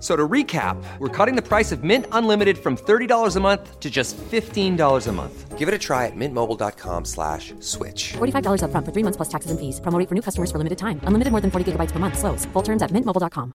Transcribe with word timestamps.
So 0.00 0.14
to 0.14 0.28
recap, 0.28 0.76
we're 1.00 1.08
cutting 1.08 1.34
the 1.34 1.42
price 1.42 1.72
of 1.72 1.82
Mint 1.82 2.06
Unlimited 2.12 2.58
from 2.58 2.76
$30 2.76 3.36
a 3.36 3.40
month 3.40 3.80
to 3.80 3.90
just 3.90 4.16
$15 4.16 5.08
a 5.08 5.12
month. 5.12 5.58
Give 5.58 5.66
it 5.66 5.74
a 5.74 5.78
try 5.78 6.06
at 6.06 6.12
mintmobile.com 6.14 7.04
slash 7.04 7.52
switch. 7.58 8.12
$45 8.18 8.62
upfront 8.62 8.84
for 8.86 8.92
three 8.92 9.02
months 9.02 9.16
plus 9.16 9.28
taxes 9.28 9.50
and 9.50 9.58
fees. 9.58 9.80
Promo 9.80 9.98
rate 9.98 10.08
for 10.08 10.14
new 10.14 10.22
customers 10.22 10.52
for 10.52 10.58
limited 10.58 10.78
time. 10.78 11.00
Unlimited 11.02 11.32
more 11.32 11.40
than 11.40 11.50
40 11.50 11.72
gigabytes 11.72 11.90
per 11.90 11.98
month. 11.98 12.16
Slows. 12.16 12.46
Full 12.52 12.62
terms 12.62 12.82
at 12.82 12.92
mintmobile.com. 12.92 13.52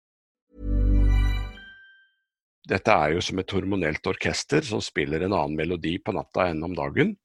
Dette 2.70 2.94
er 2.94 3.16
jo 3.16 3.22
som 3.26 3.40
et 3.42 3.52
hormonelt 3.52 4.06
orkester 4.08 4.62
som 4.62 4.82
spiller 4.84 5.26
en 5.26 5.34
annen 5.34 5.58
melodi 5.58 5.98
på 5.98 6.14
natta 6.14 6.52
enn 6.52 6.62
om 6.64 6.76
dagen. 6.78 7.16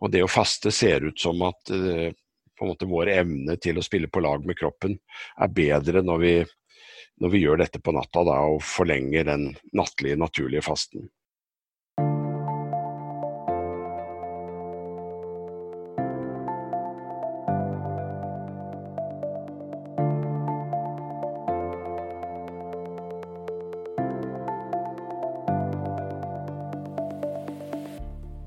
Og 0.00 0.12
det 0.12 0.22
å 0.22 0.30
faste 0.30 0.70
ser 0.70 1.06
ut 1.08 1.18
som 1.18 1.40
at 1.48 1.72
eh, 1.72 2.12
på 2.58 2.66
en 2.66 2.72
måte 2.74 2.88
vår 2.88 3.08
evne 3.14 3.56
til 3.56 3.80
å 3.80 3.84
spille 3.84 4.10
på 4.12 4.20
lag 4.20 4.44
med 4.44 4.58
kroppen 4.58 4.98
er 5.40 5.52
bedre 5.56 6.02
når 6.04 6.20
vi, 6.20 6.34
når 7.20 7.32
vi 7.34 7.44
gjør 7.44 7.60
dette 7.60 7.80
på 7.84 7.92
natta 7.94 8.24
da, 8.24 8.40
og 8.48 8.62
forlenger 8.64 9.26
den 9.28 9.50
nattlige, 9.76 10.16
naturlige 10.20 10.64
fasten. 10.64 11.10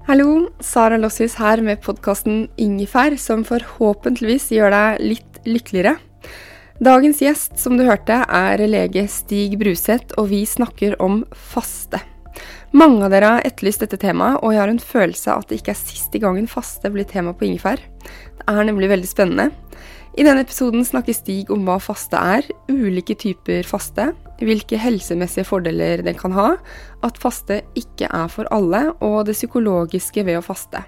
Hallo, 0.04 0.50
Sara 0.62 0.98
Lossius 1.00 1.38
her 1.40 1.62
med 1.66 1.80
podkasten 1.82 2.48
Ingefær, 2.62 3.16
som 3.18 3.46
forhåpentligvis 3.48 4.50
gjør 4.54 4.74
deg 4.74 5.06
litt 5.14 5.40
lykkeligere. 5.48 5.96
Dagens 6.82 7.20
gjest, 7.22 7.60
som 7.62 7.76
du 7.78 7.84
hørte, 7.86 8.16
er 8.26 8.62
lege 8.66 9.04
Stig 9.12 9.60
Bruseth, 9.62 10.16
og 10.18 10.32
vi 10.32 10.42
snakker 10.50 10.96
om 11.04 11.20
faste. 11.54 12.00
Mange 12.74 13.06
av 13.06 13.14
dere 13.14 13.30
har 13.36 13.46
etterlyst 13.46 13.84
dette 13.84 14.00
temaet, 14.02 14.40
og 14.42 14.56
jeg 14.56 14.62
har 14.64 14.72
en 14.72 14.82
følelse 14.82 15.30
av 15.30 15.44
at 15.44 15.52
det 15.52 15.60
ikke 15.60 15.76
er 15.76 15.78
siste 15.78 16.22
gangen 16.24 16.50
faste 16.50 16.90
blir 16.90 17.06
tema 17.06 17.36
på 17.38 17.46
Ingefær. 17.46 17.78
Det 17.78 18.48
er 18.50 18.66
nemlig 18.66 18.90
veldig 18.90 19.10
spennende. 19.12 19.52
I 20.18 20.26
denne 20.26 20.42
episoden 20.42 20.82
snakker 20.86 21.14
Stig 21.14 21.54
om 21.54 21.62
hva 21.68 21.78
faste 21.82 22.18
er, 22.18 22.50
ulike 22.74 23.14
typer 23.22 23.62
faste, 23.70 24.10
hvilke 24.42 24.82
helsemessige 24.82 25.46
fordeler 25.46 26.02
den 26.02 26.18
kan 26.18 26.34
ha, 26.34 26.56
at 27.06 27.22
faste 27.22 27.62
ikke 27.78 28.10
er 28.10 28.34
for 28.34 28.50
alle, 28.54 28.88
og 29.06 29.28
det 29.30 29.38
psykologiske 29.38 30.26
ved 30.26 30.42
å 30.42 30.46
faste. 30.46 30.82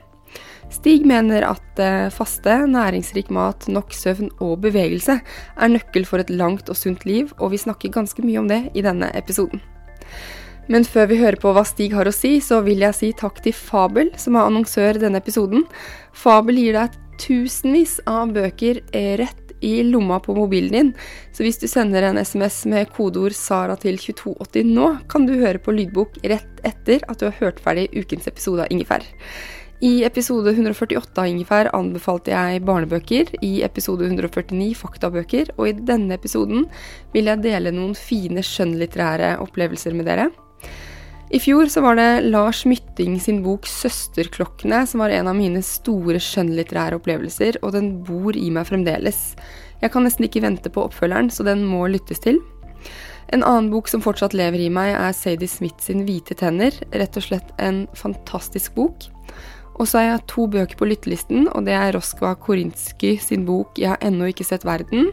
Stig 0.74 1.06
mener 1.08 1.46
at 1.48 1.80
eh, 1.82 2.10
faste, 2.14 2.58
næringsrik 2.72 3.30
mat, 3.34 3.68
nok 3.72 3.94
søvn 3.96 4.32
og 4.44 4.58
bevegelse 4.66 5.20
er 5.22 5.72
nøkkel 5.72 6.08
for 6.10 6.24
et 6.24 6.34
langt 6.34 6.70
og 6.72 6.80
sunt 6.80 7.06
liv, 7.06 7.32
og 7.40 7.54
vi 7.54 7.62
snakker 7.62 7.94
ganske 7.94 8.26
mye 8.26 8.42
om 8.42 8.50
det 8.52 8.62
i 8.74 8.84
denne 8.86 9.12
episoden. 9.18 9.62
Men 10.72 10.86
før 10.90 11.12
vi 11.12 11.22
hører 11.22 11.38
på 11.38 11.52
hva 11.54 11.62
Stig 11.68 11.94
har 11.94 12.10
å 12.10 12.14
si, 12.16 12.40
så 12.42 12.64
vil 12.66 12.82
jeg 12.82 12.98
si 12.98 13.14
takk 13.18 13.42
til 13.46 13.54
Fabel, 13.54 14.10
som 14.18 14.38
er 14.38 14.50
annonsør 14.50 14.98
denne 15.02 15.22
episoden. 15.22 15.68
Fabel 16.16 16.58
gir 16.58 16.78
deg 16.80 16.96
tusenvis 17.22 18.00
av 18.10 18.34
bøker 18.36 18.82
eh, 18.92 19.16
rett 19.22 19.46
i 19.66 19.80
lomma 19.88 20.20
på 20.20 20.36
mobilen 20.36 20.74
din, 20.74 20.90
så 21.34 21.46
hvis 21.46 21.62
du 21.62 21.68
sender 21.70 22.06
en 22.06 22.20
SMS 22.20 22.66
med 22.70 22.92
kodeord 22.94 23.34
'Sara' 23.34 23.78
til 23.82 23.98
2280 23.98 24.74
nå, 24.76 24.90
kan 25.10 25.26
du 25.26 25.34
høre 25.40 25.62
på 25.62 25.74
lydbok 25.74 26.20
rett 26.24 26.66
etter 26.68 27.06
at 27.08 27.20
du 27.20 27.30
har 27.30 27.40
hørt 27.40 27.62
ferdig 27.64 27.88
ukens 27.96 28.28
episode 28.28 28.66
av 28.66 28.74
Ingefær. 28.74 29.06
I 29.86 30.02
episode 30.08 30.50
148 30.50 31.20
av 31.22 31.28
Ingefær 31.30 31.68
anbefalte 31.76 32.32
jeg 32.32 32.62
barnebøker, 32.66 33.28
i 33.46 33.60
episode 33.66 34.08
149 34.08 34.72
faktabøker, 34.80 35.52
og 35.60 35.68
i 35.70 35.76
denne 35.78 36.16
episoden 36.16 36.64
vil 37.14 37.30
jeg 37.30 37.44
dele 37.44 37.74
noen 37.76 37.94
fine 37.94 38.42
skjønnlitterære 38.42 39.36
opplevelser 39.44 39.94
med 39.94 40.10
dere. 40.10 40.32
I 41.30 41.42
fjor 41.44 41.70
så 41.70 41.84
var 41.86 42.00
det 42.00 42.26
Lars 42.32 42.64
Mytting 42.66 43.20
sin 43.22 43.44
bok 43.46 43.70
'Søsterklokkene' 43.70 44.88
som 44.90 45.04
var 45.04 45.14
en 45.14 45.30
av 45.30 45.38
mine 45.38 45.62
store 45.62 46.18
skjønnlitterære 46.18 46.98
opplevelser, 46.98 47.62
og 47.62 47.78
den 47.78 48.00
bor 48.08 48.34
i 48.34 48.50
meg 48.50 48.66
fremdeles. 48.72 49.36
Jeg 49.84 49.92
kan 49.94 50.08
nesten 50.08 50.26
ikke 50.26 50.46
vente 50.48 50.72
på 50.72 50.88
oppfølgeren, 50.88 51.30
så 51.30 51.46
den 51.46 51.66
må 51.66 51.86
lyttes 51.86 52.26
til. 52.26 52.40
En 53.30 53.44
annen 53.44 53.70
bok 53.70 53.88
som 53.92 54.02
fortsatt 54.02 54.34
lever 54.34 54.66
i 54.66 54.70
meg, 54.70 54.96
er 54.98 55.14
Sadie 55.14 55.50
Smith 55.50 55.78
sin 55.84 56.08
'Hvite 56.08 56.34
tenner'. 56.34 56.82
Rett 56.94 57.18
og 57.18 57.24
slett 57.24 57.54
en 57.60 57.86
fantastisk 57.94 58.74
bok. 58.74 59.12
Og 59.76 59.88
så 59.88 60.00
har 60.00 60.06
jeg 60.08 60.28
to 60.32 60.46
bøker 60.48 60.78
på 60.80 60.88
lyttelisten, 60.88 61.50
og 61.52 61.66
det 61.68 61.76
er 61.76 61.96
Roskva 61.96 62.36
Korinski 62.40 63.18
sin 63.20 63.46
bok 63.46 63.76
'Jeg 63.78 63.90
har 63.90 64.02
ennå 64.02 64.32
ikke 64.32 64.48
sett 64.48 64.64
verden', 64.64 65.12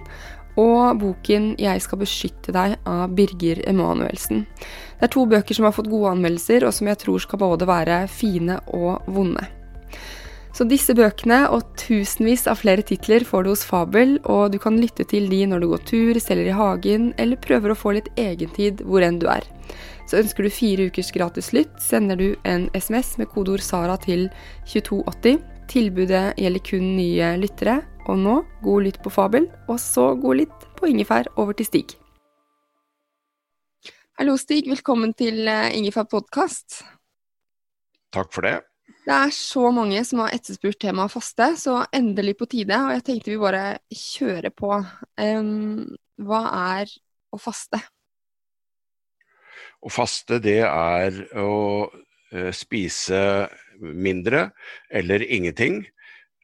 og 0.57 0.99
boken 1.01 1.57
'Jeg 1.59 1.83
skal 1.83 1.99
beskytte 1.99 2.53
deg' 2.53 2.77
av 2.87 3.11
Birger 3.11 3.63
Emanuelsen. 3.67 4.47
Det 5.01 5.03
er 5.03 5.09
to 5.09 5.27
bøker 5.27 5.55
som 5.55 5.65
har 5.65 5.73
fått 5.73 5.91
gode 5.91 6.13
anmeldelser, 6.13 6.65
og 6.67 6.73
som 6.73 6.87
jeg 6.87 6.99
tror 6.99 7.19
skal 7.19 7.39
både 7.39 7.67
være 7.67 8.09
fine 8.09 8.61
og 8.69 9.03
vonde. 9.07 9.47
Så 10.53 10.67
disse 10.69 10.93
bøkene 10.93 11.47
og 11.49 11.65
tusenvis 11.81 12.45
av 12.47 12.59
flere 12.61 12.85
titler 12.85 13.25
får 13.25 13.45
du 13.45 13.49
hos 13.55 13.65
Fabel, 13.65 14.19
og 14.29 14.53
du 14.53 14.59
kan 14.59 14.77
lytte 14.77 15.07
til 15.09 15.31
de 15.31 15.47
når 15.49 15.61
du 15.61 15.69
går 15.71 15.85
tur, 15.89 16.21
steller 16.21 16.51
i 16.51 16.57
hagen, 16.57 17.15
eller 17.17 17.41
prøver 17.41 17.73
å 17.73 17.79
få 17.79 17.95
litt 17.97 18.11
egentid 18.21 18.85
hvor 18.85 19.01
enn 19.01 19.19
du 19.19 19.31
er. 19.33 19.49
Så 20.13 20.19
ønsker 20.21 20.45
du 20.45 20.53
fire 20.53 20.85
ukers 20.91 21.09
gratis 21.09 21.47
lytt, 21.57 21.73
sender 21.81 22.19
du 22.21 22.35
en 22.45 22.67
SMS 22.77 23.15
med 23.17 23.31
kodeord 23.33 23.63
SARA 23.65 23.95
til 23.97 24.27
2280. 24.69 25.39
Tilbudet 25.73 26.35
gjelder 26.37 26.63
kun 26.69 26.91
nye 26.99 27.31
lyttere. 27.41 27.79
Og 28.13 28.19
nå, 28.21 28.35
god 28.61 28.85
lytt 28.85 28.99
på 29.01 29.09
Fabel, 29.15 29.47
og 29.73 29.79
så 29.81 30.11
god 30.21 30.37
lytt 30.43 30.67
på 30.77 30.91
Ingefær. 30.91 31.31
Over 31.41 31.57
til 31.57 31.65
Stig. 31.71 31.95
Hallo, 34.21 34.35
Stig. 34.37 34.69
Velkommen 34.69 35.17
til 35.17 35.49
eh, 35.49 35.71
Ingefær 35.79 36.05
podkast. 36.13 36.83
Takk 38.13 38.37
for 38.37 38.51
det. 38.51 38.59
Det 39.07 39.17
er 39.17 39.33
så 39.33 39.73
mange 39.73 40.05
som 40.05 40.27
har 40.27 40.37
etterspurt 40.37 40.77
temaet 40.85 41.17
faste, 41.17 41.55
så 41.57 41.79
endelig 41.89 42.37
på 42.43 42.51
tide. 42.53 42.85
Og 42.85 42.93
jeg 42.99 43.07
tenkte 43.09 43.33
vi 43.33 43.41
bare 43.41 43.65
kjører 43.89 44.53
på. 44.53 44.77
Um, 45.17 45.89
hva 46.21 46.45
er 46.77 46.97
å 47.33 47.41
faste? 47.41 47.81
Å 49.83 49.91
faste, 49.91 50.39
det 50.45 50.61
er 50.69 51.19
å 51.43 51.51
eh, 52.33 52.51
spise 52.55 53.23
mindre 53.83 54.45
eller 54.91 55.25
ingenting 55.27 55.81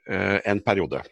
eh, 0.09 0.39
en 0.45 0.61
periode. 0.67 1.05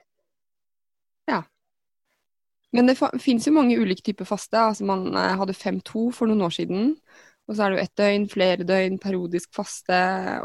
Men 2.76 2.88
det 2.90 2.96
fins 3.22 3.46
jo 3.48 3.54
mange 3.56 3.76
ulike 3.80 4.04
typer 4.04 4.28
faste. 4.28 4.58
Altså 4.60 4.86
man 4.88 5.06
eh, 5.16 5.34
hadde 5.40 5.54
5-2 5.56 6.08
for 6.14 6.28
noen 6.30 6.44
år 6.48 6.54
siden. 6.56 6.90
Og 7.46 7.54
så 7.56 7.62
er 7.66 7.72
det 7.72 7.78
jo 7.78 7.84
ett 7.86 8.00
døgn, 8.00 8.26
flere 8.32 8.66
døgn, 8.68 8.98
periodisk 9.02 9.52
faste 9.54 9.98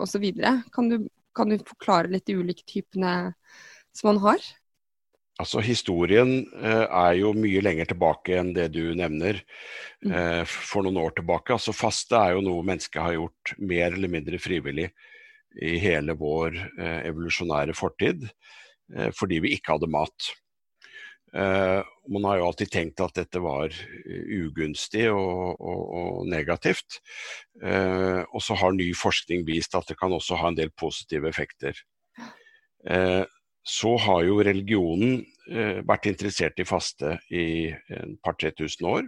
osv. 0.03 0.27
Kan, 0.75 0.89
du- 0.91 1.09
kan 1.35 1.49
du 1.49 1.57
forklare 1.65 2.11
litt 2.13 2.27
de 2.29 2.37
ulike 2.37 2.65
typene 2.69 3.15
som 3.97 4.11
man 4.13 4.21
har? 4.23 4.45
Altså 5.41 5.61
Historien 5.65 6.43
eh, 6.61 6.85
er 6.85 7.15
jo 7.19 7.31
mye 7.37 7.61
lenger 7.63 7.91
tilbake 7.91 8.37
enn 8.39 8.51
det 8.55 8.69
du 8.75 8.93
nevner. 8.97 9.41
Mm. 10.05 10.11
Eh, 10.11 10.43
for 10.45 10.85
noen 10.85 10.99
år 11.01 11.15
tilbake. 11.17 11.55
Altså 11.55 11.73
Faste 11.75 12.17
er 12.17 12.35
jo 12.35 12.43
noe 12.45 12.65
mennesket 12.67 13.01
har 13.01 13.17
gjort 13.17 13.55
mer 13.59 13.95
eller 13.95 14.11
mindre 14.11 14.41
frivillig 14.41 14.91
i 15.61 15.75
hele 15.83 16.15
vår 16.15 16.55
eh, 16.61 16.99
evolusjonære 17.09 17.75
fortid, 17.75 18.29
fordi 19.15 19.37
vi 19.43 19.53
ikke 19.55 19.77
hadde 19.77 19.87
mat. 19.91 20.25
Man 21.31 22.25
har 22.27 22.41
jo 22.41 22.47
alltid 22.49 22.71
tenkt 22.73 22.99
at 22.99 23.15
dette 23.15 23.39
var 23.39 23.71
ugunstig 24.35 25.05
og, 25.13 25.61
og, 25.63 25.83
og 25.95 26.17
negativt. 26.27 26.97
Og 27.63 28.43
så 28.43 28.57
har 28.59 28.75
ny 28.75 28.89
forskning 28.99 29.45
vist 29.47 29.77
at 29.79 29.87
det 29.87 29.95
kan 30.01 30.11
også 30.11 30.41
ha 30.41 30.51
en 30.51 30.59
del 30.59 30.73
positive 30.75 31.31
effekter. 31.31 31.79
Eh, 32.89 33.23
så 33.63 33.97
har 33.97 34.23
jo 34.25 34.41
religionen 34.43 35.21
vært 35.47 36.05
interessert 36.09 36.59
i 36.61 36.65
faste 36.67 37.15
i 37.33 37.71
en 37.97 38.13
par-tre 38.23 38.51
tusen 38.53 38.85
år. 38.87 39.07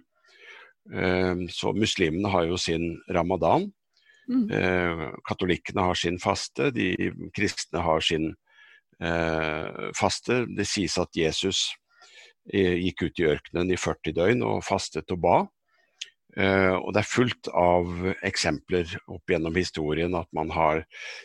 Eh, 0.91 1.35
så 1.49 1.73
muslimene 1.73 2.31
har 2.33 2.47
jo 2.49 2.57
sin 2.57 2.97
ramadan. 3.09 3.69
Mm. 4.29 4.51
Eh, 4.51 5.05
katolikkene 5.27 5.87
har 5.89 5.99
sin 5.99 6.19
faste, 6.19 6.71
de 6.71 6.93
kristne 7.35 7.83
har 7.83 8.03
sin 8.03 8.33
eh, 8.99 9.89
faste. 9.97 10.43
Det 10.47 10.67
sies 10.67 10.97
at 10.99 11.11
Jesus 11.15 11.65
eh, 12.51 12.79
gikk 12.79 13.07
ut 13.07 13.19
i 13.23 13.27
ørkenen 13.35 13.73
i 13.73 13.79
40 13.79 14.15
døgn 14.19 14.47
og 14.47 14.63
fastet 14.67 15.11
og 15.15 15.23
ba. 15.23 15.41
Uh, 16.33 16.79
og 16.81 16.95
det 16.95 17.03
er 17.03 17.05
fullt 17.05 17.47
av 17.53 17.89
eksempler 18.25 18.89
opp 19.05 19.29
gjennom 19.29 19.53
historien 19.53 20.15
at 20.17 20.25
man 20.33 20.49
har 20.49 20.79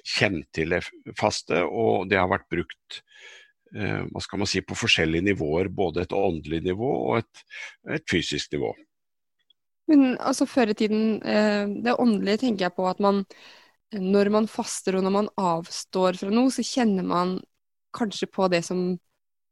kjent 0.05 0.45
til 0.53 0.75
faste, 1.17 1.63
og 1.65 2.11
det 2.11 2.19
har 2.21 2.29
vært 2.29 2.45
brukt 2.53 2.99
hva 3.73 4.21
skal 4.25 4.41
man 4.41 4.49
si, 4.49 4.63
på 4.65 4.77
forskjellige 4.79 5.27
nivåer. 5.31 5.69
Både 5.69 6.05
et 6.05 6.15
åndelig 6.17 6.63
nivå 6.65 6.89
og 7.11 7.19
et, 7.21 7.43
et 7.99 8.05
fysisk 8.11 8.55
nivå. 8.57 8.73
Men 9.89 10.17
altså 10.21 10.45
før 10.49 10.73
i 10.73 10.77
tiden, 10.77 11.19
uh, 11.25 11.65
det 11.85 11.97
åndelige 11.97 12.45
tenker 12.45 12.67
jeg 12.67 12.77
på 12.77 12.89
at 12.89 13.01
man 13.01 13.25
når 13.97 14.29
man 14.33 14.49
faster 14.51 14.99
og 14.99 15.05
når 15.05 15.15
man 15.15 15.29
avstår 15.41 16.19
fra 16.21 16.31
noe, 16.33 16.53
så 16.53 16.65
kjenner 16.67 17.07
man 17.07 17.39
kanskje 17.97 18.29
på 18.29 18.49
det 18.53 18.61
som 18.67 18.91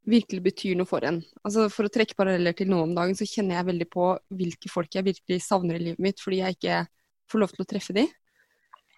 virkelig 0.07 0.43
betyr 0.45 0.77
noe 0.77 0.87
for 0.87 1.03
en. 1.07 1.19
Altså 1.43 1.67
For 1.73 1.87
å 1.87 1.91
trekke 1.91 2.15
paralleller 2.17 2.55
til 2.55 2.69
nå 2.71 2.83
om 2.85 2.93
dagen, 2.95 3.17
så 3.17 3.27
kjenner 3.27 3.57
jeg 3.57 3.69
veldig 3.71 3.87
på 3.91 4.11
hvilke 4.39 4.71
folk 4.71 4.93
jeg 4.95 5.07
virkelig 5.07 5.41
savner 5.43 5.79
i 5.79 5.87
livet 5.89 6.03
mitt, 6.03 6.21
fordi 6.23 6.43
jeg 6.43 6.57
ikke 6.57 6.83
får 7.31 7.43
lov 7.43 7.55
til 7.55 7.65
å 7.65 7.69
treffe 7.73 7.97
de. 7.97 8.05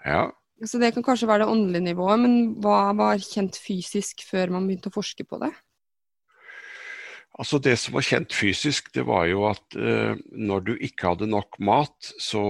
Ja. 0.04 0.28
Så 0.68 0.80
det 0.82 0.92
kan 0.96 1.06
kanskje 1.06 1.30
være 1.30 1.46
det 1.46 1.54
åndelige 1.54 1.88
nivået, 1.92 2.20
men 2.20 2.34
hva 2.60 2.92
var 2.98 3.22
kjent 3.24 3.56
fysisk 3.60 4.26
før 4.28 4.52
man 4.56 4.68
begynte 4.68 4.92
å 4.92 4.96
forske 4.98 5.24
på 5.28 5.40
det? 5.44 5.54
Altså 7.40 7.60
Det 7.64 7.78
som 7.80 7.96
var 7.96 8.04
kjent 8.04 8.36
fysisk, 8.36 8.90
det 8.96 9.06
var 9.08 9.30
jo 9.30 9.46
at 9.48 9.78
eh, 9.80 10.18
når 10.36 10.66
du 10.68 10.74
ikke 10.76 11.14
hadde 11.14 11.30
nok 11.32 11.56
mat, 11.64 12.12
så 12.20 12.44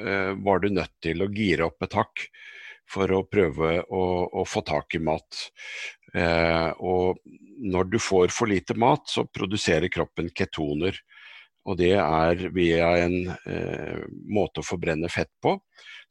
eh, 0.00 0.32
var 0.40 0.62
du 0.62 0.70
nødt 0.72 0.94
til 1.04 1.20
å 1.20 1.28
gire 1.28 1.68
opp 1.68 1.84
et 1.84 1.96
hakk 1.98 2.24
for 2.88 3.12
å 3.12 3.24
prøve 3.28 3.82
å, 3.84 4.04
å 4.32 4.46
få 4.48 4.62
tak 4.64 4.96
i 4.96 5.02
mat. 5.04 5.42
Eh, 6.16 6.70
og 6.80 7.20
når 7.60 7.90
du 7.92 7.98
får 8.00 8.32
for 8.32 8.48
lite 8.48 8.76
mat, 8.80 9.04
så 9.10 9.26
produserer 9.28 9.92
kroppen 9.92 10.32
ketoner. 10.32 10.96
Og 11.64 11.78
det 11.80 11.94
er 11.96 12.48
via 12.52 12.90
en 13.06 13.30
eh, 13.48 14.00
måte 14.28 14.60
å 14.60 14.66
forbrenne 14.66 15.08
fett 15.12 15.32
på 15.42 15.56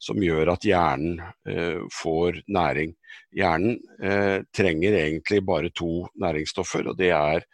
som 0.02 0.20
gjør 0.22 0.50
at 0.54 0.66
hjernen 0.66 1.20
eh, 1.48 1.80
får 1.94 2.42
næring. 2.50 2.94
Hjernen 3.34 3.78
eh, 4.02 4.42
trenger 4.54 4.98
egentlig 4.98 5.40
bare 5.46 5.70
to 5.74 6.04
næringsstoffer, 6.20 6.90
og 6.90 6.98
det 6.98 7.12
er 7.14 7.44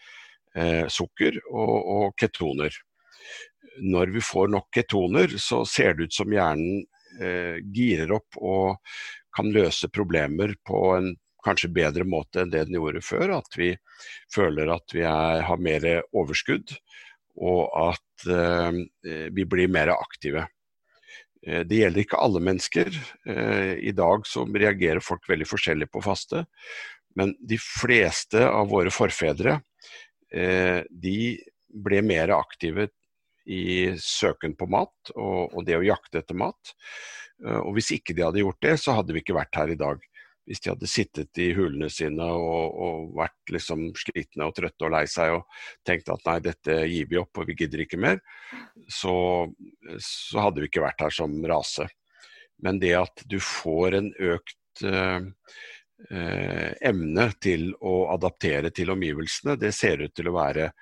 eh, 0.56 0.86
sukker 0.90 1.40
og, 1.50 1.74
og, 1.76 2.06
ketoner. 2.20 2.74
Når 3.80 4.14
vi 4.16 4.24
får 4.24 4.50
nok 4.56 4.70
ketoner, 4.74 5.36
så 5.38 5.62
ser 5.68 5.96
det 5.96 6.10
ut 6.10 6.16
som 6.16 6.32
hjernen 6.34 6.82
eh, 7.20 7.60
girer 7.74 8.16
opp 8.18 8.40
og 8.40 8.80
kan 9.36 9.52
løse 9.54 9.90
problemer 9.92 10.56
på 10.66 10.80
en 10.96 11.12
kanskje 11.44 11.70
bedre 11.72 12.04
måte 12.04 12.42
enn 12.42 12.50
det 12.52 12.66
den 12.68 12.76
gjorde 12.80 13.04
før. 13.04 13.36
At 13.38 13.54
vi 13.56 13.74
føler 14.34 14.72
at 14.74 14.96
vi 14.96 15.04
er, 15.06 15.44
har 15.46 15.62
mer 15.62 15.86
overskudd, 16.10 16.74
og 17.40 17.70
at 17.72 18.26
eh, 18.28 19.28
vi 19.32 19.46
blir 19.48 19.70
mer 19.72 19.92
aktive. 19.94 20.44
Eh, 21.46 21.62
det 21.68 21.82
gjelder 21.82 22.04
ikke 22.04 22.20
alle 22.20 22.42
mennesker. 22.44 22.92
Eh, 23.26 23.72
I 23.90 23.94
dag 23.96 24.26
så 24.28 24.44
reagerer 24.44 25.02
folk 25.04 25.28
veldig 25.30 25.48
forskjellig 25.48 25.90
på 25.92 26.04
faste. 26.04 26.44
Men 27.16 27.34
de 27.40 27.58
fleste 27.60 28.44
av 28.46 28.70
våre 28.70 28.92
forfedre 28.94 29.58
de 30.30 31.14
ble 31.82 31.98
mer 32.06 32.30
aktive 32.30 32.84
i 33.50 33.96
søken 33.98 34.52
på 34.54 34.68
mat 34.70 35.10
og, 35.16 35.56
det 35.66 35.74
å 35.74 35.82
jakte 35.82 36.20
etter 36.20 36.38
mat. 36.38 36.70
Og 37.64 37.72
hvis 37.74 37.90
ikke 37.96 38.14
de 38.14 38.22
hadde 38.22 38.44
gjort 38.44 38.60
det, 38.62 38.76
så 38.78 38.94
hadde 38.94 39.16
vi 39.16 39.24
ikke 39.24 39.34
vært 39.34 39.58
her 39.58 39.72
i 39.74 39.78
dag 39.80 40.06
hvis 40.50 40.64
de 40.64 40.72
hadde 40.72 40.88
sittet 40.90 41.38
i 41.38 41.52
hulene 41.54 41.86
sine 41.94 42.26
og, 42.26 42.72
og, 42.74 43.10
vært 43.14 43.52
liksom 43.54 43.84
slitne 43.94 44.48
og 44.48 44.56
trøtte 44.56 44.88
og 44.88 44.90
lei 44.96 45.04
seg 45.06 45.36
og 45.36 45.60
tenkt 45.86 46.10
at 46.10 46.24
nei, 46.26 46.38
dette 46.42 46.78
gir 46.90 47.06
vi 47.06 47.20
opp 47.20 47.38
og 47.38 47.46
vi 47.46 47.54
gidder 47.60 47.84
ikke 47.84 48.00
mer, 48.02 48.18
så, 48.90 49.14
så 50.02 50.42
hadde 50.42 50.64
vi 50.64 50.70
ikke 50.72 50.82
vært 50.82 51.04
her 51.06 51.14
som 51.14 51.36
rase. 51.46 51.86
Men 52.66 52.80
det 52.82 52.96
at 52.98 53.22
du 53.30 53.38
får 53.38 53.94
en 54.00 54.08
økt 54.32 54.82
eh, 54.90 55.28
eh, 56.10 56.70
emne 56.90 57.28
til 57.38 57.70
å 57.78 57.94
adaptere 58.16 58.72
til 58.74 58.90
omgivelsene, 58.96 59.54
det 59.54 59.70
ser 59.76 60.02
ut 60.02 60.16
til 60.18 60.32
å 60.32 60.34
være 60.40 60.72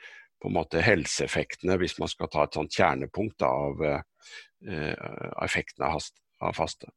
på 0.41 0.49
en 0.49 0.57
måte 0.57 0.81
helseeffektene, 0.81 1.77
hvis 1.77 1.99
man 2.01 2.09
skal 2.09 2.33
ta 2.33 2.47
et 2.47 2.57
sånt 2.57 2.73
kjernepunkt 2.73 3.45
av 3.45 3.85
eh, 3.85 4.97
effektene 5.45 5.93
av 5.93 6.57
faste. 6.57 6.89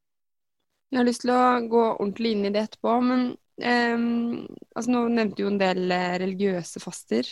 Jeg 0.92 1.00
har 1.00 1.08
lyst 1.08 1.24
til 1.24 1.32
å 1.32 1.42
gå 1.72 1.82
ordentlig 1.94 2.34
inn 2.36 2.46
i 2.46 2.52
det 2.52 2.66
etterpå, 2.66 2.94
men 3.00 3.28
eh, 3.56 4.02
altså 4.76 4.92
nå 4.92 5.06
nevnte 5.08 5.38
du 5.38 5.46
jo 5.46 5.52
en 5.54 5.60
del 5.60 5.86
eh, 5.88 6.16
religiøse 6.20 6.82
faster. 6.84 7.30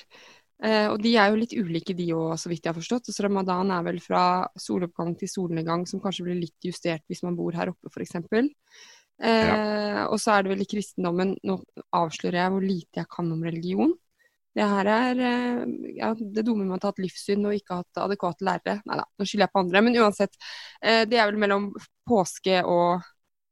Eh, 0.61 0.87
og 0.89 1.01
de 1.05 1.13
er 1.17 1.29
jo 1.33 1.41
litt 1.41 1.53
ulike 1.57 1.97
de 1.97 2.07
òg, 2.17 2.35
så 2.41 2.51
vidt 2.53 2.65
jeg 2.65 2.73
har 2.73 2.79
forstått. 2.79 3.13
Så 3.13 3.25
ramadan 3.25 3.73
er 3.77 3.85
vel 3.85 4.01
fra 4.05 4.23
soloppgang 4.61 5.13
til 5.21 5.29
solnedgang, 5.33 5.87
som 5.89 6.01
kanskje 6.01 6.27
blir 6.29 6.41
litt 6.41 6.69
justert 6.71 7.05
hvis 7.09 7.25
man 7.27 7.37
bor 7.37 7.57
her 7.57 7.73
oppe, 7.73 7.93
f.eks. 7.93 8.17
Eh, 9.21 9.47
ja. 9.49 10.09
Og 10.09 10.21
så 10.21 10.35
er 10.35 10.45
det 10.45 10.55
vel 10.55 10.65
i 10.65 10.69
kristendommen 10.69 11.35
Nå 11.45 11.59
avslører 11.93 12.39
jeg 12.41 12.53
hvor 12.55 12.65
lite 12.65 13.03
jeg 13.03 13.13
kan 13.13 13.29
om 13.33 13.45
religion. 13.45 13.93
Det 14.57 14.67
her 14.67 14.89
er 14.91 15.21
eh, 15.23 15.63
ja, 16.01 16.11
det 16.19 16.45
dumme 16.47 16.65
med 16.67 16.81
å 16.81 16.81
ha 16.81 16.91
hatt 16.91 17.01
livssyn 17.01 17.45
og 17.47 17.55
ikke 17.55 17.81
hatt 17.81 18.03
adekvate 18.09 18.47
lærere. 18.47 18.81
Nei 18.89 18.99
da, 18.99 19.07
nå 19.07 19.29
skylder 19.29 19.47
jeg 19.47 19.55
på 19.55 19.63
andre. 19.63 19.83
Men 19.87 19.99
uansett, 20.03 20.37
eh, 20.83 21.05
det 21.09 21.21
er 21.21 21.31
vel 21.31 21.41
mellom 21.41 21.71
påske 22.09 22.61
og 22.67 23.07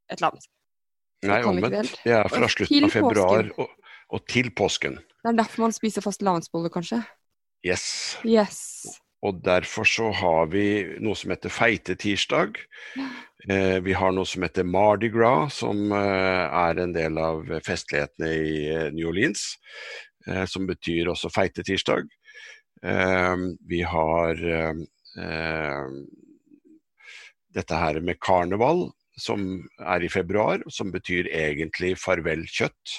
et 0.09 0.19
eller 0.19 0.33
annet. 0.33 0.49
Nei, 1.29 1.43
omvendt. 1.51 1.99
Det 2.05 2.15
er 2.15 2.31
fra 2.31 2.49
slutten 2.51 2.87
av 2.87 2.95
februar 2.95 3.53
og, 3.59 3.71
og, 4.15 4.25
til 4.31 4.53
påsken. 4.55 5.01
Det 5.19 5.33
er 5.33 5.39
derfor 5.41 5.67
man 5.67 5.75
spiser 5.75 6.05
fastelavnsboller, 6.05 6.73
kanskje? 6.73 7.01
Yes. 7.67 8.19
yes. 8.23 8.61
Og 9.27 9.41
derfor 9.43 9.89
så 9.89 10.13
har 10.15 10.53
vi 10.53 10.67
noe 11.03 11.19
som 11.19 11.35
heter 11.35 11.51
feitetirsdag. 11.51 12.61
Eh, 13.51 13.79
vi 13.83 13.97
har 13.99 14.15
noe 14.15 14.29
som 14.31 14.47
heter 14.47 14.67
Mardi 14.67 15.11
Gras, 15.11 15.59
som 15.65 15.91
eh, 15.91 16.45
er 16.63 16.85
en 16.85 16.95
del 16.95 17.19
av 17.19 17.51
festlighetene 17.67 18.31
i 18.31 18.61
eh, 18.71 18.87
New 18.95 19.11
Orleans. 19.11 19.51
Eh, 20.29 20.45
som 20.47 20.67
betyr 20.67 21.09
også 21.09 21.31
feitetirsdag. 21.33 22.09
Eh, 22.83 23.37
vi 23.69 23.83
har 23.83 24.43
eh, 24.55 25.93
dette 27.55 27.83
her 27.83 28.01
med 28.05 28.21
karneval, 28.21 28.89
som 29.19 29.45
er 29.79 30.05
i 30.05 30.11
februar, 30.13 30.63
som 30.73 30.93
betyr 30.95 31.31
egentlig 31.35 31.97
farvel 32.01 32.47
kjøtt. 32.47 32.99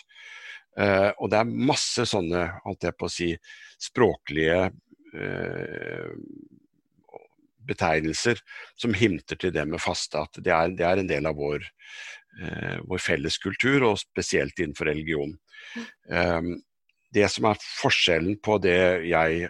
Eh, 0.79 1.09
og 1.17 1.31
det 1.31 1.39
er 1.41 1.57
masse 1.71 2.05
sånne, 2.07 2.45
holdt 2.65 2.87
jeg 2.87 2.97
på 2.99 3.07
å 3.07 3.13
si, 3.13 3.29
språklige 3.79 4.59
eh, 4.69 6.13
betegnelser 7.69 8.39
som 8.79 8.95
himter 8.97 9.39
til 9.39 9.53
det 9.55 9.65
med 9.69 9.81
faste. 9.83 10.21
At 10.21 10.39
det 10.43 10.53
er, 10.55 10.73
det 10.77 10.87
er 10.87 11.01
en 11.01 11.11
del 11.11 11.29
av 11.29 11.37
vår, 11.39 11.67
eh, 12.43 12.77
vår 12.87 13.03
felles 13.03 13.39
kultur, 13.41 13.89
og 13.91 14.01
spesielt 14.01 14.59
innenfor 14.59 14.91
religion. 14.91 15.35
Um, 16.09 16.55
det 17.13 17.27
som 17.33 17.47
er 17.49 17.61
forskjellen 17.61 18.37
på 18.45 18.57
det 18.61 19.05
jeg 19.09 19.49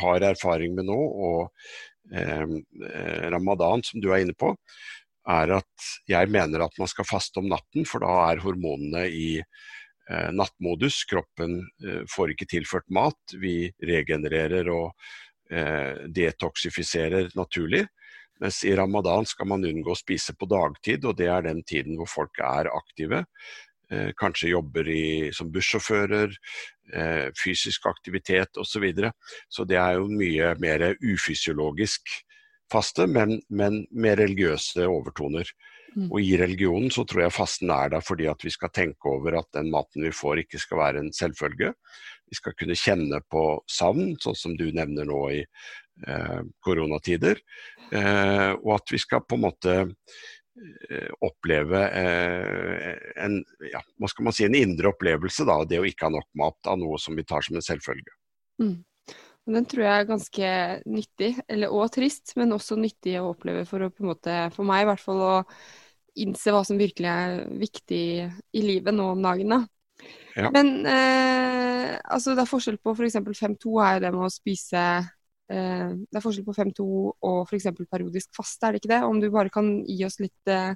har 0.00 0.24
erfaring 0.26 0.72
med 0.74 0.86
nå, 0.88 0.96
og 0.96 1.52
ramadan, 3.30 3.82
som 3.86 4.00
du 4.02 4.08
er 4.10 4.24
inne 4.24 4.34
på, 4.36 4.50
er 5.28 5.56
at 5.58 5.88
jeg 6.10 6.30
mener 6.32 6.66
at 6.66 6.78
man 6.80 6.90
skal 6.90 7.08
faste 7.08 7.40
om 7.40 7.48
natten, 7.50 7.86
for 7.88 8.04
da 8.04 8.14
er 8.28 8.42
hormonene 8.44 9.06
i 9.08 9.28
eh, 9.40 10.30
nattmodus. 10.36 11.02
Kroppen 11.10 11.60
eh, 11.84 12.02
får 12.10 12.34
ikke 12.34 12.50
tilført 12.50 12.88
mat. 12.92 13.36
Vi 13.40 13.70
regenererer 13.82 14.70
og 14.72 14.92
eh, 15.50 16.04
detoksifiserer 16.12 17.32
naturlig. 17.38 17.86
Mens 18.42 18.64
i 18.66 18.74
ramadan 18.76 19.26
skal 19.30 19.48
man 19.48 19.64
unngå 19.64 19.94
å 19.94 19.98
spise 19.98 20.34
på 20.36 20.48
dagtid, 20.50 21.06
og 21.06 21.16
det 21.20 21.30
er 21.30 21.46
den 21.46 21.62
tiden 21.66 21.96
hvor 22.00 22.10
folk 22.10 22.40
er 22.42 22.68
aktive. 22.74 23.24
Eh, 23.92 24.10
kanskje 24.16 24.52
jobber 24.54 24.88
i, 24.88 25.30
som 25.32 25.52
bussjåfører, 25.52 26.34
eh, 26.92 27.26
fysisk 27.36 27.86
aktivitet 27.86 28.56
osv. 28.56 28.72
Så, 28.74 28.80
videre. 28.80 29.12
så 29.48 29.64
det 29.64 29.78
er 29.78 29.98
jo 29.98 30.08
mye 30.08 30.54
mer 30.60 30.90
ufysiologisk 31.00 32.10
faste, 32.74 33.06
men, 33.10 33.38
men 33.48 33.84
med 33.94 34.18
religiøse 34.20 34.86
overtoner. 34.90 35.48
Mm. 35.94 36.08
Og 36.10 36.18
i 36.20 36.34
religionen 36.38 36.90
så 36.90 37.04
tror 37.06 37.24
jeg 37.24 37.36
fasten 37.36 37.70
er 37.70 37.92
der 37.92 38.02
fordi 38.02 38.26
at 38.30 38.42
vi 38.42 38.50
skal 38.50 38.72
tenke 38.74 39.10
over 39.10 39.38
at 39.38 39.50
den 39.54 39.70
maten 39.70 40.02
vi 40.02 40.10
får 40.14 40.42
ikke 40.42 40.58
skal 40.58 40.80
være 40.80 41.04
en 41.04 41.12
selvfølge. 41.14 41.70
Vi 42.30 42.38
skal 42.38 42.56
kunne 42.58 42.78
kjenne 42.78 43.20
på 43.30 43.44
savn, 43.70 44.14
sånn 44.22 44.38
som 44.38 44.56
du 44.58 44.66
nevner 44.74 45.06
nå 45.06 45.20
i 45.36 45.42
eh, 45.44 46.40
koronatider. 46.64 47.38
Eh, 47.92 48.50
og 48.58 48.72
at 48.80 48.94
vi 48.94 49.02
skal 49.02 49.22
på 49.22 49.38
en 49.38 49.44
måte 49.44 49.76
eh, 49.84 51.12
oppleve 51.22 51.84
eh, 52.00 52.90
en, 53.22 53.38
ja, 53.70 53.84
hva 54.00 54.10
skal 54.10 54.26
man 54.26 54.34
si, 54.34 54.48
en 54.48 54.58
indre 54.58 54.90
opplevelse, 54.90 55.46
da, 55.46 55.60
det 55.68 55.78
å 55.78 55.86
ikke 55.86 56.08
ha 56.08 56.16
nok 56.16 56.30
mat 56.42 56.74
av 56.74 56.80
noe 56.82 56.98
som 56.98 57.14
vi 57.14 57.26
tar 57.28 57.46
som 57.46 57.60
en 57.60 57.66
selvfølge. 57.66 58.18
Mm. 58.62 58.80
Den 59.44 59.66
tror 59.68 59.84
jeg 59.84 60.00
er 60.00 60.08
ganske 60.08 60.50
nyttig, 60.88 61.30
eller 61.52 61.72
og 61.76 61.90
trist, 61.92 62.32
men 62.40 62.54
også 62.56 62.78
nyttig 62.80 63.18
å 63.20 63.30
oppleve 63.34 63.66
for 63.68 63.84
å 63.84 63.90
på 63.92 64.04
en 64.04 64.10
måte, 64.14 64.36
for 64.54 64.64
meg 64.68 64.84
i 64.84 64.88
hvert 64.88 65.02
fall, 65.02 65.20
å 65.20 65.34
innse 66.24 66.54
hva 66.54 66.62
som 66.64 66.78
virkelig 66.80 67.10
er 67.10 67.42
viktig 67.60 68.04
i 68.24 68.62
livet 68.64 68.94
nå 68.94 69.10
om 69.12 69.24
dagen. 69.24 69.52
da. 69.52 69.60
Ja. 70.34 70.48
Men 70.54 70.86
eh, 70.88 71.92
altså 72.02 72.34
det 72.34 72.44
er 72.44 72.50
forskjell 72.50 72.78
på 72.82 72.94
f.eks. 72.96 73.18
5-2 73.20 73.74
er 73.84 73.92
jo 73.96 74.02
det 74.02 74.12
med 74.14 74.24
å 74.26 74.32
spise 74.32 74.80
eh, 74.82 75.90
Det 75.94 76.18
er 76.18 76.24
forskjell 76.24 76.46
på 76.48 76.56
5-2 76.56 76.86
og 77.28 77.38
f.eks. 77.44 77.68
periodisk 77.84 78.32
faste, 78.36 78.66
er 78.66 78.74
det 78.74 78.82
ikke 78.82 78.94
det? 78.96 79.02
Om 79.06 79.20
du 79.22 79.28
bare 79.34 79.52
kan 79.54 79.70
gi 79.86 80.00
oss 80.06 80.18
litt 80.22 80.50
eh, 80.50 80.72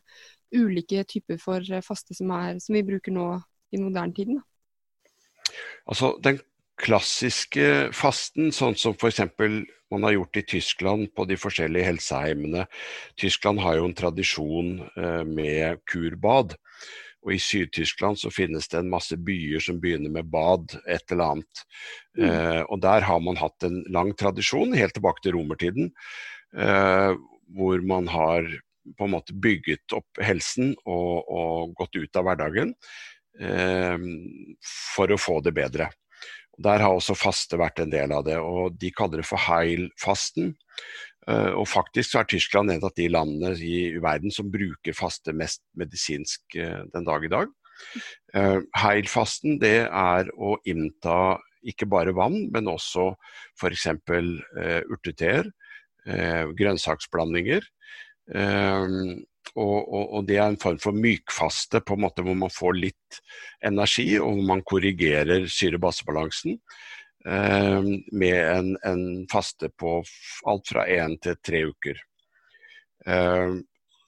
ulike 0.55 1.03
typer 1.09 1.41
for 1.43 1.65
faste 1.85 2.17
som, 2.17 2.31
er, 2.37 2.61
som 2.63 2.77
vi 2.77 2.85
bruker 2.87 3.15
nå 3.15 3.33
i 3.75 3.81
moderne 3.83 4.15
tiden? 4.15 4.39
Da. 4.39 4.47
Altså, 5.89 6.15
Den 6.23 6.39
klassiske 6.78 7.90
fasten, 7.97 8.52
sånn 8.54 8.76
som 8.78 8.94
f.eks. 8.94 9.20
man 9.90 10.06
har 10.06 10.14
gjort 10.14 10.38
i 10.40 10.47
Tyskland 10.54 11.11
på 11.16 11.26
de 11.28 11.38
forskjellige 11.40 11.88
helseheimene. 11.90 12.66
Tyskland 13.18 13.62
har 13.64 13.78
jo 13.78 13.88
en 13.88 13.97
tradisjon 13.99 14.75
eh, 14.97 15.25
med 15.26 15.82
kurbad. 15.90 16.54
Og 17.26 17.35
i 17.35 17.40
Syd-Tyskland 17.42 18.20
så 18.20 18.30
finnes 18.30 18.70
det 18.70 18.78
en 18.78 18.92
masse 18.92 19.16
byer 19.18 19.62
som 19.62 19.80
begynner 19.82 20.12
med 20.14 20.30
bad, 20.30 20.76
et 20.87 21.12
eller 21.12 21.35
annet. 21.35 21.64
Mm. 22.16 22.28
Eh, 22.28 22.62
og 22.62 22.78
der 22.85 23.04
har 23.08 23.20
man 23.25 23.40
hatt 23.40 23.66
en 23.66 23.82
lang 23.92 24.14
tradisjon, 24.18 24.76
helt 24.78 24.94
tilbake 24.97 25.25
til 25.25 25.35
romertiden, 25.37 25.90
eh, 26.56 27.12
hvor 27.58 27.85
man 27.85 28.08
har 28.12 28.47
på 28.97 29.04
en 29.04 29.12
måte 29.12 29.35
bygget 29.37 29.92
opp 29.97 30.20
helsen 30.25 30.73
og, 30.88 31.28
og 31.28 31.75
gått 31.76 31.99
ut 31.99 32.16
av 32.16 32.28
hverdagen 32.28 32.73
eh, 33.42 34.06
for 34.94 35.12
å 35.12 35.20
få 35.20 35.40
det 35.44 35.56
bedre. 35.58 35.90
Der 36.59 36.83
har 36.83 36.95
også 36.95 37.15
faste 37.19 37.59
vært 37.61 37.79
en 37.83 37.93
del 37.93 38.12
av 38.15 38.25
det, 38.27 38.38
og 38.43 38.75
de 38.81 38.91
kaller 38.95 39.23
det 39.23 39.29
for 39.29 39.38
Heil-fasten. 39.45 40.55
Eh, 41.29 41.53
og 41.53 41.69
faktisk 41.71 42.12
så 42.12 42.23
er 42.23 42.31
Tyskland 42.33 42.73
en 42.73 42.87
av 42.87 42.95
de 42.97 43.07
landene 43.12 43.53
i 43.62 43.95
verden 44.03 44.33
som 44.35 44.50
bruker 44.50 44.97
faste 44.97 45.35
mest 45.37 45.62
medisinsk 45.79 46.59
eh, 46.59 46.83
den 46.95 47.07
dag 47.09 47.27
i 47.27 47.33
dag. 47.33 47.55
Heilfasten 48.35 48.73
Heil-fasten 48.83 49.61
det 49.62 49.87
er 49.87 50.33
å 50.35 50.57
innta 50.67 51.38
ikke 51.69 51.87
bare 51.91 52.15
vann, 52.15 52.49
men 52.50 52.71
også 52.71 53.12
f.eks. 53.59 53.87
urteteer, 54.91 55.47
grønnsaksblandinger. 56.59 57.67
Og, 59.55 59.76
og, 59.88 60.05
og, 60.19 60.26
det 60.28 60.37
er 60.38 60.49
en 60.50 60.61
form 60.61 60.78
for 60.83 60.97
mykfaste 60.97 61.81
på 61.87 61.97
en 61.97 62.05
måte 62.05 62.25
hvor 62.26 62.37
man 62.38 62.52
får 62.52 62.76
litt 62.78 63.21
energi, 63.64 64.11
og 64.21 64.37
hvor 64.37 64.49
man 64.52 64.64
korrigerer 64.67 65.47
syre-basebalansen 65.50 66.59
eh, 67.26 67.88
med 68.12 68.38
en, 68.43 68.75
en, 68.87 69.02
faste 69.31 69.71
på 69.78 69.99
alt 70.50 70.73
fra 70.73 70.87
én 70.90 71.17
til 71.23 71.38
tre 71.45 71.64
uker. 71.73 72.00
Eh, 73.07 73.59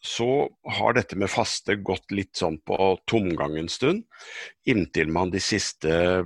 så 0.01 0.49
har 0.65 0.95
dette 0.97 1.17
med 1.21 1.29
faste 1.31 1.77
gått 1.85 2.13
litt 2.15 2.39
sånn 2.41 2.57
på 2.65 2.77
tomgang 3.11 3.59
en 3.61 3.69
stund, 3.69 4.07
inntil 4.65 5.11
man 5.13 5.33
de 5.33 5.43
siste 5.45 6.23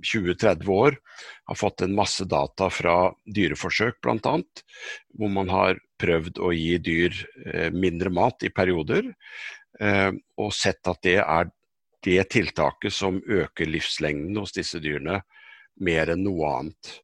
20-30 0.00 0.70
år 0.72 0.96
har 1.50 1.58
fått 1.58 1.84
en 1.84 1.96
masse 1.96 2.24
data 2.24 2.70
fra 2.72 2.96
dyreforsøk 3.28 4.00
bl.a., 4.04 4.34
hvor 5.12 5.32
man 5.34 5.52
har 5.52 5.80
prøvd 6.00 6.40
å 6.40 6.54
gi 6.56 6.78
dyr 6.80 7.20
eh, 7.44 7.68
mindre 7.74 8.12
mat 8.14 8.48
i 8.48 8.52
perioder, 8.54 9.12
eh, 9.80 10.10
og 10.40 10.54
sett 10.56 10.88
at 10.88 11.02
det 11.04 11.18
er 11.20 11.52
det 12.06 12.22
tiltaket 12.32 12.94
som 12.94 13.20
øker 13.20 13.68
livslengden 13.68 14.38
hos 14.40 14.54
disse 14.56 14.80
dyrene 14.80 15.20
mer 15.84 16.14
enn 16.14 16.24
noe 16.24 16.54
annet. 16.60 16.94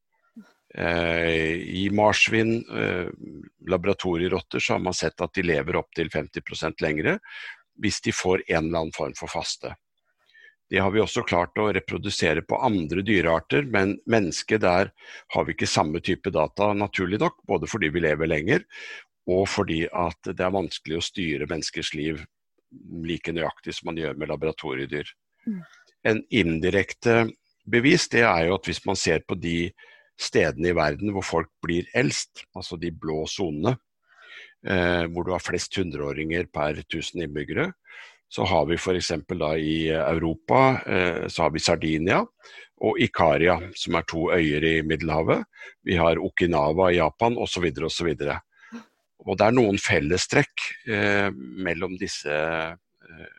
Eh, 0.79 1.55
I 1.55 1.89
marsvin, 1.93 2.57
eh, 2.79 3.07
laboratorierotter, 3.69 4.59
så 4.59 4.75
har 4.75 4.81
man 4.81 4.95
sett 4.95 5.21
at 5.21 5.35
de 5.35 5.43
lever 5.47 5.77
opptil 5.79 6.11
50% 6.11 6.83
lengre 6.83 7.19
hvis 7.83 8.01
de 8.03 8.13
får 8.15 8.43
en 8.49 8.67
eller 8.67 8.79
annen 8.79 8.95
form 8.95 9.15
for 9.19 9.31
faste. 9.31 9.75
Det 10.71 10.81
har 10.81 10.91
vi 10.91 11.03
også 11.03 11.23
klart 11.27 11.59
å 11.61 11.69
reprodusere 11.75 12.43
på 12.43 12.59
andre 12.65 13.03
dyrearter, 13.07 13.67
men 13.71 13.99
mennesket 14.11 14.63
der 14.65 14.91
har 15.35 15.45
vi 15.45 15.55
ikke 15.55 15.69
samme 15.71 16.01
type 16.03 16.31
data, 16.35 16.73
naturlig 16.75 17.21
nok. 17.23 17.43
Både 17.47 17.69
fordi 17.71 17.91
vi 17.95 18.03
lever 18.03 18.31
lenger, 18.31 18.65
og 19.31 19.47
fordi 19.49 19.85
at 19.93 20.31
det 20.31 20.43
er 20.43 20.55
vanskelig 20.55 20.99
å 20.99 21.05
styre 21.05 21.51
menneskers 21.51 21.93
liv 21.95 22.25
like 23.05 23.31
nøyaktig 23.31 23.77
som 23.77 23.93
man 23.93 24.01
gjør 24.01 24.19
med 24.19 24.33
laboratoriedyr. 24.33 25.11
Mm. 25.47 25.61
En 26.11 26.23
indirekte 26.35 27.19
bevis 27.71 28.09
det 28.13 28.25
er 28.27 28.49
jo 28.49 28.59
at 28.59 28.67
hvis 28.69 28.83
man 28.89 28.99
ser 28.99 29.23
på 29.29 29.37
de 29.39 29.71
stedene 30.21 30.71
i 30.71 30.77
verden 30.77 31.13
hvor 31.15 31.27
folk 31.27 31.51
blir 31.65 31.89
eldst, 31.97 32.45
altså 32.55 32.79
de 32.81 32.93
blå 32.93 33.25
sonene, 33.31 33.77
eh, 34.67 35.05
hvor 35.11 35.27
du 35.27 35.33
har 35.35 35.43
flest 35.43 35.77
hundreåringer 35.79 36.49
per 36.53 36.81
1000 36.85 37.27
innbyggere, 37.27 37.73
så 38.29 38.47
har 38.49 38.67
vi 38.67 38.79
f.eks. 38.79 39.11
i 39.61 39.77
Europa 39.95 40.61
eh, 40.87 41.27
så 41.29 41.47
har 41.47 41.53
vi 41.55 41.63
Sardinia 41.63 42.25
og 42.85 42.99
Ikaria, 43.01 43.59
som 43.79 43.95
er 43.95 44.07
to 44.09 44.27
øyer 44.35 44.65
i 44.67 44.83
Middelhavet. 44.83 45.45
Vi 45.87 45.95
har 45.97 46.19
Okinawa 46.19 46.91
i 46.91 46.99
Japan 46.99 47.39
osv. 47.39 47.69
osv. 47.87 48.11
Og 49.25 49.39
det 49.39 49.47
er 49.47 49.55
noen 49.55 49.79
fellestrekk 49.81 50.67
eh, 50.91 51.31
mellom 51.35 51.95
disse 52.01 52.35
eh, 52.35 53.31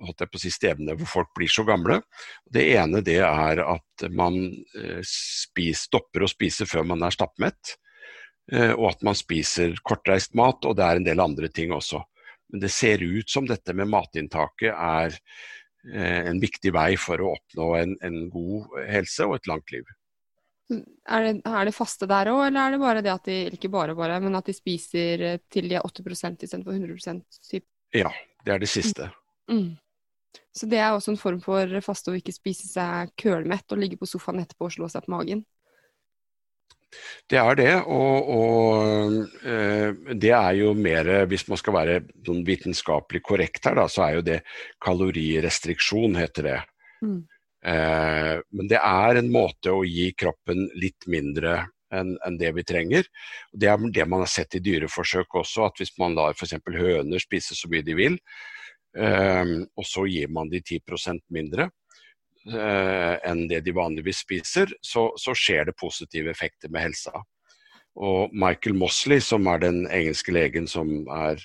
holdt 0.00 0.24
jeg 0.24 0.32
på 0.32 0.38
å 0.38 0.42
si, 0.42 0.52
stevne 0.54 0.96
hvor 0.98 1.10
folk 1.14 1.30
blir 1.36 1.50
så 1.52 1.64
gamle. 1.68 2.00
Det 2.44 2.64
ene 2.76 3.02
det 3.04 3.20
er 3.24 3.62
at 3.64 4.06
man 4.16 4.40
eh, 4.78 5.00
spis, 5.06 5.86
stopper 5.88 6.24
å 6.24 6.30
spise 6.30 6.68
før 6.68 6.86
man 6.92 7.04
er 7.06 7.14
stappmett. 7.14 7.76
Eh, 8.52 8.72
og 8.72 8.90
at 8.94 9.04
man 9.06 9.18
spiser 9.18 9.76
kortreist 9.86 10.34
mat, 10.38 10.64
og 10.66 10.76
det 10.78 10.86
er 10.86 11.00
en 11.00 11.06
del 11.06 11.22
andre 11.22 11.50
ting 11.52 11.74
også. 11.76 12.02
Men 12.50 12.64
det 12.64 12.72
ser 12.74 13.02
ut 13.04 13.30
som 13.30 13.46
dette 13.46 13.74
med 13.76 13.90
matinntaket 13.92 14.72
er 14.74 15.14
eh, 15.14 16.26
en 16.30 16.40
viktig 16.42 16.72
vei 16.74 16.94
for 16.98 17.22
å 17.22 17.34
oppnå 17.36 17.72
en, 17.78 17.96
en 18.02 18.20
god 18.32 18.80
helse 18.90 19.28
og 19.28 19.38
et 19.38 19.50
langt 19.50 19.74
liv. 19.74 19.86
Er 20.70 21.24
det, 21.26 21.32
er 21.50 21.66
det 21.66 21.74
faste 21.74 22.06
der 22.10 22.30
òg, 22.30 22.44
eller 22.46 22.62
er 22.62 22.74
det 22.74 22.82
bare 22.82 23.02
det 23.02 23.12
at 23.12 23.26
de 23.26 23.38
ikke 23.56 23.72
bare 23.72 23.94
bare, 23.98 24.20
men 24.22 24.38
at 24.38 24.46
de 24.46 24.54
spiser 24.54 25.40
til 25.50 25.66
de 25.70 25.78
er 25.78 25.86
80 25.86 26.46
istedenfor 26.46 26.76
100 26.78 27.22
typ? 27.50 27.66
Ja, 27.94 28.12
det 28.46 28.54
er 28.54 28.62
det 28.62 28.70
siste. 28.70 29.08
Mm. 29.50 29.74
Så 30.54 30.66
det 30.70 30.80
er 30.82 30.92
også 30.92 31.14
en 31.14 31.20
form 31.20 31.40
for 31.42 31.80
faste 31.84 32.12
å 32.12 32.18
ikke 32.18 32.34
spise 32.34 32.68
seg 32.68 33.14
kølmett 33.18 33.72
og 33.72 33.80
ligge 33.80 33.98
på 34.00 34.08
sofaen 34.08 34.42
etterpå 34.42 34.68
og 34.68 34.76
slå 34.76 34.90
seg 34.90 35.06
på 35.06 35.14
magen. 35.14 35.44
Det 37.30 37.38
er 37.38 37.58
det, 37.58 37.74
og, 37.86 38.30
og 38.34 39.44
øh, 39.46 40.00
det 40.18 40.32
er 40.34 40.56
jo 40.58 40.72
mer 40.74 41.06
Hvis 41.30 41.44
man 41.46 41.60
skal 41.60 41.76
være 41.76 42.00
sånn 42.26 42.40
vitenskapelig 42.46 43.20
korrekt 43.22 43.68
her, 43.68 43.78
da, 43.78 43.84
så 43.86 44.08
er 44.08 44.16
jo 44.16 44.24
det 44.26 44.40
kalorirestriksjon, 44.82 46.18
heter 46.18 46.48
det. 46.48 46.56
Mm. 47.06 47.20
Eh, 47.60 48.36
men 48.56 48.70
det 48.72 48.80
er 48.80 49.20
en 49.20 49.30
måte 49.30 49.70
å 49.70 49.84
gi 49.86 50.10
kroppen 50.18 50.66
litt 50.80 51.06
mindre 51.06 51.60
enn 51.94 52.14
en 52.26 52.38
det 52.38 52.52
vi 52.56 52.64
trenger. 52.66 53.06
Det 53.52 53.70
er 53.70 53.90
det 53.94 54.06
man 54.08 54.24
har 54.24 54.30
sett 54.30 54.56
i 54.58 54.62
dyreforsøk 54.64 55.40
også, 55.42 55.66
at 55.66 55.82
hvis 55.82 55.94
man 56.00 56.16
lar 56.18 56.34
f.eks. 56.34 56.58
høner 56.74 57.22
spise 57.22 57.56
så 57.58 57.70
mye 57.70 57.86
de 57.86 57.96
vil, 57.98 58.18
og 58.90 59.84
så 59.86 60.02
gir 60.10 60.32
man 60.34 60.48
de 60.50 60.58
10% 60.58 61.20
mindre 61.30 61.68
eh, 62.48 63.16
enn 63.28 63.46
det 63.48 63.62
de 63.66 63.74
vanligvis 63.76 64.24
spiser, 64.24 64.72
så, 64.80 65.10
så, 65.16 65.34
skjer 65.36 65.68
det 65.68 65.78
positive 65.78 66.30
effekter 66.32 66.72
med 66.72 66.88
helsa. 66.88 67.22
Og 68.00 68.32
Michael 68.32 68.76
Mosley, 68.78 69.20
som 69.20 69.48
er 69.50 69.64
den 69.64 69.82
engelske 69.90 70.32
legen 70.32 70.68
som 70.70 70.90
er 71.10 71.40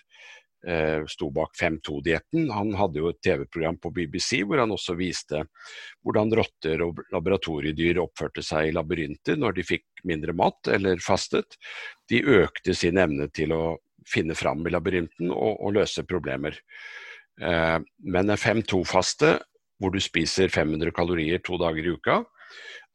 eh, 0.67 1.01
sto 1.09 1.31
bak 1.33 1.55
5-2-dietten. 1.59 2.51
Han 2.53 2.75
hadde 2.77 3.01
jo 3.01 3.09
et 3.11 3.21
TV-program 3.25 3.79
på 3.81 3.91
BBC 3.95 4.43
hvor 4.45 4.61
han 4.61 4.73
også 4.75 4.95
viste 4.99 5.41
hvordan 6.05 6.35
rotter 6.37 6.85
og 6.85 7.01
laboratoriedyr 7.13 7.99
oppførte 8.03 8.45
seg 8.45 8.69
i 8.69 8.75
labyrinter 8.75 9.41
når 9.41 9.57
de 9.57 9.67
fikk 9.73 10.05
mindre 10.05 10.37
mat 10.37 10.71
eller 10.71 11.01
fastet. 11.03 11.57
De 12.09 12.21
økte 12.21 12.77
sin 12.77 13.01
evne 13.01 13.27
til 13.33 13.55
å 13.55 13.63
finne 14.05 14.37
fram 14.37 14.61
i 14.67 14.71
labyrinten 14.73 15.33
og, 15.33 15.57
og 15.65 15.75
løse 15.79 16.05
problemer. 16.05 16.61
Eh, 17.41 17.77
men 18.03 18.29
en 18.29 18.39
5-2-faste, 18.39 19.35
hvor 19.81 19.91
du 19.91 19.99
spiser 20.03 20.51
500 20.51 20.93
kalorier 20.95 21.41
to 21.43 21.59
dager 21.59 21.83
i 21.83 21.95
uka, 21.95 22.21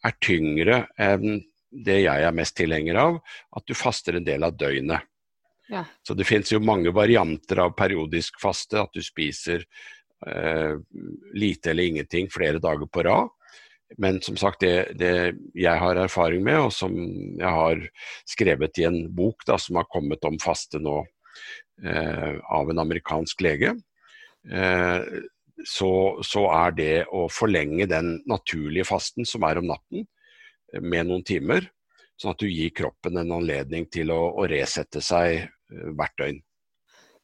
er 0.07 0.17
tyngre 0.25 0.85
enn 1.01 1.43
det 1.71 2.01
jeg 2.03 2.27
er 2.27 2.35
mest 2.35 2.57
tilhenger 2.59 2.99
av, 2.99 3.19
at 3.57 3.67
du 3.69 3.77
faster 3.79 4.17
en 4.19 4.27
del 4.27 4.45
av 4.47 4.57
døgnet. 4.59 5.07
Ja. 5.71 5.85
Så 6.03 6.17
det 6.19 6.27
finnes 6.27 6.51
jo 6.51 6.59
mange 6.63 6.91
varianter 6.95 7.61
av 7.63 7.77
periodisk 7.79 8.41
faste, 8.43 8.81
at 8.81 8.91
du 8.97 9.05
spiser 9.07 9.63
eh, 10.27 10.81
lite 11.39 11.71
eller 11.71 11.93
ingenting 11.93 12.31
flere 12.33 12.59
dager 12.63 12.91
på 12.91 13.05
rad. 13.07 13.31
Men 13.99 14.21
som 14.23 14.37
sagt, 14.39 14.63
det, 14.63 14.97
det, 14.99 15.37
jeg 15.59 15.79
har 15.83 15.99
erfaring 15.99 16.43
med, 16.47 16.59
og 16.67 16.75
som 16.75 16.95
jeg 16.95 17.55
har 17.55 17.81
skrevet 18.29 18.79
i 18.79 18.87
en 18.87 19.01
bok 19.15 19.47
da, 19.47 19.59
som 19.59 19.79
har 19.81 19.89
kommet 19.91 20.27
om 20.27 20.39
faste 20.43 20.79
nå 20.83 21.01
eh, 21.85 22.35
av 22.51 22.71
en 22.71 22.83
amerikansk 22.83 23.43
lege, 23.47 23.75
så, 25.67 25.93
så, 26.25 26.45
er 26.53 26.77
det 26.77 26.95
å 27.13 27.27
forlenge 27.33 27.89
den 27.91 28.19
naturlige 28.29 28.89
fasten 28.89 29.29
som 29.29 29.45
er 29.49 29.61
om 29.61 29.69
natten, 29.71 30.07
eh, 30.73 30.83
med 30.83 31.09
noen 31.09 31.25
timer, 31.27 31.69
sånn 32.21 32.35
at 32.35 32.43
du 32.43 32.49
gir 32.49 32.73
kroppen 32.77 33.21
en 33.21 33.35
anledning 33.41 33.89
til 33.93 34.13
å, 34.15 34.21
å 34.41 34.47
resette 34.51 35.03
seg 35.05 35.43
eh, 35.43 35.91
hvert 35.97 36.17
døgn. 36.21 36.41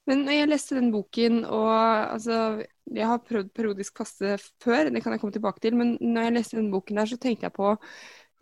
Men 0.07 0.23
jeg 0.31 0.47
leste 0.47 0.77
den 0.79 0.93
boken, 0.95 1.41
og 1.51 1.73
altså, 1.73 2.61
jeg 2.95 3.09
har 3.11 3.25
prøvd 3.27 3.49
periodisk 3.57 3.97
faste 3.99 4.37
før, 4.63 4.93
det 4.95 5.03
kan 5.03 5.17
jeg 5.17 5.23
komme 5.23 5.35
tilbake 5.35 5.65
til, 5.65 5.75
men 5.75 5.97
når 5.99 6.29
jeg 6.29 6.37
leste 6.37 6.61
den 6.61 6.71
boken 6.71 7.01
der, 7.01 7.11
så 7.11 7.19
tenkte 7.19 7.49
jeg 7.49 7.55
på 7.57 7.73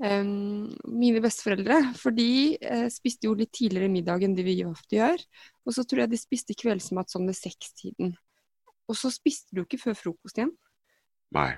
um, 0.04 0.66
mine 0.92 1.22
besteforeldre. 1.24 1.78
For 1.96 2.12
de 2.12 2.58
uh, 2.60 2.84
spiste 2.92 3.30
jo 3.30 3.38
litt 3.38 3.54
tidligere 3.56 3.88
middag 3.88 4.26
enn 4.26 4.36
det 4.36 4.44
vi 4.44 4.58
ofte 4.68 4.98
gjør. 4.98 5.24
Og 5.64 5.78
så 5.78 5.86
tror 5.88 6.04
jeg 6.04 6.12
de 6.12 6.20
spiste 6.20 6.58
kveldsmat 6.60 7.16
sånn 7.16 7.32
ved 7.32 7.40
sekstiden. 7.40 8.12
Og 8.90 8.98
så 8.98 9.10
spiste 9.12 9.56
du 9.56 9.64
ikke 9.64 9.80
før 9.80 9.96
frokost 9.98 10.40
igjen. 10.40 10.52
Nei. 11.34 11.52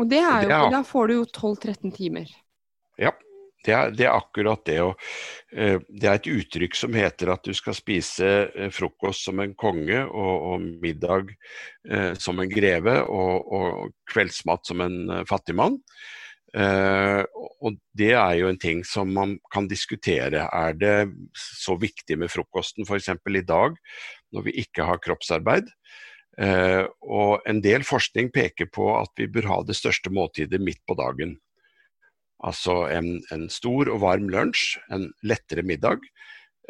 Og 0.00 0.08
det 0.08 0.22
er 0.22 0.46
jo, 0.46 0.48
det 0.48 0.56
er... 0.56 0.70
da 0.72 0.80
får 0.86 1.10
du 1.10 1.14
jo 1.18 1.26
12-13 1.28 1.92
timer. 1.98 2.32
Ja. 3.00 3.12
Det 3.62 3.70
er, 3.70 3.92
det 3.94 4.06
er, 4.08 4.16
akkurat 4.16 4.64
det. 4.66 4.78
Og, 4.82 4.96
uh, 5.54 5.76
det 5.86 6.08
er 6.08 6.18
et 6.18 6.30
uttrykk 6.32 6.74
som 6.74 6.96
heter 6.98 7.30
at 7.30 7.44
du 7.46 7.52
skal 7.54 7.76
spise 7.78 8.30
uh, 8.50 8.70
frokost 8.74 9.28
som 9.28 9.42
en 9.42 9.54
konge 9.58 10.00
og, 10.02 10.32
og 10.48 10.64
middag 10.82 11.30
uh, 11.90 12.10
som 12.18 12.42
en 12.42 12.50
greve 12.50 12.96
og, 13.04 13.52
og, 13.54 13.94
kveldsmat 14.10 14.66
som 14.66 14.82
en 14.84 14.98
fattigmann. 15.28 15.78
og 16.52 17.76
Det 17.96 18.10
er 18.12 18.34
jo 18.36 18.50
en 18.50 18.58
ting 18.60 18.82
som 18.84 19.08
man 19.08 19.38
kan 19.54 19.64
diskutere. 19.70 20.42
Er 20.52 20.74
det 20.76 20.96
så 21.32 21.78
viktig 21.80 22.18
med 22.20 22.28
frokosten 22.28 22.84
f.eks. 22.84 23.08
i 23.08 23.44
dag, 23.48 23.78
når 24.36 24.44
vi 24.50 24.58
ikke 24.60 24.84
har 24.84 25.00
kroppsarbeid? 25.00 25.70
Og 26.32 27.42
En 27.44 27.58
del 27.60 27.82
forskning 27.84 28.30
peker 28.32 28.70
på 28.72 28.86
at 28.96 29.10
vi 29.20 29.26
bør 29.28 29.48
ha 29.50 29.58
det 29.68 29.76
største 29.76 30.08
måltidet 30.08 30.62
midt 30.64 30.80
på 30.88 30.96
dagen. 30.96 31.34
Altså 32.42 32.86
en, 32.90 33.20
en 33.30 33.46
stor 33.52 33.90
og 33.92 34.00
varm 34.02 34.30
lunsj, 34.32 34.78
en 34.90 35.10
lettere 35.22 35.62
middag 35.66 36.02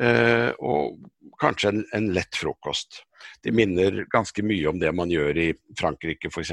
eh, 0.00 0.50
og 0.61 0.99
kanskje 1.40 1.73
en, 1.73 1.85
en, 1.97 2.11
lett 2.12 2.37
frokost. 2.37 3.02
Det 3.45 3.54
minner 3.57 4.02
ganske 4.12 4.45
mye 4.45 4.69
om 4.69 4.81
det 4.83 4.92
man 4.97 5.12
gjør 5.12 5.38
i 5.40 5.49
Frankrike 5.78 6.28
f.eks., 6.28 6.52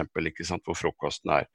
hvor 0.64 0.78
frokosten 0.78 1.34
er 1.36 1.50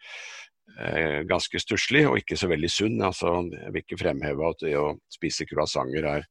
eh, 0.77 1.23
ganske 1.31 1.61
stusslig 1.63 2.05
og 2.09 2.21
ikke 2.21 2.37
så 2.37 2.51
veldig 2.53 2.73
sunn. 2.73 3.01
Altså, 3.01 3.33
jeg 3.55 3.73
vil 3.73 3.87
ikke 3.87 4.03
fremheve 4.05 4.51
at 4.51 4.67
det 4.67 4.77
å 4.81 4.99
spise 5.13 5.49
croissanter 5.49 6.11
er, 6.19 6.29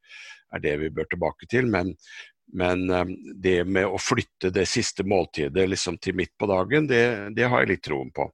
er 0.53 0.61
det 0.61 0.77
vi 0.83 0.93
bør 0.93 1.09
tilbake 1.09 1.49
til, 1.49 1.65
men, 1.65 1.95
men 2.53 2.89
um, 2.89 3.13
det 3.41 3.63
med 3.65 3.87
å 3.87 3.99
flytte 4.01 4.51
det 4.53 4.65
siste 4.69 5.05
måltidet 5.07 5.65
liksom 5.69 5.97
til 6.03 6.17
midt 6.17 6.33
på 6.39 6.49
dagen, 6.49 6.87
det, 6.89 7.03
det 7.37 7.47
har 7.49 7.63
jeg 7.63 7.71
litt 7.71 7.85
troen 7.85 8.11
på. 8.13 8.27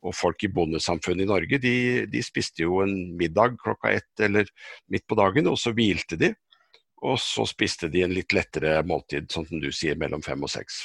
Og 0.00 0.14
folk 0.16 0.44
i 0.44 0.52
bondesamfunnet 0.52 1.26
i 1.26 1.28
Norge 1.28 1.58
de, 1.60 1.74
de, 2.08 2.22
spiste 2.24 2.64
jo 2.64 2.80
en 2.84 2.94
middag 3.20 3.58
klokka 3.60 3.92
ett 3.98 4.24
eller 4.24 4.48
midt 4.88 5.04
på 5.08 5.18
dagen, 5.18 5.50
og 5.50 5.58
så 5.60 5.74
hvilte 5.76 6.16
de. 6.20 6.32
Og 7.04 7.18
så 7.20 7.46
spiste 7.48 7.88
de 7.92 8.04
en 8.04 8.14
litt 8.14 8.32
lettere 8.36 8.78
måltid, 8.86 9.28
sånn 9.32 9.48
som 9.48 9.60
du 9.60 9.70
sier, 9.72 9.96
mellom 10.00 10.24
fem 10.24 10.40
og 10.44 10.52
seks. 10.52 10.84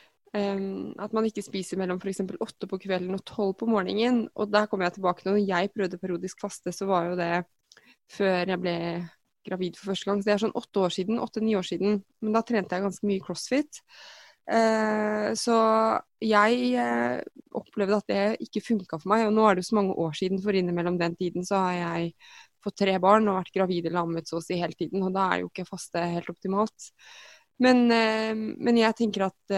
um, 0.37 0.91
at 1.01 1.15
man 1.15 1.27
ikke 1.27 1.43
spiser 1.45 1.79
mellom 1.81 1.99
f.eks. 2.01 2.23
åtte 2.39 2.69
på 2.69 2.79
kvelden 2.85 3.17
og 3.17 3.25
tolv 3.27 3.55
på 3.59 3.69
morgenen. 3.69 4.25
Og 4.35 4.51
der 4.51 4.69
kommer 4.71 4.87
jeg 4.87 4.99
tilbake 4.99 5.23
til 5.23 5.33
når 5.33 5.43
jeg 5.47 5.73
prøvde 5.75 6.01
periodisk 6.01 6.43
faste, 6.43 6.73
så 6.75 6.87
var 6.89 7.11
jo 7.11 7.17
det 7.19 7.33
før 8.11 8.53
jeg 8.53 8.61
ble 8.61 8.77
gravid 9.47 9.77
for 9.77 9.91
første 9.91 10.09
gang. 10.09 10.21
Så 10.21 10.29
det 10.29 10.35
er 10.35 10.43
sånn 10.45 10.57
åtte 10.57 10.83
år 10.85 10.93
siden, 10.93 11.21
åtte-ni 11.21 11.55
år 11.57 11.67
siden. 11.67 12.01
Men 12.21 12.35
da 12.35 12.43
trente 12.45 12.77
jeg 12.77 12.85
ganske 12.85 13.09
mye 13.09 13.23
crossfit. 13.23 13.81
Uh, 14.51 15.31
så 15.37 15.55
jeg 16.23 16.71
uh, 16.75 17.19
opplevde 17.55 17.99
at 18.01 18.09
det 18.09 18.47
ikke 18.47 18.63
funka 18.65 19.01
for 19.01 19.11
meg. 19.13 19.25
Og 19.27 19.35
nå 19.35 19.47
er 19.47 19.57
det 19.57 19.65
jo 19.65 19.71
så 19.71 19.79
mange 19.79 19.97
år 20.05 20.15
siden, 20.17 20.41
for 20.43 20.57
innimellom 20.57 20.99
den 21.01 21.17
tiden 21.19 21.47
så 21.47 21.65
har 21.65 21.77
jeg 21.79 22.15
fått 22.61 22.77
tre 22.83 22.95
barn 23.01 23.29
og 23.29 23.39
vært 23.39 23.55
gravid 23.55 23.87
eller 23.87 24.03
ammet 24.03 24.29
så 24.29 24.37
å 24.37 24.45
si 24.45 24.59
hele 24.59 24.77
tiden. 24.77 25.03
Og 25.05 25.13
da 25.15 25.31
er 25.31 25.43
jo 25.43 25.51
ikke 25.51 25.69
faste 25.69 26.03
helt 26.13 26.29
optimalt. 26.29 26.91
Men, 27.61 27.83
eh, 27.93 28.33
men 28.33 28.77
jeg 28.77 28.97
tenker 28.97 29.27
at 29.27 29.53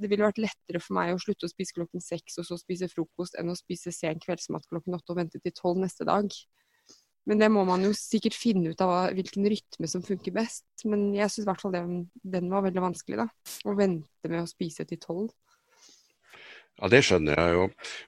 det 0.00 0.10
ville 0.10 0.26
vært 0.26 0.40
lettere 0.40 0.80
for 0.82 0.96
meg 0.96 1.12
å 1.14 1.20
slutte 1.20 1.46
å 1.46 1.52
spise 1.52 1.76
klokken 1.76 2.02
seks 2.04 2.40
og 2.40 2.48
så 2.48 2.58
spise 2.60 2.88
frokost, 2.90 3.36
enn 3.38 3.52
å 3.52 3.58
spise 3.58 3.92
sen 3.94 4.20
kveldsmat 4.22 4.66
klokken 4.70 4.96
åtte 4.96 5.14
og 5.14 5.20
vente 5.20 5.40
til 5.42 5.54
tolv 5.56 5.82
neste 5.82 6.06
dag. 6.08 6.30
Men 7.28 7.42
det 7.42 7.50
må 7.52 7.66
man 7.68 7.84
jo 7.84 7.92
sikkert 7.94 8.34
finne 8.34 8.72
ut 8.72 8.80
av 8.82 9.12
hvilken 9.14 9.44
rytme 9.52 9.88
som 9.90 10.02
funker 10.02 10.34
best. 10.34 10.64
Men 10.88 11.10
jeg 11.14 11.28
syns 11.28 11.44
i 11.44 11.50
hvert 11.50 11.62
fall 11.62 11.76
den, 11.76 11.92
den 12.24 12.48
var 12.50 12.64
veldig 12.64 12.82
vanskelig, 12.82 13.20
da. 13.20 13.28
Å 13.68 13.76
vente 13.78 14.32
med 14.32 14.42
å 14.42 14.48
spise 14.50 14.86
til 14.88 14.98
tolv. 15.02 15.28
Ja, 16.80 16.88
Det 16.88 17.02
skjønner 17.04 17.36
jeg 17.36 17.56
jo. 17.58 17.66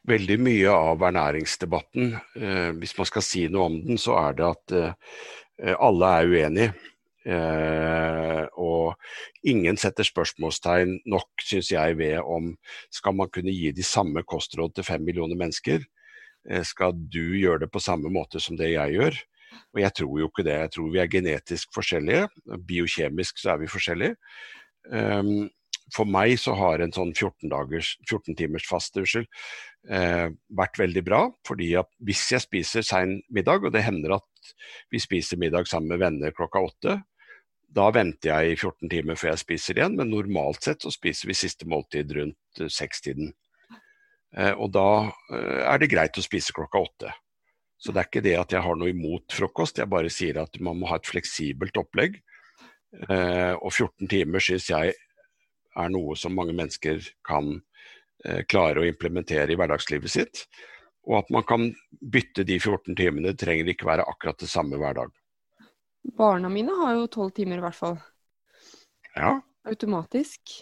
Veldig 0.08 0.38
mye 0.40 0.72
av 0.72 1.04
ernæringsdebatten, 1.10 2.14
eh, 2.40 2.70
hvis 2.80 2.96
man 2.96 3.10
skal 3.10 3.26
si 3.26 3.44
noe 3.52 3.68
om 3.68 3.76
den, 3.84 4.00
så 4.00 4.16
er 4.16 4.38
det 4.38 4.48
at 4.48 4.76
eh, 4.78 5.74
alle 5.76 6.12
er 6.16 6.32
uenige. 6.32 6.72
Eh, 7.22 8.44
og 8.58 8.96
ingen 9.46 9.78
setter 9.78 10.06
spørsmålstegn 10.06 10.98
nok, 11.10 11.30
syns 11.44 11.70
jeg, 11.72 11.98
ved 12.00 12.18
om 12.20 12.52
skal 12.90 13.16
man 13.18 13.30
kunne 13.32 13.54
gi 13.54 13.70
de 13.74 13.86
samme 13.86 14.24
kostråd 14.26 14.74
til 14.76 14.86
fem 14.86 15.04
millioner 15.06 15.38
mennesker. 15.38 15.84
Eh, 16.50 16.64
skal 16.66 16.96
du 16.96 17.36
gjøre 17.38 17.64
det 17.64 17.72
på 17.72 17.82
samme 17.82 18.10
måte 18.12 18.42
som 18.42 18.58
det 18.58 18.72
jeg 18.74 18.98
gjør? 18.98 19.22
Og 19.72 19.82
jeg 19.82 19.94
tror 19.96 20.20
jo 20.20 20.28
ikke 20.30 20.46
det. 20.46 20.58
Jeg 20.64 20.74
tror 20.74 20.92
vi 20.92 21.00
er 21.02 21.10
genetisk 21.12 21.74
forskjellige. 21.74 22.28
Biokjemisk 22.68 23.40
så 23.40 23.54
er 23.54 23.62
vi 23.62 23.70
forskjellige. 23.70 24.16
Um, 24.90 25.50
for 25.92 26.08
meg 26.08 26.38
så 26.40 26.54
har 26.56 26.80
en 26.80 26.92
sånn 26.94 27.12
14, 27.12 27.50
dagers, 27.52 27.94
14 28.08 28.36
timers 28.38 28.66
faste 28.68 29.04
eh, 29.04 30.28
vært 30.56 30.78
veldig 30.80 31.02
bra. 31.04 31.22
fordi 31.46 31.74
at 31.76 31.90
hvis 32.00 32.24
jeg 32.32 32.44
spiser 32.46 32.86
sein 32.86 33.20
middag, 33.28 33.64
og 33.66 33.72
det 33.74 33.84
hender 33.84 34.16
at 34.16 34.52
vi 34.90 35.00
spiser 35.02 35.40
middag 35.40 35.68
sammen 35.68 35.92
med 35.92 36.00
venner 36.00 36.32
klokka 36.36 36.64
åtte, 36.64 37.02
da 37.72 37.88
venter 37.94 38.30
jeg 38.30 38.52
i 38.52 38.58
14 38.58 38.90
timer 38.92 39.18
før 39.18 39.32
jeg 39.32 39.42
spiser 39.42 39.78
igjen, 39.78 39.96
men 39.98 40.12
normalt 40.12 40.66
sett 40.66 40.84
så 40.84 40.92
spiser 40.92 41.30
vi 41.30 41.38
siste 41.38 41.68
måltid 41.68 42.12
rundt 42.18 42.60
uh, 42.60 42.68
sekstiden. 42.72 43.32
Eh, 44.36 44.54
og 44.56 44.72
da 44.72 44.88
eh, 45.32 45.60
er 45.68 45.80
det 45.80 45.90
greit 45.92 46.16
å 46.16 46.24
spise 46.24 46.54
klokka 46.56 46.80
åtte. 46.80 47.12
Så 47.82 47.92
det 47.92 48.00
er 48.00 48.08
ikke 48.08 48.24
det 48.24 48.36
at 48.38 48.52
jeg 48.54 48.64
har 48.64 48.76
noe 48.78 48.92
imot 48.92 49.34
frokost, 49.34 49.80
jeg 49.82 49.90
bare 49.90 50.12
sier 50.12 50.38
at 50.42 50.56
man 50.62 50.78
må 50.78 50.88
ha 50.92 51.00
et 51.00 51.08
fleksibelt 51.08 51.76
opplegg. 51.80 52.20
Eh, 53.08 53.54
og 53.56 53.72
14 53.72 54.08
timer 54.08 54.44
syns 54.44 54.68
jeg 54.70 54.94
er 55.72 55.92
noe 55.92 56.16
som 56.20 56.34
mange 56.36 56.54
mennesker 56.56 57.02
kan 57.26 57.56
eh, 58.24 58.44
klare 58.48 58.82
å 58.82 58.86
implementere 58.86 59.52
i 59.52 59.58
hverdagslivet 59.58 60.14
sitt. 60.14 60.44
Og 61.08 61.18
at 61.18 61.32
man 61.34 61.44
kan 61.48 61.66
bytte 62.00 62.46
de 62.46 62.60
14 62.60 62.94
timene, 62.94 63.32
det 63.32 63.42
trenger 63.42 63.72
ikke 63.72 63.88
være 63.88 64.06
akkurat 64.08 64.38
det 64.38 64.50
samme 64.52 64.78
hver 64.78 65.00
dag. 65.00 65.10
Barna 66.02 66.50
mine 66.50 66.74
har 66.82 66.96
jo 66.98 67.06
12 67.06 67.30
timer 67.38 67.60
i 67.60 67.64
hvert 67.64 67.78
fall. 67.78 67.98
Ja. 69.14 69.36
Automatisk. 69.68 70.56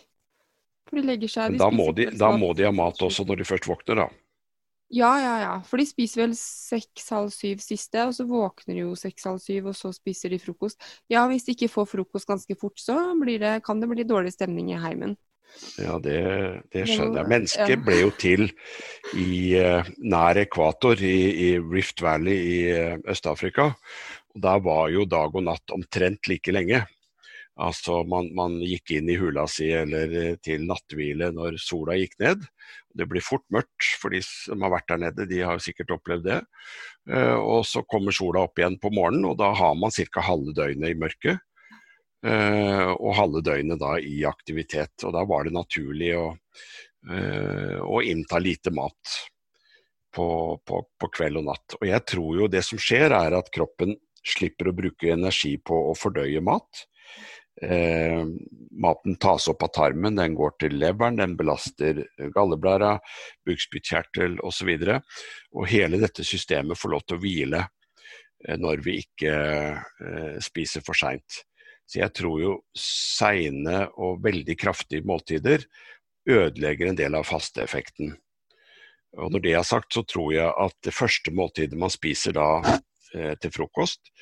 For 0.89 0.99
de 0.99 1.07
legger 1.07 1.31
seg 1.31 1.55
de 1.55 1.61
da, 1.63 1.71
må 1.73 1.93
de, 1.97 2.11
da 2.19 2.33
må 2.37 2.51
de 2.59 2.67
ha 2.67 2.75
mat 2.75 3.01
også 3.03 3.25
når 3.29 3.41
de 3.41 3.49
først 3.49 3.69
våkner, 3.71 4.03
da. 4.03 4.09
Ja, 4.91 5.11
ja, 5.23 5.35
ja. 5.39 5.53
For 5.63 5.79
de 5.79 5.87
spiser 5.87 6.25
vel 6.25 6.33
seks-halv 6.35 7.31
syv 7.31 7.61
siste, 7.63 8.03
og 8.09 8.15
så 8.17 8.27
våkner 8.27 8.75
de 8.75 8.83
jo 8.83 8.97
seks-halv 8.99 9.39
syv, 9.43 9.71
og 9.71 9.77
så 9.79 9.93
spiser 9.95 10.35
de 10.35 10.41
frokost. 10.43 10.83
Ja, 11.11 11.23
hvis 11.31 11.47
de 11.47 11.55
ikke 11.55 11.71
får 11.71 11.93
frokost 11.93 12.27
ganske 12.27 12.57
fort, 12.59 12.75
så 12.83 12.99
det, 13.23 13.61
kan 13.67 13.81
det 13.81 13.91
bli 13.93 14.07
dårlig 14.09 14.35
stemning 14.35 14.73
i 14.75 14.81
heimen. 14.83 15.15
Ja, 15.79 15.97
det, 16.03 16.19
det 16.75 16.85
skjønner 16.89 17.23
jeg. 17.23 17.31
Mennesket 17.31 17.85
ble 17.87 17.97
jo 18.01 18.11
til 18.19 18.45
i 19.19 19.31
uh, 19.59 19.87
nær 20.03 20.39
ekvator, 20.43 20.99
i, 21.03 21.17
i, 21.47 21.49
Rift 21.59 22.03
Valley 22.03 22.37
i 22.39 22.59
uh, 22.75 22.99
Øst-Afrika. 23.11 23.71
Og 24.35 24.43
Der 24.47 24.63
var 24.65 24.89
jo 24.95 25.05
dag 25.09 25.35
og 25.35 25.47
natt 25.47 25.75
omtrent 25.75 26.29
like 26.31 26.53
lenge. 26.55 26.85
Altså 27.61 28.01
man, 28.09 28.31
man, 28.37 28.57
gikk 28.63 28.95
inn 28.97 29.11
i 29.13 29.19
hula 29.21 29.45
si 29.51 29.69
eller 29.75 30.13
eh, 30.17 30.37
til 30.41 30.65
natthvile 30.69 31.29
når 31.35 31.59
sola 31.61 31.97
gikk 31.99 32.15
ned. 32.23 32.47
Det 32.97 33.07
blir 33.11 33.25
fort 33.25 33.45
mørkt 33.53 33.91
for 34.01 34.15
de 34.15 34.23
som 34.25 34.63
har 34.65 34.73
vært 34.73 34.89
der 34.89 35.03
nede, 35.03 35.27
de 35.29 35.43
har 35.45 35.61
sikkert 35.63 35.93
opplevd 35.99 36.25
det. 36.27 36.39
Uh, 37.11 37.37
og 37.39 37.63
så 37.69 37.85
kommer 37.87 38.15
sola 38.15 38.45
opp 38.47 38.59
igjen 38.59 38.79
på 38.83 38.91
morgenen, 38.95 39.29
og 39.31 39.37
da 39.39 39.53
har 39.57 39.77
man 39.79 39.93
ca. 39.95 40.25
halve 40.27 40.55
døgnet 40.57 40.95
i 40.95 40.99
mørket. 40.99 41.43
Uh, 42.25 42.91
og 42.97 43.15
halve 43.17 43.45
døgnet 43.47 43.81
da 43.83 43.95
i 44.03 44.25
aktivitet. 44.29 44.95
Og 45.05 45.15
da 45.15 45.23
var 45.29 45.47
det 45.47 45.55
naturlig 45.55 46.15
å, 46.19 46.27
å 47.87 48.03
innta 48.05 48.41
lite 48.43 48.73
mat 48.75 49.15
på, 50.15 50.27
på, 50.65 50.83
på, 50.99 51.11
kveld 51.15 51.41
og 51.41 51.47
natt. 51.51 51.77
Og 51.81 51.87
jeg 51.89 52.07
tror 52.09 52.43
jo 52.43 52.51
det 52.51 52.63
som 52.67 52.81
skjer 52.81 53.15
er 53.17 53.37
at 53.39 53.51
kroppen 53.55 53.95
slipper 54.27 54.71
å 54.71 54.77
bruke 54.77 55.13
energi 55.13 55.57
på 55.65 55.77
å 55.91 55.97
fordøye 55.99 56.43
mat. 56.45 56.85
Eh, 57.63 58.23
maten 58.71 59.19
tas 59.21 59.49
opp 59.53 59.67
av 59.67 59.73
tarmen, 59.77 60.17
den 60.17 60.37
går 60.39 60.55
til 60.63 60.79
leveren, 60.81 61.19
den 61.21 61.37
belaster 61.37 62.05
galleblæra, 62.35 62.95
bukspyttkjertel 63.49 64.39
osv. 64.47 64.71
Og, 64.77 64.87
så 64.87 65.59
og 65.59 65.69
hele 65.69 66.01
dette 66.01 66.25
systemet 66.25 66.81
får 66.81 66.95
lov 66.95 67.05
til 67.05 67.19
å 67.19 67.23
hvile 67.25 67.63
eh, 68.47 68.57
når 68.57 68.85
vi 68.87 69.01
ikke 69.03 69.37
eh, 69.77 70.35
spiser 70.41 70.85
for 70.87 70.97
seint. 70.97 71.43
Så 71.91 72.01
jeg 72.01 72.15
tror 72.15 72.41
jo 72.41 72.57
seine 72.79 73.89
og 73.99 74.23
veldig 74.25 74.57
kraftige 74.57 75.05
måltider 75.05 75.65
ødelegger 76.31 76.91
en 76.91 76.99
del 77.01 77.17
av 77.19 77.27
fasteeffekten. 77.27 78.15
Og 79.19 79.33
når 79.35 79.43
det 79.43 79.55
er 79.59 79.67
sagt, 79.67 79.91
så 79.93 80.05
tror 80.07 80.31
jeg 80.33 80.47
at 80.49 80.77
det 80.87 80.95
første 80.95 81.33
måltidet 81.35 81.79
man 81.79 81.91
spiser 81.91 82.37
da 82.37 82.47
til 83.13 83.55
frokost. 83.55 84.13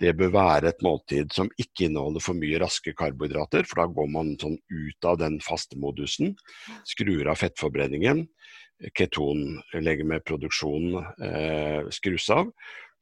Det 0.00 0.14
bør 0.16 0.32
være 0.34 0.72
et 0.72 0.82
måltid 0.84 1.32
som 1.36 1.50
ikke 1.60 1.88
inneholder 1.88 2.24
for 2.24 2.38
mye 2.38 2.60
raske 2.62 2.94
karbohydrater, 2.96 3.68
for 3.68 3.82
da 3.82 3.86
går 3.92 4.08
man 4.14 4.32
sånn 4.40 4.56
ut 4.56 5.08
av 5.08 5.20
den 5.20 5.36
faste 5.44 5.76
modusen. 5.80 6.28
Skrur 6.88 7.28
av 7.28 7.40
fettforbrenningen. 7.42 8.24
Ketonlegemeproduksjonen 8.94 11.06
eh, 11.26 11.80
skrus 11.94 12.26
av. 12.34 12.46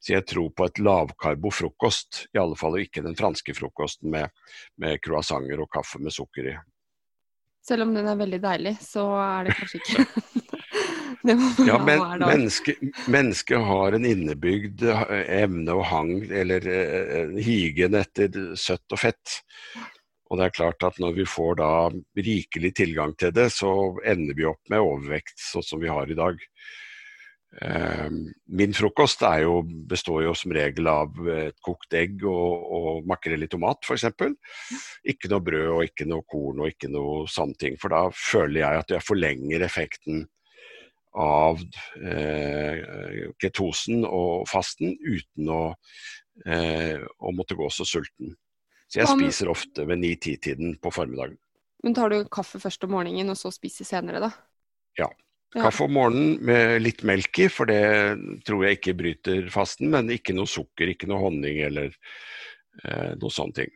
Så 0.00 0.12
jeg 0.12 0.26
tror 0.28 0.50
på 0.54 0.64
et 0.68 0.78
lavkarbo 0.78 1.50
frokost, 1.50 2.26
i 2.34 2.38
alle 2.40 2.56
fall 2.58 2.78
ikke 2.80 3.02
den 3.04 3.16
franske 3.18 3.54
frokosten 3.56 4.10
med, 4.12 4.28
med 4.80 5.00
croissanter 5.04 5.60
og 5.62 5.70
kaffe 5.72 5.98
med 6.02 6.12
sukker 6.14 6.44
i. 6.52 6.54
Selv 7.66 7.82
om 7.86 7.94
den 7.96 8.06
er 8.06 8.16
veldig 8.18 8.40
deilig, 8.44 8.74
så 8.84 9.04
er 9.18 9.44
det 9.48 9.56
kanskje 9.58 9.78
ikke 9.82 10.04
ja, 11.66 11.76
men 11.82 12.02
mennesket 12.20 12.80
menneske 13.10 13.58
har 13.68 13.96
en 13.96 14.06
innebygd 14.06 14.84
eh, 14.86 15.04
evne 15.42 15.76
og 15.76 15.84
hang, 15.90 16.14
eller 16.30 16.66
uh, 16.66 17.36
higen 17.42 17.98
etter 17.98 18.54
søtt 18.58 18.94
og 18.94 19.02
fett. 19.02 19.36
Og 20.30 20.40
det 20.40 20.48
er 20.48 20.56
klart 20.56 20.86
at 20.86 20.98
når 21.02 21.20
vi 21.20 21.28
får 21.28 21.60
da 21.60 21.70
rikelig 22.18 22.72
tilgang 22.80 23.14
til 23.18 23.34
det, 23.34 23.50
så 23.54 23.70
ender 24.06 24.34
vi 24.38 24.48
opp 24.48 24.62
med 24.72 24.82
overvekt, 24.82 25.38
sånn 25.38 25.66
som 25.66 25.82
vi 25.82 25.92
har 25.92 26.10
i 26.10 26.18
dag. 26.18 26.42
Uh, 27.56 28.10
min 28.52 28.74
frokost 28.76 29.22
jo, 29.40 29.60
består 29.88 30.26
jo 30.26 30.34
som 30.36 30.52
regel 30.52 30.90
av 30.90 31.14
et 31.32 31.56
kokt 31.64 31.94
egg 31.96 32.24
og, 32.26 32.66
og 32.78 33.06
makrell 33.08 33.46
i 33.46 33.48
tomat 33.48 33.86
f.eks. 33.86 34.10
Ikke 35.08 35.30
noe 35.32 35.44
brød 35.46 35.68
og 35.78 35.84
ikke 35.86 36.08
noe 36.10 36.26
korn 36.28 36.64
og 36.64 36.74
ikke 36.74 36.90
noe 36.92 37.24
sånne 37.30 37.60
ting. 37.62 37.78
For 37.80 37.94
da 37.94 38.08
føler 38.12 38.60
jeg 38.64 38.82
at 38.82 38.96
jeg 38.96 39.06
forlenger 39.06 39.64
effekten 39.64 40.26
av 41.16 41.60
eh, 42.04 43.30
ketosen 43.42 44.04
og 44.04 44.46
fasten 44.50 44.94
uten 45.00 45.50
å, 45.52 45.62
eh, 46.44 47.00
å, 47.00 47.32
måtte 47.34 47.56
gå 47.58 47.68
så 47.72 47.86
sulten. 47.88 48.34
Så 48.86 49.00
jeg 49.00 49.10
spiser 49.10 49.50
ofte 49.50 49.86
ved 49.88 50.02
9-10-tiden 50.02 50.76
på 50.82 50.92
formiddagen. 50.94 51.38
Men 51.84 51.96
tar 51.96 52.12
du 52.12 52.20
kaffe 52.32 52.60
først 52.62 52.84
om 52.86 52.94
morgenen 52.94 53.32
og 53.32 53.38
så 53.40 53.50
spiser 53.54 53.88
senere, 53.88 54.22
da? 54.22 54.30
Ja. 55.00 55.08
Kaffe 55.56 55.86
om 55.86 55.94
morgenen 55.96 56.36
med 56.44 56.82
litt 56.82 57.02
melk 57.06 57.38
i, 57.40 57.48
for 57.52 57.70
det 57.70 57.80
tror 58.46 58.66
jeg 58.66 58.78
ikke 58.78 58.96
bryter 58.98 59.48
fasten. 59.52 59.90
Men 59.94 60.10
ikke 60.12 60.36
noe 60.36 60.50
sukker, 60.50 60.92
ikke 60.92 61.08
noe 61.10 61.22
honning 61.22 61.62
eller 61.64 61.90
eh, 62.84 63.12
noe 63.16 63.32
sånne 63.32 63.62
ting. 63.62 63.74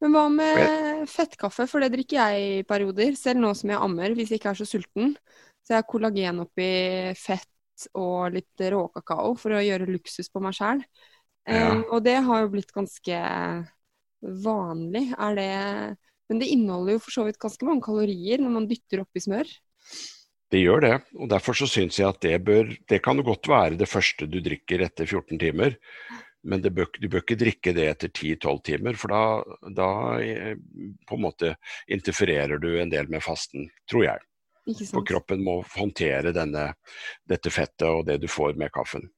Men 0.00 0.14
hva 0.16 0.22
med 0.32 1.08
fettkaffe, 1.12 1.66
for 1.68 1.84
det 1.84 1.90
drikker 1.92 2.16
jeg 2.16 2.44
i 2.60 2.62
perioder. 2.68 3.12
Selv 3.20 3.42
nå 3.42 3.52
som 3.58 3.72
jeg 3.72 3.82
ammer, 3.84 4.14
hvis 4.16 4.32
jeg 4.32 4.40
ikke 4.40 4.54
er 4.54 4.60
så 4.62 4.68
sulten. 4.68 5.12
Så 5.64 5.74
jeg 5.74 5.82
har 5.82 5.88
kollagen 5.88 6.42
oppi 6.42 6.70
fett 7.18 7.48
og 7.96 8.34
litt 8.34 8.64
råkakao 8.72 9.34
for 9.40 9.56
å 9.56 9.64
gjøre 9.64 9.88
luksus 9.88 10.28
på 10.32 10.42
meg 10.44 10.56
sjæl. 10.56 10.82
Ja. 11.48 11.72
Um, 11.72 11.84
og 11.88 12.04
det 12.04 12.18
har 12.26 12.44
jo 12.44 12.52
blitt 12.52 12.72
ganske 12.74 13.18
vanlig. 14.20 15.10
Er 15.16 15.36
det 15.38 15.50
Men 16.30 16.38
det 16.38 16.50
inneholder 16.52 16.94
jo 16.94 17.02
for 17.02 17.10
så 17.14 17.26
vidt 17.26 17.40
ganske 17.42 17.66
mange 17.66 17.82
kalorier 17.82 18.38
når 18.38 18.52
man 18.54 18.66
dytter 18.70 19.02
oppi 19.02 19.22
smør. 19.24 19.48
Det 20.50 20.60
gjør 20.60 20.82
det, 20.82 20.94
og 21.18 21.30
derfor 21.30 21.54
så 21.58 21.66
syns 21.70 21.98
jeg 21.98 22.08
at 22.10 22.20
det 22.22 22.36
bør 22.42 22.70
Det 22.88 23.00
kan 23.02 23.18
jo 23.18 23.26
godt 23.26 23.48
være 23.50 23.78
det 23.78 23.88
første 23.90 24.26
du 24.30 24.40
drikker 24.42 24.82
etter 24.86 25.06
14 25.06 25.38
timer. 25.38 25.74
Men 26.42 26.62
bør, 26.62 26.88
du 26.96 27.08
bør 27.10 27.20
ikke 27.20 27.38
drikke 27.38 27.74
det 27.76 27.86
etter 27.90 28.08
10-12 28.08 28.62
timer, 28.64 28.96
for 28.96 29.12
da, 29.12 29.68
da 29.76 29.88
eh, 30.24 30.54
på 31.06 31.18
en 31.18 31.24
måte 31.26 31.52
interfererer 31.92 32.62
du 32.62 32.70
en 32.80 32.92
del 32.92 33.10
med 33.12 33.22
fasten, 33.22 33.68
tror 33.90 34.06
jeg. 34.06 34.24
For 34.90 35.06
kroppen 35.06 35.42
må 35.44 35.60
håndtere 35.76 36.34
denne, 36.36 36.70
dette 37.28 37.50
fettet 37.52 37.88
og 37.88 38.04
det 38.06 38.20
du 38.22 38.28
får 38.30 38.58
med 38.60 38.72
kaffen. 38.74 39.08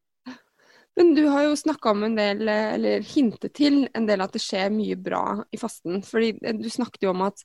Men 0.97 1.15
du 1.15 1.25
har 1.27 1.47
jo 1.47 1.57
snakka 1.57 1.91
om 1.91 2.03
en 2.05 2.17
del, 2.17 2.49
eller 2.49 3.05
hintet 3.15 3.55
til 3.57 3.87
en 3.97 4.07
del 4.09 4.21
at 4.21 4.35
det 4.35 4.43
skjer 4.45 4.73
mye 4.75 4.99
bra 5.01 5.25
i 5.51 5.61
fasten. 5.61 6.03
Fordi 6.05 6.35
eh, 6.43 6.59
du 6.59 6.69
snakket 6.71 7.07
jo 7.07 7.15
om 7.15 7.25
at 7.29 7.41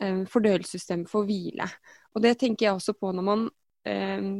eh, 0.00 0.22
fordøyelsessystemet 0.32 1.10
får 1.10 1.26
hvile. 1.28 1.68
Og 2.16 2.24
det 2.24 2.38
tenker 2.40 2.68
jeg 2.68 2.78
også 2.78 2.96
på 2.96 3.12
når 3.12 3.26
man 3.26 3.44
eh, 3.88 4.30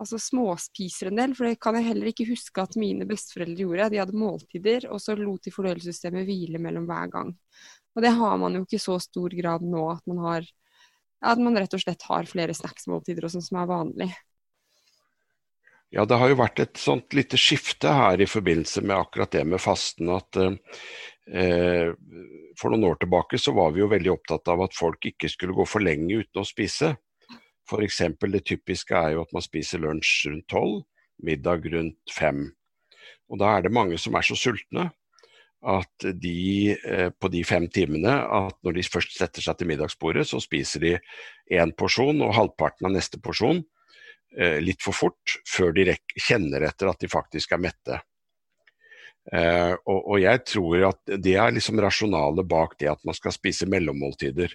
altså 0.00 0.20
småspiser 0.20 1.10
en 1.10 1.20
del. 1.20 1.36
For 1.36 1.50
det 1.50 1.60
kan 1.60 1.76
jeg 1.76 1.90
heller 1.90 2.10
ikke 2.10 2.30
huske 2.32 2.64
at 2.64 2.80
mine 2.80 3.08
besteforeldre 3.08 3.68
gjorde. 3.68 3.92
De 3.92 4.00
hadde 4.00 4.24
måltider, 4.24 4.88
og 4.88 5.04
så 5.04 5.16
lot 5.18 5.44
de 5.44 5.52
fordøyelsessystemet 5.52 6.24
hvile 6.28 6.62
mellom 6.62 6.88
hver 6.88 7.12
gang. 7.12 7.36
Og 7.94 8.02
det 8.02 8.16
har 8.16 8.40
man 8.40 8.56
jo 8.56 8.64
ikke 8.64 8.80
i 8.80 8.86
så 8.88 8.96
stor 9.02 9.36
grad 9.36 9.68
nå 9.68 9.84
at 9.92 10.08
man 10.08 10.24
har 10.24 10.48
at 11.24 11.40
man 11.40 11.56
rett 11.58 11.74
og 11.74 11.82
slett 11.82 12.04
har 12.08 12.28
flere 12.28 12.54
snacksmåltider 12.56 13.26
som 13.32 13.60
er 13.60 13.68
vanlig. 13.70 14.10
Ja, 15.94 16.02
det 16.08 16.18
har 16.18 16.30
jo 16.30 16.40
vært 16.40 16.58
et 16.58 16.80
sånt 16.80 17.14
lite 17.14 17.38
skifte 17.38 17.92
her 17.94 18.18
i 18.18 18.26
forbindelse 18.26 18.82
med 18.82 18.96
akkurat 18.96 19.30
det 19.30 19.44
med 19.46 19.62
fasten. 19.62 20.10
at 20.10 20.38
eh, 20.40 21.92
For 22.58 22.72
noen 22.72 22.88
år 22.88 22.98
tilbake 23.04 23.38
så 23.38 23.54
var 23.54 23.70
vi 23.74 23.84
jo 23.84 23.90
veldig 23.92 24.10
opptatt 24.16 24.50
av 24.50 24.64
at 24.66 24.74
folk 24.74 25.06
ikke 25.12 25.30
skulle 25.30 25.54
gå 25.54 25.66
for 25.68 25.84
lenge 25.86 26.24
uten 26.24 26.42
å 26.42 26.46
spise. 26.48 26.96
F.eks. 27.70 28.02
det 28.20 28.42
typiske 28.44 28.96
er 28.98 29.14
jo 29.14 29.22
at 29.22 29.32
man 29.32 29.44
spiser 29.44 29.84
lunsj 29.84 30.32
rundt 30.32 30.48
tolv, 30.50 30.82
middag 31.22 31.70
rundt 31.72 32.12
fem. 32.12 32.48
Og 33.30 33.38
da 33.40 33.54
er 33.54 33.64
det 33.64 33.72
mange 33.72 33.98
som 34.00 34.18
er 34.18 34.26
så 34.26 34.36
sultne 34.36 34.90
at 35.64 36.06
de 36.20 36.74
eh, 36.76 37.10
på 37.10 37.30
de 37.32 37.42
fem 37.46 37.66
timene 37.72 38.12
at 38.12 38.56
når 38.64 38.78
de 38.78 38.86
først 38.86 39.16
setter 39.16 39.44
seg 39.44 39.58
til 39.58 39.70
middagsbordet, 39.70 40.26
så 40.28 40.40
spiser 40.42 40.84
de 40.84 40.94
én 41.52 41.72
porsjon 41.76 42.22
og 42.24 42.34
halvparten 42.36 42.88
av 42.88 42.94
neste 42.96 43.20
porsjon 43.22 43.62
eh, 44.38 44.58
litt 44.64 44.82
for 44.84 44.96
fort, 44.96 45.38
før 45.48 45.72
de 45.76 45.94
kjenner 46.16 46.66
etter 46.68 46.90
at 46.90 47.00
de 47.00 47.10
faktisk 47.10 47.56
er 47.56 47.64
mette. 47.64 48.00
Eh, 49.32 49.72
og, 49.88 50.18
jeg 50.20 50.42
tror 50.50 50.90
at 50.90 51.16
det 51.24 51.36
er 51.40 51.54
liksom 51.56 51.80
rasjonalet 51.80 52.44
bak 52.48 52.76
det 52.80 52.90
at 52.92 53.04
man 53.08 53.16
skal 53.16 53.32
spise 53.32 53.68
mellommåltider. 53.70 54.52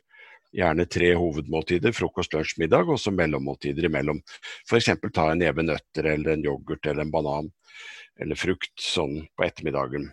Gjerne 0.53 0.85
tre 0.89 1.11
hovedmåltider, 1.17 1.93
frokost, 1.93 2.33
lunsj, 2.33 2.55
middag, 2.61 2.89
og 2.89 3.01
så 3.01 3.13
mellommåltider 3.13 3.85
imellom. 3.89 4.21
F.eks. 4.65 4.91
ta 5.13 5.29
en 5.29 5.41
neve 5.41 5.65
nøtter 5.65 6.09
eller 6.13 6.35
en 6.35 6.45
yoghurt 6.45 6.89
eller 6.89 7.05
en 7.05 7.13
banan 7.13 7.51
eller 8.19 8.37
frukt 8.37 8.73
sånn 8.81 9.21
på 9.37 9.45
ettermiddagen. 9.45 10.09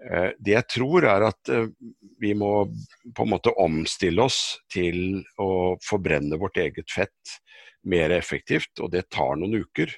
Eh, 0.00 0.30
det 0.38 0.54
jeg 0.54 0.68
tror 0.72 1.04
er 1.04 1.26
at 1.28 1.50
eh, 1.52 1.68
vi 2.20 2.32
må 2.38 2.64
på 3.16 3.26
en 3.26 3.32
måte 3.34 3.52
omstille 3.60 4.24
oss 4.24 4.60
til 4.72 5.20
å 5.40 5.76
forbrenne 5.84 6.38
vårt 6.40 6.60
eget 6.62 6.88
fett 6.92 7.36
mer 7.88 8.12
effektivt, 8.14 8.72
og 8.80 8.92
det 8.94 9.08
tar 9.12 9.36
noen 9.40 9.60
uker. 9.60 9.92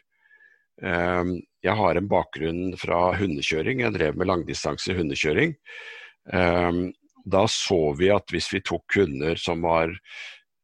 Eh, 0.82 1.32
jeg 1.62 1.78
har 1.78 1.98
en 1.98 2.10
bakgrunn 2.10 2.74
fra 2.80 3.12
hundekjøring, 3.20 3.84
jeg 3.84 3.98
drev 3.98 4.18
med 4.18 4.30
langdistanse 4.30 4.96
hundekjøring. 4.98 5.56
Da 6.22 7.40
så 7.50 7.78
vi 7.98 8.08
at 8.14 8.30
hvis 8.30 8.48
vi 8.52 8.60
tok 8.62 8.94
hunder 8.98 9.38
som 9.38 9.62
var 9.62 9.90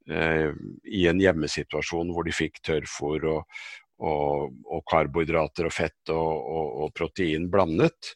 i 0.06 1.00
en 1.10 1.22
hjemmesituasjon 1.22 2.12
hvor 2.14 2.26
de 2.26 2.34
fikk 2.34 2.60
tørrfôr 2.66 3.26
og, 3.30 3.58
og, 3.98 4.54
og 4.66 4.84
karbohydrater 4.90 5.66
og 5.66 5.74
fett 5.74 6.12
og, 6.14 6.50
og 6.82 6.92
protein 6.98 7.46
blandet, 7.50 8.12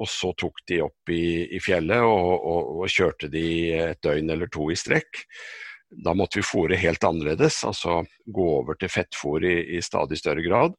og 0.00 0.08
så 0.10 0.32
tok 0.38 0.64
de 0.68 0.80
opp 0.82 1.12
i, 1.12 1.46
i 1.54 1.60
fjellet 1.62 2.02
og, 2.02 2.32
og, 2.34 2.72
og, 2.80 2.88
kjørte 2.90 3.30
de 3.30 3.46
et 3.78 4.02
døgn 4.02 4.32
eller 4.34 4.50
to 4.52 4.66
i 4.72 4.78
strekk. 4.78 5.22
Da 6.04 6.14
måtte 6.18 6.40
vi 6.40 6.46
fôre 6.46 6.78
helt 6.80 7.04
annerledes, 7.06 7.60
altså 7.66 8.00
gå 8.26 8.46
over 8.58 8.78
til 8.80 8.90
fettfôr 8.90 9.44
i, 9.46 9.56
i 9.76 9.82
stadig 9.84 10.18
større 10.18 10.42
grad. 10.42 10.74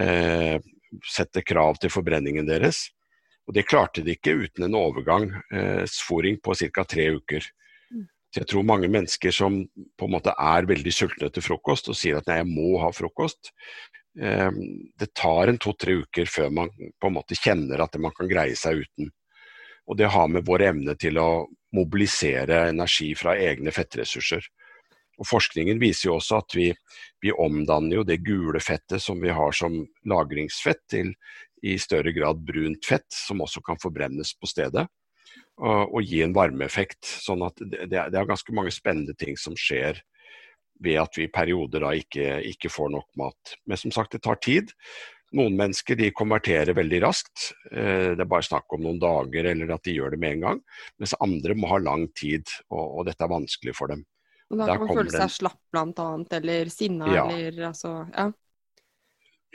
Eh, 0.00 0.56
sette 1.04 1.44
krav 1.44 1.76
til 1.82 1.92
forbrenningen 1.92 2.48
deres. 2.48 2.86
Og 3.48 3.54
Det 3.56 3.66
klarte 3.68 4.04
de 4.04 4.14
ikke 4.16 4.36
uten 4.36 4.66
en 4.66 4.76
overgangsfòring 4.76 6.38
eh, 6.38 6.42
på 6.44 6.54
ca. 6.54 6.84
tre 6.84 7.08
uker. 7.16 7.44
Mm. 7.92 8.06
Så 8.32 8.40
Jeg 8.40 8.48
tror 8.48 8.64
mange 8.64 8.88
mennesker 8.88 9.32
som 9.32 9.62
på 9.96 10.08
en 10.08 10.14
måte 10.16 10.32
er 10.32 10.68
veldig 10.68 10.92
sultne 10.92 11.30
til 11.32 11.44
frokost 11.44 11.88
og 11.88 11.96
sier 11.96 12.20
at 12.20 12.28
nei, 12.28 12.40
jeg 12.42 12.48
må 12.48 12.76
ha 12.80 12.92
frokost, 12.92 13.52
det 14.18 15.08
tar 15.14 15.46
en 15.46 15.60
to-tre 15.62 16.00
uker 16.02 16.26
før 16.26 16.48
man 16.50 16.72
på 16.74 17.06
en 17.06 17.14
måte 17.14 17.38
kjenner 17.38 17.84
at 17.84 17.94
man 18.02 18.14
kan 18.16 18.30
greie 18.30 18.56
seg 18.58 18.82
uten. 18.82 19.12
Og 19.88 19.96
det 19.96 20.10
har 20.12 20.28
med 20.28 20.46
vår 20.48 20.64
evne 20.72 20.96
til 21.00 21.20
å 21.22 21.46
mobilisere 21.76 22.66
energi 22.72 23.12
fra 23.16 23.36
egne 23.38 23.72
fettressurser. 23.72 24.42
Og 25.18 25.26
Forskningen 25.26 25.80
viser 25.82 26.08
jo 26.08 26.16
også 26.18 26.38
at 26.42 26.54
vi, 26.54 26.68
vi 27.22 27.32
omdanner 27.34 28.00
jo 28.00 28.06
det 28.06 28.20
gule 28.26 28.60
fettet 28.62 29.02
som 29.02 29.20
vi 29.22 29.32
har 29.34 29.54
som 29.56 29.80
lagringsfett, 30.08 30.82
til 30.90 31.14
i 31.66 31.74
større 31.82 32.12
grad 32.14 32.44
brunt 32.46 32.86
fett, 32.86 33.08
som 33.10 33.42
også 33.42 33.62
kan 33.66 33.80
forbrennes 33.82 34.34
på 34.38 34.46
stedet. 34.50 34.86
Og, 35.58 35.94
og 35.98 36.06
gi 36.06 36.22
en 36.22 36.36
varmeeffekt. 36.36 37.02
sånn 37.02 37.42
at 37.46 37.58
det, 37.58 37.88
det, 37.90 38.14
er 38.14 38.28
ganske 38.28 38.54
mange 38.54 38.70
spennende 38.74 39.16
ting 39.18 39.34
som 39.40 39.56
skjer 39.58 39.98
ved 40.84 40.98
at 41.02 41.18
vi 41.18 41.26
i 41.26 41.32
perioder 41.32 41.84
da 41.84 41.92
ikke, 41.96 42.40
ikke 42.48 42.70
får 42.72 42.92
nok 42.94 43.08
mat. 43.20 43.54
Men 43.66 43.80
som 43.80 43.94
sagt, 43.94 44.14
det 44.14 44.22
tar 44.26 44.38
tid. 44.44 44.74
Noen 45.36 45.58
mennesker 45.58 45.98
de 45.98 46.08
konverterer 46.16 46.72
veldig 46.76 47.00
raskt. 47.04 47.50
Eh, 47.70 48.14
det 48.16 48.24
er 48.24 48.30
bare 48.30 48.46
snakk 48.46 48.72
om 48.72 48.84
noen 48.86 49.00
dager 49.02 49.50
eller 49.50 49.74
at 49.74 49.84
de 49.84 49.96
gjør 49.98 50.14
det 50.14 50.20
med 50.22 50.38
en 50.38 50.44
gang. 50.46 50.62
Mens 51.00 51.16
andre 51.20 51.56
må 51.58 51.68
ha 51.74 51.80
lang 51.84 52.06
tid, 52.16 52.48
og, 52.72 52.84
og 53.00 53.08
dette 53.10 53.26
er 53.26 53.34
vanskelig 53.34 53.74
for 53.76 53.92
dem. 53.92 54.06
Og 54.48 54.62
da 54.62 54.70
kan 54.70 54.86
man 54.88 54.96
føle 55.02 55.12
seg 55.12 55.34
slapp 55.34 55.60
blant 55.74 56.00
annet, 56.00 56.38
eller 56.38 56.70
sinna, 56.72 57.10
ja. 57.12 57.26
eller 57.28 57.72
altså 57.72 57.96
Ja. 58.14 58.30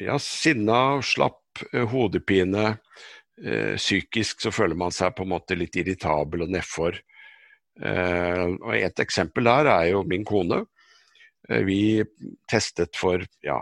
Ja, 0.01 0.15
sinna, 0.17 0.77
slapp, 1.05 1.61
eh, 1.71 1.85
hodepine. 1.89 2.77
Eh, 3.41 3.73
psykisk 3.77 4.41
så 4.45 4.53
føler 4.53 4.77
man 4.77 4.93
seg 4.93 5.13
på 5.17 5.25
en 5.25 5.33
måte 5.33 5.57
litt 5.57 5.77
irritabel 5.77 6.45
og 6.45 6.53
nedfor. 6.53 7.01
Et 7.73 8.99
eksempel 9.01 9.47
der 9.49 9.65
er 9.71 9.87
jo 9.89 10.03
min 10.05 10.21
kone. 10.25 10.59
Eh, 11.49 11.63
vi 11.67 12.03
testet 12.51 12.95
for 12.95 13.23
ja, 13.41 13.59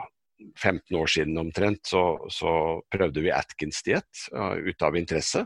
15 0.57 0.97
år 0.97 1.07
siden 1.07 1.37
omtrent, 1.37 1.85
så, 1.87 2.27
så 2.29 2.81
prøvde 2.91 3.23
vi 3.23 3.33
Atkins-diett 3.33 4.27
ut 4.65 4.85
av 4.85 4.97
interesse. 4.97 5.45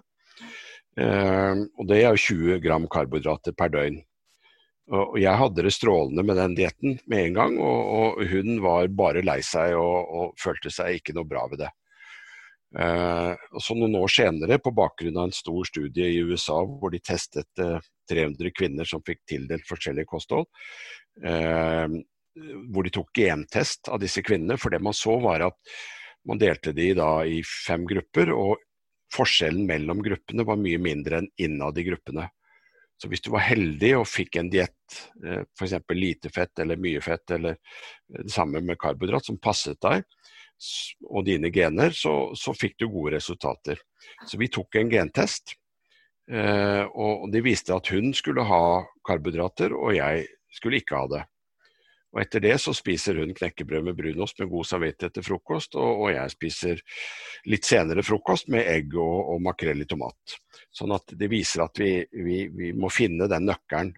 Uh, 0.96 1.68
og 1.76 1.90
det 1.90 1.98
er 2.00 2.14
jo 2.16 2.36
20 2.40 2.62
gram 2.64 2.86
karbohydrater 2.88 3.56
per 3.58 3.72
døgn. 3.74 3.98
Og 4.96 5.18
jeg 5.18 5.40
hadde 5.42 5.64
det 5.66 5.74
strålende 5.74 6.24
med 6.24 6.38
den 6.38 6.54
dietten 6.56 7.00
med 7.10 7.24
en 7.24 7.40
gang, 7.40 7.56
og, 7.58 7.80
og, 7.98 8.22
hun 8.30 8.62
var 8.64 8.88
bare 8.94 9.24
lei 9.26 9.40
seg 9.44 9.74
og, 9.80 9.98
og, 10.06 10.36
følte 10.40 10.70
seg 10.72 11.00
ikke 11.00 11.16
noe 11.18 11.28
bra 11.28 11.48
ved 11.52 11.66
det. 11.66 11.72
Uh, 12.76 13.34
så 13.60 13.76
Noen 13.76 13.98
år 13.98 14.12
senere, 14.12 14.60
på 14.62 14.74
bakgrunn 14.76 15.18
av 15.18 15.30
en 15.30 15.36
stor 15.36 15.68
studie 15.68 16.14
i 16.14 16.24
USA 16.24 16.62
hvor 16.64 16.92
de 16.94 17.00
testet 17.04 17.64
eh, 17.64 17.80
300 18.12 18.52
kvinner 18.56 18.88
som 18.88 19.04
fikk 19.06 19.24
tildelt 19.28 19.68
forskjellige 19.68 20.12
kosthold, 20.12 20.46
hvor 22.36 22.86
de 22.86 22.94
tok 22.94 23.12
gentest 23.16 23.90
av 23.92 24.02
disse 24.04 24.24
kvinnene, 24.26 24.58
for 24.60 24.74
det 24.74 24.82
man 24.84 24.96
så 24.96 25.18
var 25.24 25.48
at 25.48 25.76
man 26.28 26.42
delte 26.42 26.74
de 26.76 26.92
da 26.98 27.10
i 27.28 27.42
fem 27.46 27.86
grupper, 27.88 28.32
og 28.34 28.58
forskjellen 29.14 29.68
mellom 29.70 30.02
gruppene 30.04 30.46
var 30.48 30.60
mye 30.60 30.80
mindre 30.82 31.22
enn 31.22 31.30
innad 31.40 31.78
i 31.80 31.86
gruppene. 31.88 32.28
Så 32.98 33.10
hvis 33.12 33.24
du 33.26 33.30
var 33.34 33.44
heldig 33.44 33.92
og 34.00 34.08
fikk 34.08 34.40
en 34.40 34.50
diett, 34.52 35.00
eh, 35.26 35.44
f.eks. 35.60 35.76
lite 35.94 36.32
fett 36.34 36.64
eller 36.64 36.80
mye 36.80 37.02
fett, 37.04 37.36
eller 37.36 37.58
det 38.08 38.32
samme 38.32 38.62
med 38.64 38.80
karbohydrat, 38.80 39.28
som 39.28 39.40
passet 39.42 39.80
deg 39.84 40.06
og 41.12 41.26
dine 41.28 41.52
gener, 41.52 41.92
så, 41.92 42.32
så 42.40 42.54
fikk 42.56 42.78
du 42.80 42.88
gode 42.88 43.18
resultater. 43.18 43.82
Så 44.26 44.40
vi 44.40 44.48
tok 44.48 44.80
en 44.80 44.92
gentest, 44.92 45.58
eh, 46.32 46.84
og 46.88 47.28
det 47.34 47.44
viste 47.46 47.76
at 47.76 47.92
hun 47.92 48.14
skulle 48.16 48.48
ha 48.48 48.64
karbohydrater, 49.08 49.76
og 49.76 49.98
jeg 49.98 50.28
skulle 50.56 50.80
ikke 50.80 51.04
ha 51.04 51.12
det. 51.12 51.24
Og 52.16 52.22
Etter 52.24 52.40
det 52.40 52.54
så 52.64 52.72
spiser 52.72 53.18
hun 53.20 53.34
knekkebrød 53.36 53.90
med 53.90 53.98
brunost 53.98 54.38
med 54.40 54.48
god 54.48 54.68
samvittighet 54.70 55.18
til 55.18 55.26
frokost, 55.26 55.76
og, 55.76 56.06
og, 56.06 56.10
jeg 56.14 56.32
spiser 56.32 56.84
litt 57.52 57.68
senere 57.68 58.06
frokost 58.08 58.48
med 58.56 58.70
egg 58.72 58.96
og, 58.96 59.34
og 59.34 59.42
makrell 59.44 59.84
i 59.84 59.88
tomat. 59.90 60.38
Sånn 60.72 60.96
at 60.96 61.12
det 61.12 61.28
viser 61.32 61.66
at 61.66 61.82
vi, 61.82 61.98
vi, 62.16 62.46
vi, 62.56 62.72
må 62.72 62.88
finne 62.94 63.28
den 63.28 63.50
nøkkelen 63.50 63.92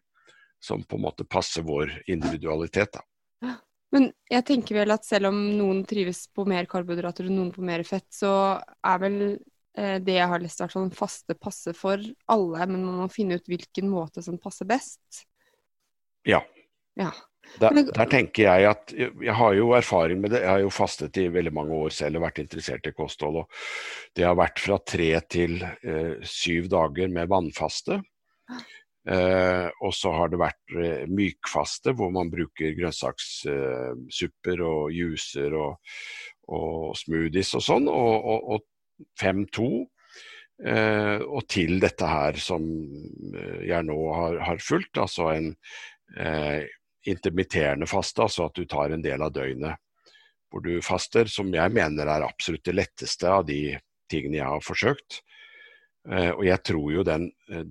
som 0.58 0.82
på 0.82 0.98
en 0.98 1.06
måte 1.06 1.28
passer 1.30 1.62
vår 1.68 1.94
individualitet. 2.10 2.98
Da. 2.98 3.06
Men 3.94 4.10
jeg 4.34 4.48
tenker 4.50 4.82
vel 4.82 4.96
at 4.98 5.06
selv 5.06 5.30
om 5.30 5.38
noen 5.60 5.86
trives 5.88 6.26
på 6.34 6.48
mer 6.50 6.66
karbohydrater 6.70 7.30
og 7.30 7.38
noen 7.38 7.54
på 7.54 7.64
mer 7.70 7.86
fett, 7.88 8.10
så 8.12 8.32
er 8.58 9.00
vel 9.06 9.22
eh, 9.30 10.02
det 10.02 10.18
jeg 10.18 10.34
har 10.34 10.42
lest, 10.42 10.66
hvert 10.66 10.74
fall 10.74 10.90
faste 10.98 11.38
passe 11.38 11.78
for 11.78 12.02
alle, 12.34 12.66
men 12.66 12.82
man 12.82 13.04
må 13.04 13.10
finne 13.14 13.38
ut 13.38 13.48
hvilken 13.48 13.94
måte 13.94 14.26
som 14.26 14.42
passer 14.42 14.66
best. 14.68 15.24
Ja. 16.28 16.42
ja. 16.98 17.14
Der, 17.58 17.74
der, 17.74 18.06
tenker 18.06 18.44
jeg 18.44 18.68
at 18.70 18.92
Jeg 18.94 19.34
har 19.34 19.54
jo 19.58 19.72
erfaring 19.74 20.22
med 20.22 20.36
det. 20.36 20.44
Jeg 20.44 20.52
har 20.52 20.62
jo 20.62 20.74
fastet 20.74 21.18
i 21.18 21.28
veldig 21.34 21.54
mange 21.56 21.78
år 21.78 21.94
selv 21.96 22.20
og 22.20 22.28
vært 22.28 22.44
interessert 22.44 22.86
i 22.90 22.94
kosthold. 22.94 23.42
og 23.42 23.50
Det 24.16 24.28
har 24.28 24.38
vært 24.38 24.62
fra 24.62 24.78
tre 24.86 25.10
til 25.30 25.58
eh, 25.64 26.20
syv 26.22 26.70
dager 26.74 27.10
med 27.14 27.32
vannfaste. 27.32 28.02
Eh, 29.08 29.68
og 29.82 29.94
så 29.96 30.12
har 30.12 30.32
det 30.32 30.40
vært 30.42 30.74
eh, 30.76 31.04
mykfaste, 31.08 31.94
hvor 31.96 32.12
man 32.12 32.32
bruker 32.32 32.76
grønnsakssupper 32.76 34.58
eh, 34.60 34.66
og 34.68 34.92
juicer 34.92 35.56
og, 35.56 35.78
og, 36.52 36.98
smoothies 37.00 37.54
og 37.56 37.64
sånn. 37.64 37.88
Og, 37.88 38.16
og, 38.34 38.58
og 38.58 39.08
5-2. 39.22 39.70
Eh, 40.68 41.22
og 41.22 41.46
til 41.48 41.78
dette 41.80 42.10
her 42.10 42.40
som 42.42 42.66
eh, 43.32 43.62
jeg 43.70 43.88
nå 43.88 43.98
har, 44.12 44.42
har 44.50 44.64
fulgt, 44.64 44.98
altså 45.00 45.32
en 45.36 45.54
intermitterende 47.08 47.88
faste, 47.90 48.26
altså 48.26 48.48
at 48.48 48.58
du 48.58 48.66
tar 48.70 48.94
en 48.94 49.04
del 49.04 49.24
av 49.24 49.34
døgnet 49.36 49.80
hvor 50.52 50.64
du 50.64 50.78
faster, 50.86 51.28
som 51.28 51.50
jeg 51.54 51.74
mener 51.76 52.08
er 52.08 52.26
absolutt 52.26 52.66
det 52.68 52.78
letteste 52.78 53.30
av 53.30 53.46
de 53.48 53.78
tingene 54.12 54.40
jeg 54.40 54.48
har 54.48 54.64
forsøkt. 54.64 55.22
Eh, 56.08 56.32
og 56.32 56.46
jeg 56.48 56.64
tror 56.70 56.94
jo 56.94 57.04
den 57.08 57.28
eh, 57.52 57.66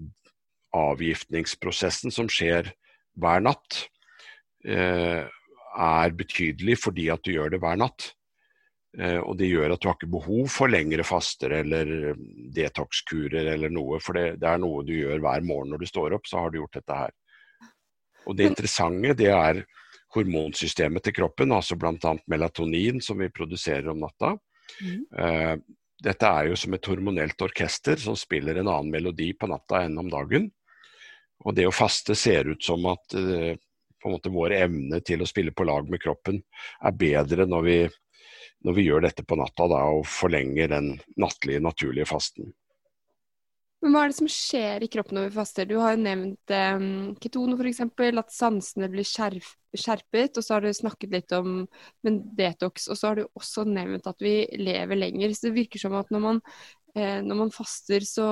avgiftningsprosessen 0.76 2.12
som 2.12 2.28
skjer 2.28 2.68
hver 3.16 3.40
natt, 3.44 3.86
eh, 4.66 5.24
er 5.76 6.16
betydelig 6.16 6.78
fordi 6.82 7.08
at 7.12 7.24
du 7.24 7.32
gjør 7.34 7.54
det 7.54 7.62
hver 7.64 7.80
natt. 7.80 8.12
Og 8.96 9.34
det 9.36 9.50
gjør 9.50 9.74
at 9.74 9.82
du 9.82 9.90
har 9.90 9.96
ikke 9.98 10.08
behov 10.08 10.46
for 10.48 10.72
lengre 10.72 11.04
faster 11.04 11.52
eller 11.52 12.14
detox-kurer 12.56 13.50
eller 13.52 13.68
noe, 13.68 13.98
for 14.00 14.16
det, 14.16 14.38
det 14.40 14.48
er 14.48 14.62
noe 14.62 14.86
du 14.88 14.94
gjør 14.94 15.20
hver 15.20 15.44
morgen 15.44 15.74
når 15.74 15.82
du 15.82 15.88
står 15.90 16.14
opp, 16.16 16.24
så 16.24 16.40
har 16.40 16.54
du 16.54 16.56
gjort 16.62 16.78
dette 16.78 16.96
her. 17.02 17.12
Og 18.26 18.36
Det 18.36 18.48
interessante 18.50 19.14
det 19.18 19.30
er 19.32 19.62
hormonsystemet 20.16 21.04
til 21.04 21.16
kroppen, 21.16 21.52
altså 21.54 21.76
bl.a. 21.78 22.14
melatonin 22.30 23.02
som 23.04 23.20
vi 23.20 23.30
produserer 23.32 23.88
om 23.92 24.00
natta. 24.02 24.34
Mm. 24.82 25.02
Uh, 25.14 25.82
dette 26.02 26.28
er 26.28 26.50
jo 26.50 26.58
som 26.60 26.74
et 26.76 26.88
hormonelt 26.90 27.40
orkester 27.42 28.00
som 28.00 28.16
spiller 28.18 28.60
en 28.60 28.68
annen 28.68 28.92
melodi 28.92 29.30
på 29.38 29.48
natta 29.50 29.84
enn 29.86 29.96
om 30.00 30.10
dagen. 30.12 30.50
Og 31.44 31.56
det 31.56 31.66
å 31.68 31.74
faste 31.74 32.16
ser 32.18 32.48
ut 32.48 32.64
som 32.64 32.84
at 32.90 33.16
uh, 33.16 33.54
på 34.02 34.10
en 34.10 34.16
måte 34.16 34.32
vår 34.32 34.56
evne 34.58 35.00
til 35.04 35.22
å 35.22 35.28
spille 35.28 35.54
på 35.56 35.66
lag 35.66 35.88
med 35.90 36.02
kroppen 36.02 36.42
er 36.84 36.98
bedre 36.98 37.46
når 37.48 37.64
vi, 37.66 37.78
når 38.66 38.76
vi 38.76 38.84
gjør 38.86 39.06
dette 39.08 39.24
på 39.26 39.38
natta 39.40 39.66
da, 39.72 39.82
og 39.96 40.06
forlenger 40.06 40.70
den 40.70 40.92
nattlige, 41.18 41.64
naturlige 41.64 42.08
fasten. 42.08 42.52
Men 43.84 43.92
hva 43.92 44.02
er 44.06 44.10
det 44.10 44.16
som 44.16 44.28
skjer 44.30 44.82
i 44.82 44.88
kroppen 44.90 45.18
når 45.18 45.28
vi 45.28 45.36
faster? 45.36 45.66
Du 45.68 45.76
har 45.82 45.92
jo 45.94 46.00
nevnt 46.00 46.52
um, 46.52 46.86
ketoner 47.20 47.60
f.eks., 47.60 47.82
at 48.22 48.32
sansene 48.32 48.88
blir 48.90 49.06
skjerpet. 49.06 50.38
Og 50.40 50.42
så 50.42 50.54
har 50.56 50.64
du 50.64 50.70
snakket 50.74 51.12
litt 51.12 51.34
om 51.36 51.66
detox. 52.02 52.88
Og 52.88 52.98
så 52.98 53.10
har 53.10 53.20
du 53.20 53.26
også 53.28 53.66
nevnt 53.68 54.08
at 54.08 54.24
vi 54.24 54.38
lever 54.58 54.98
lenger. 54.98 55.34
Så 55.36 55.48
det 55.48 55.58
virker 55.58 55.82
som 55.82 55.96
at 56.00 56.10
når 56.14 56.24
man, 56.24 56.40
eh, 56.96 57.20
når 57.22 57.40
man 57.44 57.52
faster, 57.54 58.06
så 58.08 58.30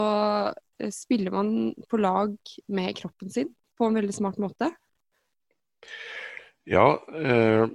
eh, 0.81 0.91
spiller 0.95 1.37
man 1.37 1.53
på 1.93 2.01
lag 2.01 2.35
med 2.73 2.97
kroppen 3.03 3.33
sin 3.37 3.53
på 3.77 3.91
en 3.91 4.01
veldig 4.01 4.17
smart 4.17 4.41
måte. 4.41 4.71
Ja, 6.65 6.89
eh, 7.13 7.69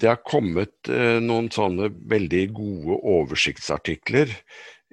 det 0.00 0.08
har 0.08 0.22
kommet 0.24 0.88
eh, 0.88 1.20
noen 1.20 1.50
sånne 1.52 1.90
veldig 2.08 2.42
gode 2.56 2.98
oversiktsartikler 3.18 4.32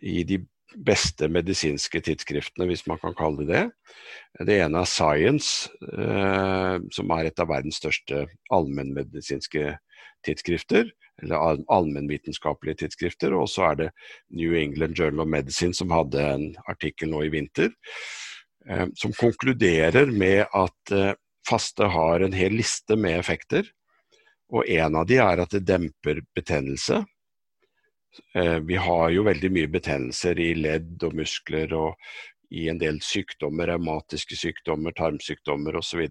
i 0.04 0.22
de 0.28 0.42
beste 0.86 1.28
medisinske 1.32 2.02
tidsskriftene, 2.06 2.68
hvis 2.70 2.86
man 2.90 3.00
kan 3.02 3.16
kalle 3.18 3.46
det 3.46 3.54
det. 3.54 4.46
Det 4.48 4.60
ene 4.62 4.84
er 4.84 4.90
Science, 4.90 5.70
eh, 5.88 6.78
som 6.94 7.14
er 7.16 7.30
et 7.30 7.42
av 7.42 7.50
verdens 7.50 7.80
største 7.82 8.26
allmennmedisinske 8.54 9.76
tidsskrifter. 10.26 10.92
Eller 11.24 11.64
allmennvitenskapelige 11.74 12.84
tidsskrifter. 12.84 13.34
Og 13.34 13.50
så 13.50 13.72
er 13.72 13.80
det 13.80 13.88
New 14.30 14.54
England 14.54 15.00
Journal 15.00 15.26
of 15.26 15.32
Medicine, 15.34 15.74
som 15.74 15.94
hadde 15.94 16.22
en 16.22 16.52
artikkel 16.70 17.10
nå 17.10 17.24
i 17.26 17.32
vinter, 17.34 17.74
eh, 18.70 18.86
som 18.96 19.16
konkluderer 19.18 20.12
med 20.14 20.46
at 20.54 20.94
eh, 20.94 21.16
faste 21.48 21.90
har 21.90 22.22
en 22.22 22.36
hel 22.38 22.58
liste 22.60 23.00
med 23.00 23.18
effekter. 23.18 23.66
Og 24.54 24.68
en 24.70 24.96
av 24.96 25.08
de 25.08 25.18
er 25.20 25.42
at 25.44 25.52
det 25.56 25.66
demper 25.68 26.22
betennelse. 26.36 27.02
Eh, 28.34 28.60
vi 28.60 28.76
har 28.76 29.10
jo 29.10 29.26
veldig 29.28 29.52
mye 29.54 29.70
betennelser 29.72 30.40
i 30.40 30.52
ledd 30.58 31.04
og 31.06 31.16
muskler 31.18 31.74
og 31.78 31.96
i 32.54 32.68
en 32.72 32.80
del 32.80 33.00
sykdommer, 33.04 33.68
reumatiske 33.74 34.38
sykdommer, 34.40 34.96
tarmsykdommer 34.96 35.76
osv. 35.80 36.06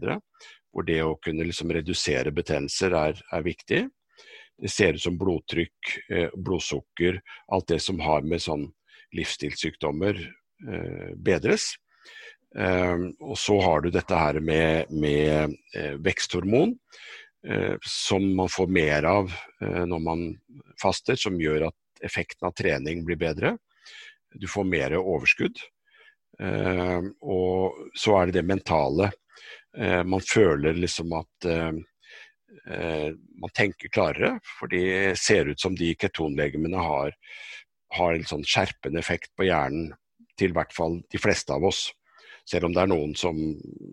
Hvor 0.72 0.86
det 0.86 1.00
å 1.04 1.16
kunne 1.22 1.46
liksom 1.48 1.72
redusere 1.72 2.34
betennelser 2.36 2.96
er, 2.96 3.22
er, 3.32 3.46
viktig. 3.46 3.86
Det 4.56 4.72
ser 4.72 4.96
ut 4.96 5.04
som 5.04 5.16
blodtrykk, 5.20 5.96
eh, 6.10 6.28
blodsukker, 6.36 7.20
alt 7.52 7.68
det 7.72 7.80
som 7.84 8.00
har 8.04 8.26
med 8.26 8.44
sånn 8.44 8.68
livsstilssykdommer 9.16 10.20
eh, 10.20 11.10
bedres. 11.16 11.74
Og 12.56 13.34
så 13.36 13.54
har 13.60 13.82
du 13.84 13.90
dette 13.92 14.16
her 14.16 14.38
med, 14.40 14.88
med 14.88 15.52
veksthormon, 16.00 16.70
som 17.84 18.28
man 18.38 18.48
får 18.48 18.70
mer 18.72 19.04
av 19.10 19.34
når 19.60 20.00
man 20.00 20.22
faster, 20.80 21.18
som 21.20 21.36
gjør 21.36 21.66
at 21.66 21.76
effekten 22.04 22.48
av 22.48 22.54
trening 22.58 23.04
blir 23.06 23.18
bedre. 23.20 23.56
Du 24.34 24.48
får 24.50 24.68
mer 24.68 24.96
overskudd. 24.98 25.60
Uh, 26.36 27.00
og 27.24 27.92
så 27.96 28.18
er 28.18 28.28
det 28.28 28.40
det 28.40 28.48
mentale. 28.48 29.10
Uh, 29.76 30.02
man 30.04 30.24
føler 30.24 30.76
liksom 30.76 31.14
at 31.16 31.48
uh, 31.48 31.78
man 32.66 33.52
tenker 33.54 33.92
klarere, 33.92 34.36
for 34.58 34.68
det 34.72 35.16
ser 35.20 35.48
ut 35.52 35.60
som 35.60 35.76
de 35.76 35.92
ketonlegemene 35.98 36.80
har, 36.82 37.14
har 37.94 38.16
en 38.16 38.26
sånn 38.26 38.44
skjerpende 38.46 39.00
effekt 39.00 39.30
på 39.38 39.46
hjernen 39.46 39.92
til 40.40 40.52
hvert 40.56 40.74
fall 40.74 41.00
de 41.12 41.20
fleste 41.20 41.54
av 41.54 41.64
oss. 41.68 41.86
Selv 42.46 42.68
om 42.68 42.74
det 42.74 42.82
er 42.84 42.90
noen 42.92 43.14
som, 43.18 43.38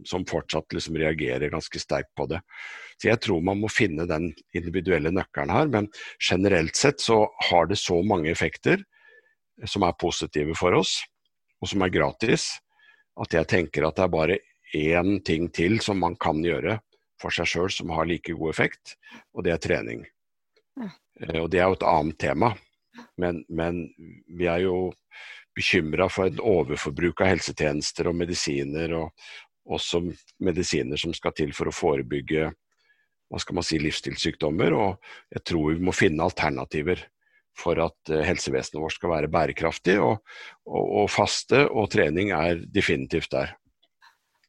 som 0.06 0.26
fortsatt 0.30 0.76
liksom 0.76 0.98
reagerer 1.02 1.50
ganske 1.50 1.80
sterkt 1.82 2.12
på 2.18 2.28
det. 2.30 2.39
Så 3.02 3.10
Jeg 3.10 3.22
tror 3.26 3.42
man 3.42 3.62
må 3.63 3.70
finne 3.74 4.06
den 4.10 4.30
individuelle 4.54 5.10
nøkkelen 5.13 5.54
her, 5.54 5.72
men 5.74 5.89
generelt 6.22 6.78
sett 6.78 7.02
så 7.02 7.24
har 7.50 7.70
det 7.72 7.80
så 7.82 7.98
mange 8.06 8.30
effekter 8.32 8.84
som 9.66 9.86
er 9.86 9.98
positive 10.00 10.54
for 10.58 10.78
oss, 10.78 11.00
og 11.62 11.70
som 11.72 11.82
er 11.86 11.94
gratis, 11.94 12.52
at 13.20 13.34
jeg 13.34 13.50
tenker 13.50 13.88
at 13.88 13.98
det 13.98 14.06
er 14.06 14.13
bare 14.13 14.39
én 14.74 15.20
ting 15.26 15.50
til 15.54 15.80
som 15.82 16.00
man 16.02 16.16
kan 16.22 16.42
gjøre 16.44 16.80
for 17.22 17.34
seg 17.34 17.50
sjøl 17.50 17.72
som 17.72 17.94
har 17.94 18.10
like 18.10 18.34
god 18.34 18.54
effekt, 18.54 18.96
og 19.34 19.46
det 19.46 19.54
er 19.54 19.62
trening. 19.62 20.06
Ja. 20.80 20.89
Eh, 21.22 21.39
og 21.42 21.50
det 21.54 21.62
er 21.62 21.70
jo 21.70 21.78
et 21.78 21.88
annet 21.88 22.20
tema, 22.22 22.52
men, 23.22 23.44
men 23.50 23.86
vi 24.38 24.50
er 24.50 24.66
jo 24.66 24.92
bekymra 25.56 26.10
for 26.12 26.30
et 26.30 26.42
overforbruk 26.42 27.24
av 27.24 27.34
helsetjenester 27.34 28.10
og 28.10 28.18
medisiner, 28.20 28.94
og 28.98 29.74
også 29.78 30.04
medisiner 30.44 31.00
som 31.00 31.13
skal 31.16 31.36
til 31.38 31.54
for 31.56 31.70
å 31.70 31.76
forebygge 31.76 32.50
hva 33.32 33.42
skal 33.42 33.58
man 33.58 33.66
si, 33.66 33.80
livsstilssykdommer. 33.82 34.76
Og 34.78 35.34
jeg 35.34 35.46
tror 35.50 35.74
vi 35.74 35.88
må 35.88 35.96
finne 35.96 36.26
alternativer 36.26 37.02
for 37.58 37.80
at 37.82 38.13
eh, 38.13 38.26
helsevesenet 38.26 38.82
vårt 38.82 38.98
skal 38.98 39.13
være 39.13 39.32
bærekraftig. 39.34 39.98
Og, 40.02 40.20
og, 40.68 40.86
og 41.04 41.12
faste 41.12 41.66
og 41.70 41.92
trening 41.94 42.34
er 42.36 42.63
definitivt 42.74 43.34
der. 43.34 43.56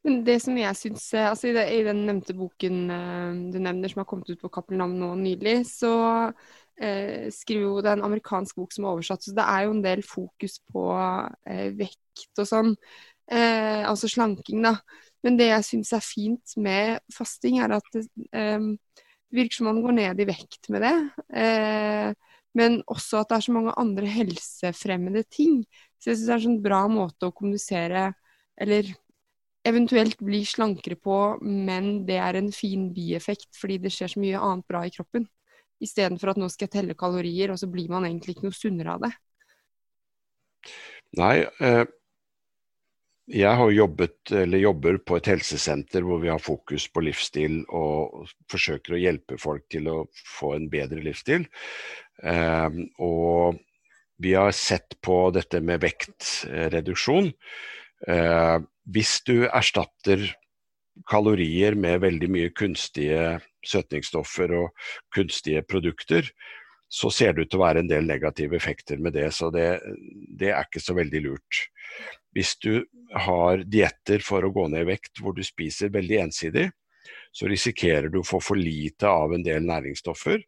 Det 0.05 0.37
som 0.45 0.57
jeg 0.61 0.77
synes, 0.77 1.07
eh, 1.17 1.31
altså 1.31 1.49
i, 1.49 1.81
den 1.87 2.05
nevnte 2.05 2.37
boken 2.37 2.83
uh, 2.93 3.31
du 3.55 3.57
nevner, 3.57 3.88
som 3.88 4.03
har 4.03 4.09
kommet 4.11 4.29
ut 4.29 4.43
på 4.43 4.51
Cappelen 4.53 4.83
Nam 4.83 4.99
nå 5.01 5.14
nylig, 5.17 5.62
så 5.71 5.95
uh, 6.82 7.26
skriver 7.32 7.64
jo 7.64 7.80
det 7.82 7.92
er 7.92 7.98
en 7.98 8.06
amerikansk 8.08 8.58
bok 8.58 8.74
som 8.74 8.87
er 8.87 8.92
oversatt. 8.94 9.24
Så 9.24 9.34
det 9.37 9.46
er 9.46 9.66
jo 9.66 9.74
en 9.74 9.82
del 9.84 10.04
fokus 10.06 10.58
på 10.72 10.87
eh, 11.50 11.70
vekt 11.78 12.42
og 12.42 12.48
sånn. 12.50 12.76
altså 13.24 14.08
slanking, 14.12 14.60
da. 14.66 14.74
Men 15.24 15.38
det 15.38 15.46
jeg 15.48 15.64
syns 15.64 15.92
er 15.96 16.02
fint 16.04 16.52
med 16.60 16.98
fasting, 17.12 17.56
er 17.64 17.72
at 17.72 17.87
det, 17.94 18.02
det 18.12 19.38
virker 19.38 19.56
som 19.56 19.70
man 19.70 19.80
går 19.80 19.96
ned 19.96 20.20
i 20.20 20.26
vekt 20.28 20.68
med 20.68 20.84
det. 20.84 20.92
men 22.52 22.82
også 22.84 23.22
at 23.22 23.30
det 23.30 23.38
er 23.38 23.46
så 23.46 23.54
mange 23.56 23.72
andre 23.80 24.10
helsefremmende 24.12 25.24
ting. 25.32 25.64
Så 25.96 26.10
jeg 26.10 26.18
syns 26.18 26.26
det 26.26 26.34
er 26.34 26.42
en 26.42 26.46
sånn 26.50 26.60
bra 26.68 26.82
måte 26.92 27.30
å 27.30 27.32
kommunisere 27.32 28.10
eller 28.60 28.92
eventuelt 29.64 30.20
bli 30.20 30.42
slankere 30.46 30.96
på, 31.00 31.18
men 31.40 32.04
det 32.08 32.18
er 32.20 32.38
en 32.38 32.50
fin 32.52 32.90
bieffekt 32.94 33.56
fordi 33.56 33.80
det 33.87 33.92
skjer 33.94 34.12
så 34.12 34.20
mye 34.22 34.40
annet 34.40 34.66
bra 34.68 34.84
i 34.84 34.92
kroppen. 34.92 35.26
Istedenfor 35.82 36.32
at 36.32 36.40
nå 36.40 36.48
skal 36.52 36.68
jeg 36.68 36.76
telle 36.76 36.96
kalorier, 36.98 37.52
og 37.52 37.58
så 37.60 37.68
blir 37.70 37.90
man 37.92 38.06
egentlig 38.06 38.37
ikke 38.37 38.48
noe 38.48 38.56
sunnere 38.56 38.94
av 38.94 39.04
det. 39.06 39.12
Nei, 41.18 41.37
eh, 41.62 41.84
jeg 43.34 43.56
har 43.56 43.70
jobbet, 43.72 44.18
eller 44.37 44.60
jobber 44.60 44.98
på 45.00 45.16
et 45.16 45.28
helsesenter 45.32 46.04
hvor 46.04 46.20
vi 46.20 46.28
har 46.28 46.42
fokus 46.42 46.87
på 46.92 47.04
livsstil 47.06 47.62
og 47.72 48.28
forsøker 48.52 48.96
å 48.96 49.00
hjelpe 49.00 49.38
folk 49.40 49.64
til 49.72 49.88
å 49.88 49.98
få 50.12 50.54
en 50.58 50.66
bedre 50.72 51.00
livsstil. 51.04 51.46
Eh, 52.22 52.80
og 53.00 53.62
vi 54.20 54.34
har 54.37 54.52
sett 54.52 54.98
på 55.02 55.18
dette 55.34 55.60
med 55.64 55.82
vektreduksjon. 55.82 57.32
Eh, 58.08 58.58
hvis 58.92 59.16
du 59.24 59.46
erstatter 59.48 60.28
kalorier 61.08 61.74
med 61.74 62.02
veldig 62.04 62.30
mye 62.30 62.52
kunstige 62.54 63.38
søtningsstoffer 63.68 64.55
og 64.59 64.87
kunstige 65.14 65.64
produkter, 65.66 66.29
så 66.94 67.11
ser 67.11 67.35
det 67.35 67.46
ut 67.46 67.50
til 67.50 67.59
å 67.59 67.64
være 67.64 67.83
en 67.83 67.90
del 67.90 68.07
negative 68.07 68.57
effekter 68.57 69.00
med 69.03 69.16
det. 69.16 69.27
Så 69.35 69.50
det, 69.55 69.81
det 70.38 70.53
er 70.53 70.66
ikke 70.66 70.83
så 70.83 70.94
veldig 70.94 71.22
lurt. 71.24 71.64
Hvis 72.35 72.55
du 72.62 72.85
har 73.27 73.64
dietter 73.66 74.22
for 74.22 74.44
å 74.44 74.53
gå 74.55 74.68
ned 74.70 74.85
i 74.85 74.90
vekt 74.92 75.22
hvor 75.22 75.35
du 75.35 75.42
spiser 75.46 75.92
veldig 75.94 76.20
ensidig, 76.29 76.68
så 77.35 77.48
risikerer 77.50 78.11
du 78.12 78.20
å 78.20 78.27
få 78.27 78.40
for 78.42 78.59
lite 78.59 79.11
av 79.11 79.35
en 79.35 79.42
del 79.44 79.66
næringsstoffer. 79.66 80.42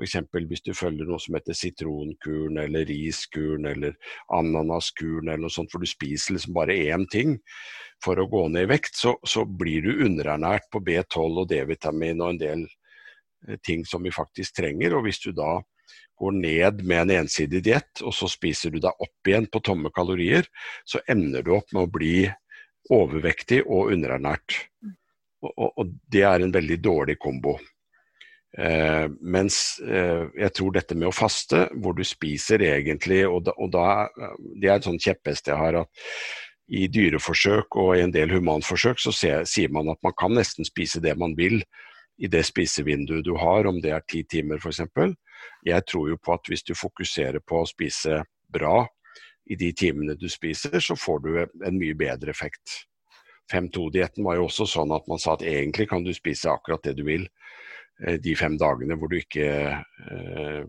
F.eks. 0.00 0.16
hvis 0.48 0.64
du 0.64 0.72
følger 0.76 1.08
noe 1.08 1.20
som 1.20 1.36
heter 1.36 1.56
sitronkuren 1.56 2.58
eller 2.62 2.86
riskuren 2.88 3.68
eller 3.68 3.96
ananaskuren 4.32 5.28
eller 5.28 5.44
noe 5.44 5.54
sånt, 5.54 5.70
for 5.72 5.82
du 5.82 5.88
spiser 5.90 6.36
liksom 6.36 6.56
bare 6.56 6.76
én 6.88 7.06
ting 7.12 7.36
for 8.04 8.18
å 8.18 8.28
gå 8.30 8.46
ned 8.48 8.64
i 8.64 8.70
vekt, 8.72 8.96
så, 8.96 9.14
så 9.28 9.44
blir 9.44 9.84
du 9.84 10.04
underernært 10.06 10.70
på 10.72 10.80
B12 10.84 11.42
og 11.42 11.50
D-vitamin 11.50 12.22
og 12.22 12.34
en 12.34 12.40
del 12.40 12.62
eh, 12.66 13.58
ting 13.66 13.84
som 13.84 14.06
vi 14.06 14.14
faktisk 14.14 14.56
trenger. 14.56 14.96
Og 14.96 15.04
hvis 15.04 15.20
du 15.20 15.34
da 15.36 15.58
går 16.20 16.36
ned 16.36 16.84
med 16.84 17.02
en 17.04 17.24
ensidig 17.24 17.62
diett, 17.64 18.00
og 18.04 18.14
så 18.16 18.28
spiser 18.28 18.72
du 18.72 18.80
deg 18.80 19.04
opp 19.04 19.28
igjen 19.28 19.48
på 19.52 19.62
tomme 19.64 19.92
kalorier, 19.92 20.48
så 20.88 21.00
ender 21.08 21.44
du 21.44 21.54
opp 21.56 21.72
med 21.76 21.86
å 21.86 21.92
bli 21.92 22.14
overvektig 22.92 23.62
og 23.66 23.92
underernært. 23.94 24.56
Og, 25.40 25.52
og, 25.52 25.70
og 25.80 25.92
det 26.12 26.24
er 26.28 26.44
en 26.44 26.52
veldig 26.52 26.80
dårlig 26.84 27.16
kombo. 27.20 27.56
Eh, 28.58 29.06
mens 29.22 29.78
eh, 29.78 30.26
jeg 30.34 30.52
tror 30.58 30.74
dette 30.74 30.96
med 30.98 31.10
å 31.10 31.14
faste, 31.14 31.68
hvor 31.78 31.94
du 31.94 32.02
spiser 32.06 32.64
egentlig, 32.66 33.22
og 33.28 33.44
da, 33.46 33.54
og 33.54 33.70
da 33.70 34.08
Det 34.58 34.66
er 34.66 34.74
et 34.74 34.88
sånn 34.88 34.98
kjepphest 34.98 35.46
jeg 35.52 35.58
har, 35.58 35.84
at 35.84 36.10
i 36.70 36.86
dyreforsøk 36.90 37.76
og 37.82 37.96
i 37.96 38.02
en 38.04 38.14
del 38.14 38.30
humanforsøk 38.30 38.98
så 39.02 39.12
ser, 39.14 39.46
sier 39.46 39.70
man 39.74 39.90
at 39.90 39.98
man 40.06 40.14
kan 40.18 40.34
nesten 40.34 40.66
spise 40.66 41.02
det 41.02 41.16
man 41.18 41.34
vil 41.38 41.62
i 42.20 42.28
det 42.30 42.44
spisevinduet 42.46 43.24
du 43.26 43.34
har, 43.38 43.66
om 43.66 43.80
det 43.82 43.94
er 43.94 44.04
ti 44.06 44.22
timer 44.28 44.60
f.eks. 44.60 44.82
Jeg 45.66 45.86
tror 45.88 46.10
jo 46.10 46.18
på 46.20 46.34
at 46.34 46.50
hvis 46.50 46.66
du 46.66 46.74
fokuserer 46.78 47.40
på 47.42 47.62
å 47.62 47.68
spise 47.68 48.20
bra 48.52 48.84
i 49.50 49.56
de 49.58 49.72
timene 49.72 50.14
du 50.18 50.28
spiser, 50.30 50.78
så 50.78 50.94
får 50.98 51.22
du 51.24 51.30
en 51.42 51.78
mye 51.78 51.96
bedre 51.98 52.30
effekt. 52.30 52.84
5-2-dietten 53.50 54.22
var 54.26 54.38
jo 54.38 54.46
også 54.46 54.68
sånn 54.68 54.92
at 54.94 55.08
man 55.10 55.18
sa 55.18 55.34
at 55.34 55.46
egentlig 55.46 55.88
kan 55.90 56.04
du 56.06 56.12
spise 56.14 56.52
akkurat 56.52 56.84
det 56.86 56.94
du 57.00 57.02
vil 57.08 57.26
de 58.00 58.34
fem 58.38 58.56
dagene 58.60 58.96
hvor 58.96 59.10
du 59.12 59.18
ikke 59.18 59.46
eh, 59.76 60.62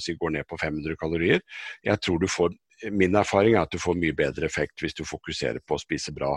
si, 0.00 0.14
går 0.14 0.36
ned 0.36 0.46
på 0.48 0.58
500 0.60 0.96
kalorier. 1.00 1.42
Jeg 1.84 2.00
tror 2.00 2.18
du 2.22 2.28
får, 2.28 2.54
Min 2.92 3.16
erfaring 3.16 3.56
er 3.56 3.64
at 3.64 3.72
du 3.72 3.80
får 3.80 3.96
mye 3.96 4.14
bedre 4.14 4.46
effekt 4.46 4.82
hvis 4.84 4.94
du 4.94 5.04
fokuserer 5.04 5.62
på 5.64 5.76
å 5.76 5.80
spise 5.80 6.12
bra 6.12 6.34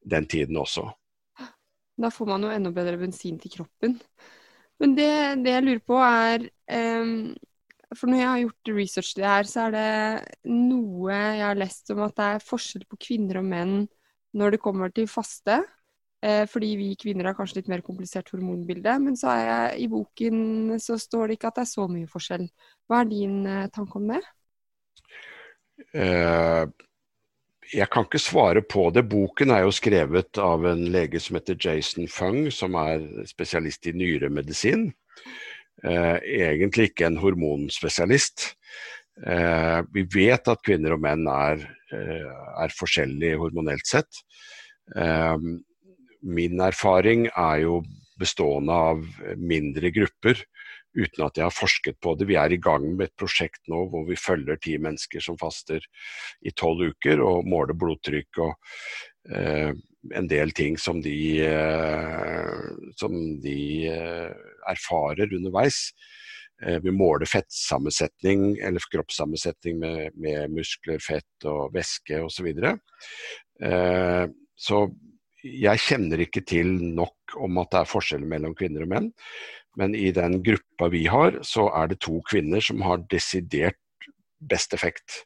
den 0.00 0.26
tiden 0.26 0.56
også. 0.56 0.86
Da 1.96 2.10
får 2.12 2.28
man 2.28 2.44
jo 2.44 2.52
enda 2.52 2.72
bedre 2.72 2.98
bensin 3.00 3.38
til 3.40 3.52
kroppen. 3.58 3.98
Men 4.80 4.96
det, 4.96 5.12
det 5.44 5.52
jeg 5.52 5.64
lurer 5.64 5.84
på 5.88 6.00
er 6.04 6.48
um, 7.00 7.32
For 7.96 8.10
når 8.10 8.18
jeg 8.18 8.28
har 8.28 8.40
gjort 8.42 8.72
research 8.76 9.12
til 9.14 9.24
det 9.24 9.30
her, 9.30 9.48
så 9.48 9.66
er 9.66 9.76
det 9.76 10.50
noe 10.50 11.12
jeg 11.16 11.44
har 11.44 11.60
lest 11.60 11.92
om 11.94 12.02
at 12.04 12.16
det 12.18 12.26
er 12.26 12.44
forskjell 12.44 12.84
på 12.90 13.00
kvinner 13.08 13.40
og 13.40 13.48
menn 13.48 13.76
når 14.36 14.56
det 14.56 14.60
kommer 14.64 14.92
til 14.92 15.08
faste. 15.08 15.62
Eh, 16.24 16.46
fordi 16.48 16.70
vi 16.80 16.88
kvinner 16.96 17.28
har 17.28 17.36
kanskje 17.36 17.60
litt 17.60 17.68
mer 17.70 17.84
komplisert 17.84 18.30
hormonbilde. 18.32 18.96
Men 19.04 19.18
så 19.20 19.34
er 19.34 19.44
jeg, 19.44 19.84
i 19.84 19.90
boken 19.92 20.80
så 20.82 20.96
står 21.00 21.28
det 21.28 21.38
ikke 21.38 21.52
at 21.52 21.60
det 21.60 21.66
er 21.66 21.74
så 21.74 21.86
mye 21.90 22.10
forskjell. 22.10 22.48
Hva 22.88 23.02
er 23.02 23.12
din 23.12 23.38
eh, 23.50 23.68
tanke 23.74 24.00
om 24.00 24.10
det? 24.14 24.22
Uh, 25.92 26.64
jeg 27.68 27.88
kan 27.92 28.06
ikke 28.06 28.22
svare 28.22 28.62
på 28.64 28.88
det. 28.96 29.04
Boken 29.10 29.52
er 29.52 29.66
jo 29.66 29.74
skrevet 29.74 30.40
av 30.40 30.64
en 30.70 30.86
lege 30.94 31.20
som 31.20 31.36
heter 31.36 31.58
Jason 31.60 32.08
Fung, 32.08 32.46
som 32.54 32.78
er 32.80 33.04
spesialist 33.28 33.90
i 33.90 33.92
nyremedisin. 33.96 34.88
Egentlig 35.84 36.86
ikke 36.88 37.10
en 37.10 37.18
hormonspesialist. 37.20 38.46
Vi 39.92 40.04
vet 40.14 40.48
at 40.48 40.62
kvinner 40.64 40.94
og 40.94 41.02
menn 41.04 41.26
er, 41.28 41.66
er 41.92 42.76
forskjellige 42.78 43.42
hormonelt 43.42 43.90
sett. 43.90 44.22
Min 46.26 46.60
erfaring 46.60 47.28
er 47.30 47.62
jo 47.64 47.80
bestående 48.20 48.72
av 48.72 49.02
mindre 49.36 49.90
grupper, 49.94 50.40
uten 50.96 51.26
at 51.26 51.36
jeg 51.36 51.44
har 51.44 51.54
forsket 51.54 51.98
på 52.00 52.14
det. 52.16 52.28
Vi 52.30 52.38
er 52.40 52.54
i 52.54 52.60
gang 52.62 52.86
med 52.94 53.10
et 53.10 53.18
prosjekt 53.20 53.60
nå 53.68 53.82
hvor 53.92 54.06
vi 54.08 54.16
følger 54.16 54.56
ti 54.62 54.78
mennesker 54.80 55.22
som 55.22 55.36
faster 55.40 55.84
i 56.40 56.52
tolv 56.56 56.94
uker, 56.94 57.20
og 57.20 57.48
måler 57.48 57.76
blodtrykk 57.76 58.40
og 58.46 58.54
eh, 59.28 59.76
en 60.14 60.28
del 60.30 60.52
ting 60.56 60.78
som 60.78 61.00
de, 61.02 61.16
eh, 61.44 62.60
som 62.96 63.16
de 63.42 63.58
eh, 63.90 64.30
erfarer 64.70 65.34
underveis. 65.36 65.90
Eh, 66.62 66.78
vi 66.82 66.94
måler 66.94 67.28
fettsammensetning 67.28 68.56
eller 68.64 68.90
kroppssammensetning 68.92 69.80
med, 69.82 70.16
med 70.16 70.54
muskler, 70.56 71.02
fett 71.02 71.48
og 71.48 71.74
væske 71.76 72.22
osv. 72.24 72.36
Så, 72.36 72.46
videre. 72.46 72.76
så 74.56 74.86
jeg 75.62 75.82
kjenner 75.82 76.22
ikke 76.24 76.42
til 76.46 76.74
nok 76.96 77.36
om 77.42 77.62
at 77.62 77.72
det 77.72 77.80
er 77.82 77.90
forskjeller 77.90 78.30
mellom 78.30 78.56
kvinner 78.58 78.86
og 78.86 78.92
menn. 78.92 79.08
Men 79.76 79.94
i 79.94 80.08
den 80.16 80.40
gruppa 80.44 80.88
vi 80.92 81.04
har, 81.12 81.40
så 81.44 81.68
er 81.76 81.90
det 81.92 82.00
to 82.04 82.20
kvinner 82.28 82.64
som 82.64 82.80
har 82.86 83.04
desidert 83.12 83.80
best 84.40 84.72
effekt 84.76 85.22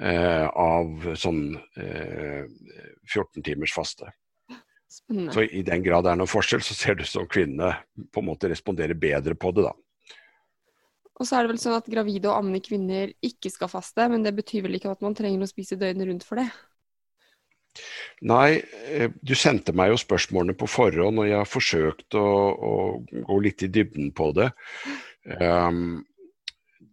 eh, 0.00 0.46
av 0.48 1.12
sånn 1.18 1.42
eh, 1.78 2.48
14 3.06 3.44
timers 3.46 3.74
faste. 3.74 4.10
Spennende. 4.88 5.34
Så 5.36 5.44
i 5.44 5.62
den 5.62 5.84
grad 5.84 6.06
det 6.06 6.14
er 6.14 6.18
noen 6.18 6.30
forskjell, 6.30 6.64
så 6.64 6.74
ser 6.74 6.96
det 6.96 7.06
ut 7.06 7.12
som 7.12 7.28
kvinnene 7.30 7.74
på 8.10 8.22
en 8.22 8.30
måte 8.30 8.50
responderer 8.50 8.98
bedre 8.98 9.36
på 9.38 9.52
det, 9.54 9.68
da. 9.68 9.74
Og 11.18 11.26
så 11.26 11.36
er 11.36 11.44
det 11.44 11.52
vel 11.52 11.60
sånn 11.60 11.76
at 11.76 11.90
gravide 11.90 12.30
og 12.30 12.38
ammende 12.38 12.62
kvinner 12.62 13.10
ikke 13.26 13.50
skal 13.50 13.70
faste, 13.70 14.06
men 14.10 14.22
det 14.24 14.32
betyr 14.38 14.64
vel 14.64 14.78
ikke 14.78 14.92
at 14.94 15.02
man 15.04 15.16
trenger 15.18 15.42
å 15.42 15.50
spise 15.50 15.78
døgnet 15.78 16.08
rundt 16.08 16.26
for 16.26 16.40
det? 16.40 16.46
Nei, 18.28 18.58
eh, 18.90 19.10
du 19.22 19.34
sendte 19.38 19.74
meg 19.76 19.92
jo 19.92 20.00
spørsmålene 20.00 20.56
på 20.58 20.68
forhånd, 20.70 21.22
og 21.22 21.28
jeg 21.28 21.38
har 21.38 21.48
forsøkt 21.48 22.18
å, 22.18 22.28
å 22.54 22.74
gå 23.30 23.40
litt 23.44 23.64
i 23.66 23.72
dybden 23.72 24.12
på 24.16 24.32
det. 24.36 24.50
Um, 25.38 26.00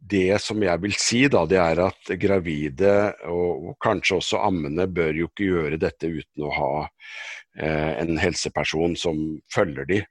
det 0.06 0.38
som 0.44 0.62
jeg 0.62 0.82
vil 0.84 0.96
si, 1.00 1.24
da, 1.32 1.46
det 1.50 1.58
er 1.62 1.82
at 1.88 2.12
gravide, 2.22 2.92
og, 3.32 3.72
og 3.72 3.78
kanskje 3.82 4.20
også 4.20 4.42
ammende, 4.46 4.86
bør 4.92 5.18
jo 5.18 5.30
ikke 5.32 5.48
gjøre 5.50 5.80
dette 5.82 6.12
uten 6.12 6.46
å 6.46 6.52
ha 6.54 6.74
eh, 6.86 7.96
en 8.04 8.14
helseperson 8.22 8.94
som 9.00 9.24
følger 9.54 9.90
de. 9.90 10.04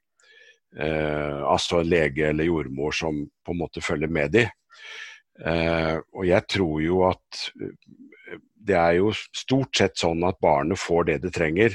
Eh, 0.75 1.41
altså 1.47 1.81
en 1.81 1.91
lege 1.93 2.27
eller 2.33 2.49
jordmor 2.49 2.97
som 2.97 3.23
på 3.23 3.55
en 3.55 3.61
måte 3.61 3.85
følger 3.85 4.11
med 4.11 4.35
de. 4.35 4.49
Eh, 5.43 5.97
og 6.15 6.27
jeg 6.29 6.47
tror 6.47 6.83
jo 6.85 7.01
at 7.09 7.41
det 8.65 8.77
er 8.79 8.99
jo 9.01 9.11
stort 9.15 9.75
sett 9.77 9.99
sånn 10.01 10.23
at 10.27 10.41
barnet 10.43 10.81
får 10.81 11.11
det 11.11 11.19
det 11.25 11.35
trenger, 11.37 11.75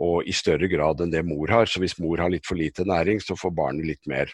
og 0.00 0.26
i 0.26 0.34
større 0.34 0.68
grad 0.70 1.02
enn 1.02 1.12
det 1.12 1.24
mor 1.26 1.50
har. 1.52 1.68
Så 1.70 1.82
hvis 1.82 1.98
mor 2.02 2.22
har 2.22 2.32
litt 2.32 2.46
for 2.46 2.58
lite 2.58 2.86
næring, 2.88 3.20
så 3.22 3.36
får 3.38 3.54
barnet 3.54 3.88
litt 3.88 4.10
mer. 4.10 4.32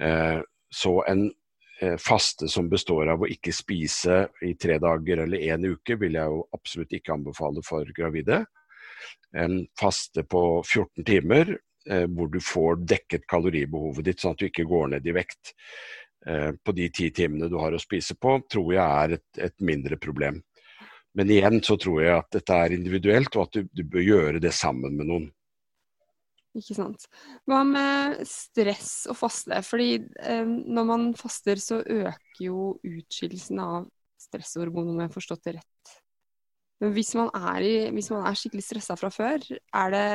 Eh, 0.00 0.40
så 0.70 0.94
en 1.10 1.26
eh, 1.82 1.96
faste 2.00 2.48
som 2.48 2.70
består 2.70 3.10
av 3.12 3.22
å 3.22 3.30
ikke 3.30 3.54
spise 3.54 4.24
i 4.46 4.54
tre 4.60 4.78
dager 4.82 5.24
eller 5.26 5.50
én 5.50 5.66
uke, 5.66 5.98
vil 6.00 6.18
jeg 6.18 6.34
jo 6.34 6.44
absolutt 6.56 6.96
ikke 6.96 7.14
anbefale 7.18 7.64
for 7.66 7.90
gravide. 7.96 8.44
En 9.36 9.62
faste 9.78 10.24
på 10.26 10.42
14 10.64 11.06
timer 11.06 11.54
eh, 11.88 12.06
hvor 12.10 12.30
du 12.32 12.40
får 12.42 12.82
dekket 12.88 13.28
kaloribehovet 13.30 14.08
ditt, 14.08 14.22
sånn 14.22 14.34
at 14.34 14.42
du 14.42 14.48
ikke 14.48 14.68
går 14.70 14.94
ned 14.96 15.06
i 15.06 15.16
vekt 15.16 15.54
på 16.20 16.72
de 16.76 16.86
ti 16.92 17.06
timene 17.16 17.48
du 17.48 17.54
har 17.56 17.72
å 17.72 17.80
spise 17.80 18.12
på, 18.20 18.34
tror 18.44 18.74
jeg 18.74 18.84
er 18.84 19.14
et, 19.16 19.28
et 19.48 19.54
mindre 19.64 19.96
problem. 19.96 20.42
Men 21.16 21.30
igjen 21.32 21.58
så 21.64 21.78
tror 21.80 22.02
jeg 22.04 22.12
at 22.14 22.28
dette 22.36 22.56
er 22.64 22.74
individuelt, 22.76 23.34
og 23.36 23.48
at 23.48 23.56
du, 23.56 23.70
du 23.72 23.82
bør 23.88 24.04
gjøre 24.04 24.42
det 24.42 24.52
sammen 24.54 24.98
med 24.98 25.08
noen. 25.08 25.30
Ikke 26.58 26.74
sant. 26.74 27.06
Hva 27.46 27.60
med 27.66 28.20
stress 28.26 29.06
og 29.10 29.18
faste? 29.18 29.60
Fordi 29.66 29.90
eh, 30.18 30.46
når 30.46 30.86
man 30.86 31.08
faster, 31.18 31.60
så 31.62 31.80
øker 31.80 32.42
jo 32.42 32.72
utskillelsen 32.82 33.62
av 33.62 33.88
stresshormon, 34.20 34.90
om 34.90 34.98
jeg 35.00 35.10
har 35.10 35.14
forstått 35.14 35.44
det 35.46 35.56
rett. 35.60 35.96
Men 36.80 36.94
hvis 36.96 37.12
man 37.18 37.30
er, 37.36 37.66
i, 37.66 37.74
hvis 37.94 38.10
man 38.12 38.24
er 38.26 38.38
skikkelig 38.38 38.64
stressa 38.66 38.96
fra 38.98 39.10
før, 39.14 39.44
er 39.52 39.94
det 39.94 40.06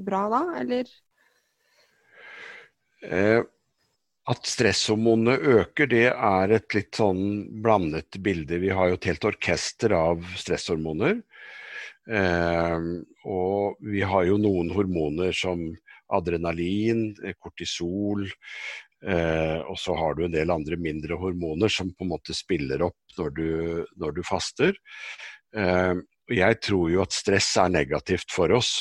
bra 0.00 0.22
da, 0.32 0.42
eller? 0.60 0.92
Eh, 3.02 3.40
at 4.30 4.46
stresshormonene 4.46 5.34
øker, 5.58 5.88
det 5.90 6.06
er 6.12 6.52
et 6.54 6.76
litt 6.76 6.94
sånn 6.94 7.22
blandet 7.62 8.20
bilde. 8.22 8.60
Vi 8.62 8.70
har 8.70 8.90
jo 8.90 8.98
et 8.98 9.08
helt 9.10 9.26
orkester 9.32 9.94
av 9.96 10.22
stresshormoner. 10.38 11.18
Eh, 12.10 12.84
og 13.30 13.82
vi 13.82 14.04
har 14.06 14.28
jo 14.28 14.38
noen 14.42 14.70
hormoner 14.74 15.34
som 15.34 15.64
adrenalin, 16.12 17.10
kortisol, 17.42 18.28
eh, 19.02 19.58
og 19.58 19.78
så 19.80 19.96
har 19.98 20.14
du 20.14 20.24
en 20.26 20.34
del 20.34 20.54
andre 20.54 20.78
mindre 20.78 21.18
hormoner 21.18 21.72
som 21.72 21.90
på 21.90 22.06
en 22.06 22.12
måte 22.14 22.36
spiller 22.36 22.84
opp 22.86 23.18
når 23.18 23.36
du, 23.38 23.50
når 23.98 24.18
du 24.18 24.22
faster. 24.26 24.78
Eh, 25.56 25.94
og 25.98 26.36
jeg 26.36 26.62
tror 26.62 26.90
jo 26.94 27.02
at 27.02 27.16
stress 27.16 27.56
er 27.58 27.74
negativt 27.74 28.30
for 28.30 28.54
oss. 28.54 28.76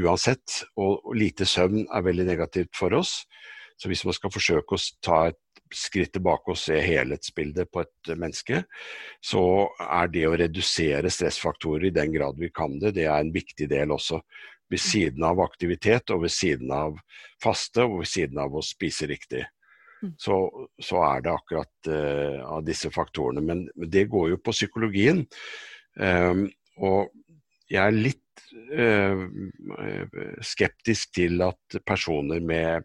Uansett. 0.00 0.62
Og, 0.80 1.12
lite 1.18 1.46
søvn 1.48 1.86
er 1.86 2.06
veldig 2.06 2.26
negativt 2.28 2.76
for 2.76 2.94
oss. 2.96 3.22
Så 3.80 3.90
hvis 3.90 4.04
man 4.06 4.16
skal 4.16 4.32
forsøke 4.32 4.76
å 4.76 4.84
ta 5.02 5.18
et 5.30 5.40
skritt 5.72 6.12
tilbake 6.14 6.52
og 6.52 6.58
se 6.60 6.76
helhetsbildet 6.84 7.70
på 7.72 7.82
et 7.82 8.12
menneske, 8.18 8.62
så 9.24 9.42
er 9.82 10.10
det 10.12 10.26
å 10.28 10.36
redusere 10.36 11.10
stressfaktorer 11.10 11.88
i 11.88 11.94
den 11.96 12.12
grad 12.12 12.38
vi 12.40 12.52
kan 12.54 12.76
det, 12.80 12.94
det 12.98 13.06
er 13.08 13.22
en 13.22 13.32
viktig 13.34 13.68
del 13.72 13.94
også. 13.96 14.20
Ved 14.72 14.80
siden 14.80 15.24
av 15.28 15.40
aktivitet 15.44 16.12
og 16.14 16.22
ved 16.24 16.32
siden 16.32 16.70
av 16.72 16.96
faste 17.42 17.84
og 17.84 18.02
ved 18.02 18.12
siden 18.12 18.40
av 18.40 18.54
å 18.56 18.64
spise 18.64 19.08
riktig. 19.10 19.42
Mm. 20.02 20.14
Så, 20.18 20.36
så 20.80 21.02
er 21.06 21.24
det 21.24 21.32
akkurat 21.32 21.90
uh, 21.90 22.38
av 22.56 22.64
disse 22.66 22.90
faktorene. 22.92 23.42
Men, 23.44 23.66
men, 23.74 23.90
det 23.92 24.08
går 24.12 24.32
jo 24.32 24.40
på 24.40 24.54
psykologien. 24.54 25.26
Um, 26.00 26.46
og 26.80 27.12
jeg 27.72 27.82
er 27.82 27.96
litt 27.96 28.20
Eh, 28.72 29.18
skeptisk 30.44 31.14
til 31.16 31.40
at 31.44 31.76
personer 31.86 32.40
med 32.44 32.82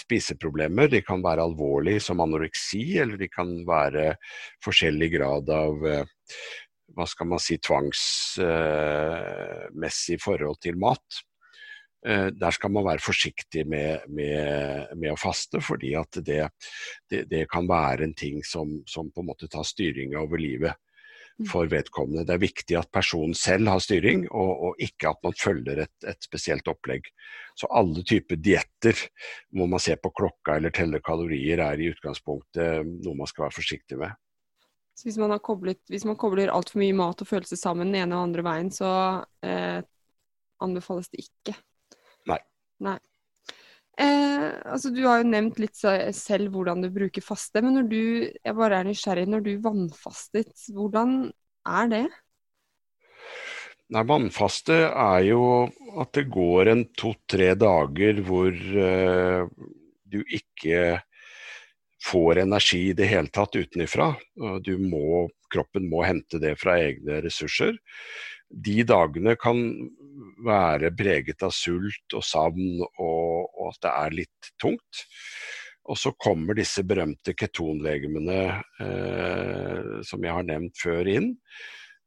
spiseproblemer, 0.00 0.88
de 0.90 1.00
kan 1.04 1.22
være 1.24 1.42
alvorlige 1.44 2.00
som 2.02 2.20
anoreksi, 2.24 2.98
eller 3.02 3.16
de 3.20 3.28
kan 3.30 3.66
være 3.68 4.16
forskjellig 4.64 5.10
grad 5.16 5.50
av 5.54 5.86
eh, 5.90 6.04
hva 6.94 7.06
skal 7.10 7.26
man 7.30 7.40
si, 7.42 7.54
tvangsmessig 7.62 10.18
forhold 10.22 10.58
til 10.62 10.76
mat. 10.80 11.08
Eh, 12.06 12.28
der 12.34 12.50
skal 12.54 12.70
man 12.74 12.86
være 12.86 13.04
forsiktig 13.04 13.66
med, 13.70 13.98
med, 14.08 14.86
med 14.94 15.12
å 15.14 15.20
faste, 15.20 15.60
fordi 15.64 15.94
at 15.98 16.12
det, 16.22 16.48
det, 17.10 17.20
det, 17.30 17.48
kan 17.50 17.68
være 17.70 18.04
en 18.08 18.16
ting 18.18 18.44
som, 18.46 18.82
som 18.86 19.10
på 19.10 19.20
en 19.22 19.28
måte 19.32 19.48
tar 19.50 19.64
styringa 19.66 20.18
over 20.22 20.38
livet. 20.42 20.74
Mm. 21.34 21.48
for 21.50 21.66
vedkommende. 21.66 22.22
Det 22.28 22.34
er 22.36 22.42
viktig 22.44 22.76
at 22.78 22.92
personen 22.94 23.34
selv 23.34 23.66
har 23.66 23.80
styring, 23.82 24.20
og, 24.30 24.50
og 24.68 24.82
ikke 24.82 25.10
at 25.10 25.24
man 25.26 25.34
følger 25.34 25.80
et, 25.82 25.94
et, 26.06 26.20
spesielt 26.22 26.68
opplegg. 26.70 27.08
Så 27.58 27.66
alle 27.74 28.04
typer 28.06 28.38
dietter 28.38 29.00
hvor 29.50 29.66
man 29.70 29.82
ser 29.82 29.98
på 29.98 30.12
klokka 30.14 30.60
eller 30.60 30.70
teller 30.74 31.02
kalorier, 31.02 31.58
er 31.58 31.82
i 31.82 31.88
utgangspunktet 31.90 32.86
noe 32.86 33.18
man 33.18 33.30
skal 33.30 33.48
være 33.48 33.56
forsiktig 33.56 33.98
med. 33.98 34.14
Så 34.94 35.08
hvis 35.08 35.18
man, 35.18 35.34
koblet, 35.42 35.80
hvis 35.90 36.06
man 36.06 36.18
kobler 36.22 36.52
altfor 36.54 36.78
mye 36.78 36.94
mat 36.94 37.24
og 37.24 37.26
følelse 37.26 37.58
sammen 37.58 37.90
den 37.90 38.04
ene 38.04 38.14
og 38.14 38.28
andre 38.28 38.44
veien, 38.46 38.70
så 38.70 38.92
eh, 39.42 39.80
anbefales 40.62 41.10
det 41.10 41.24
ikke? 41.26 41.56
Nei. 42.30 42.38
Nei. 42.86 43.00
Eh, 44.00 44.50
altså 44.66 44.90
Du 44.90 45.04
har 45.06 45.20
jo 45.22 45.30
nevnt 45.30 45.60
litt 45.62 45.78
selv 45.78 46.54
hvordan 46.54 46.82
du 46.82 46.90
bruker 46.94 47.24
faste, 47.24 47.62
men 47.62 47.78
når 47.78 47.88
du 47.90 48.02
jeg 48.26 48.58
bare 48.58 48.80
er 48.80 48.88
nysgjerrig, 48.88 49.28
når 49.30 49.46
du 49.46 49.52
vannfastet, 49.62 50.52
hvordan 50.74 51.30
er 51.64 51.90
det? 51.92 52.04
Nei, 53.94 54.02
Vannfaste 54.08 54.76
er 54.88 55.24
jo 55.28 55.42
at 56.00 56.14
det 56.16 56.26
går 56.32 56.72
en 56.72 56.86
to-tre 56.98 57.52
dager 57.60 58.22
hvor 58.26 58.50
eh, 58.50 59.44
du 60.10 60.20
ikke 60.24 61.02
får 62.04 62.42
energi 62.42 62.80
i 62.90 62.96
det 62.96 63.06
hele 63.08 63.30
tatt 63.32 63.54
utenifra. 63.56 64.10
Du 64.60 64.74
må, 64.80 65.28
kroppen 65.52 65.86
må 65.88 66.02
hente 66.04 66.40
det 66.42 66.56
fra 66.60 66.74
egne 66.82 67.22
ressurser 67.24 67.78
de 68.54 68.84
dagene 68.86 69.34
kan 69.40 69.58
være 70.44 70.92
preget 70.94 71.42
av 71.42 71.52
sult 71.54 72.14
og 72.14 72.24
savn 72.24 72.82
og, 72.84 73.23
og, 73.64 73.72
at 73.72 73.86
det 73.86 73.92
er 73.92 74.18
litt 74.22 74.50
tungt. 74.60 75.04
Og 75.84 75.98
så 76.00 76.14
kommer 76.16 76.56
disse 76.56 76.84
berømte 76.86 77.34
ketonlegemene 77.36 78.38
eh, 78.80 79.80
som 80.06 80.24
jeg 80.24 80.36
har 80.36 80.46
nevnt 80.48 80.78
før 80.80 81.10
inn. 81.12 81.34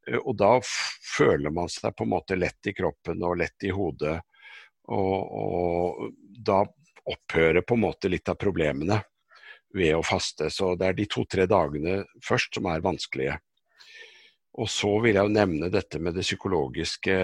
Eh, 0.08 0.18
og 0.18 0.34
da 0.39 0.55
føler 0.64 1.53
man 1.53 1.70
seg 1.70 1.93
på 1.97 2.08
en 2.08 2.14
måte 2.16 2.39
lett 2.39 2.72
i 2.72 2.74
kroppen 2.78 3.22
og 3.28 3.38
lett 3.43 3.68
i 3.68 3.74
hodet. 3.76 4.18
Og, 4.88 5.18
og 5.43 6.16
da 6.24 6.64
opphører 7.08 7.64
på 7.64 7.78
en 7.78 7.86
måte 7.86 8.10
litt 8.12 8.30
av 8.32 8.39
problemene 8.39 9.01
ved 9.78 9.93
å 9.95 10.05
faste. 10.05 10.49
Så 10.53 10.74
det 10.80 10.89
er 10.89 10.97
de 10.97 11.05
to-tre 11.12 11.45
dagene 11.49 12.01
først 12.26 12.58
som 12.58 12.70
er 12.72 12.84
vanskelige. 12.86 13.38
Og 14.58 14.70
så 14.74 14.89
vil 15.03 15.20
jeg 15.20 15.28
jo 15.28 15.36
nevne 15.38 15.70
dette 15.70 15.99
med 16.01 16.18
det 16.18 16.26
psykologiske 16.26 17.18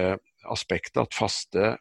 aspektet 0.54 1.02
at 1.02 1.16
faste 1.16 1.74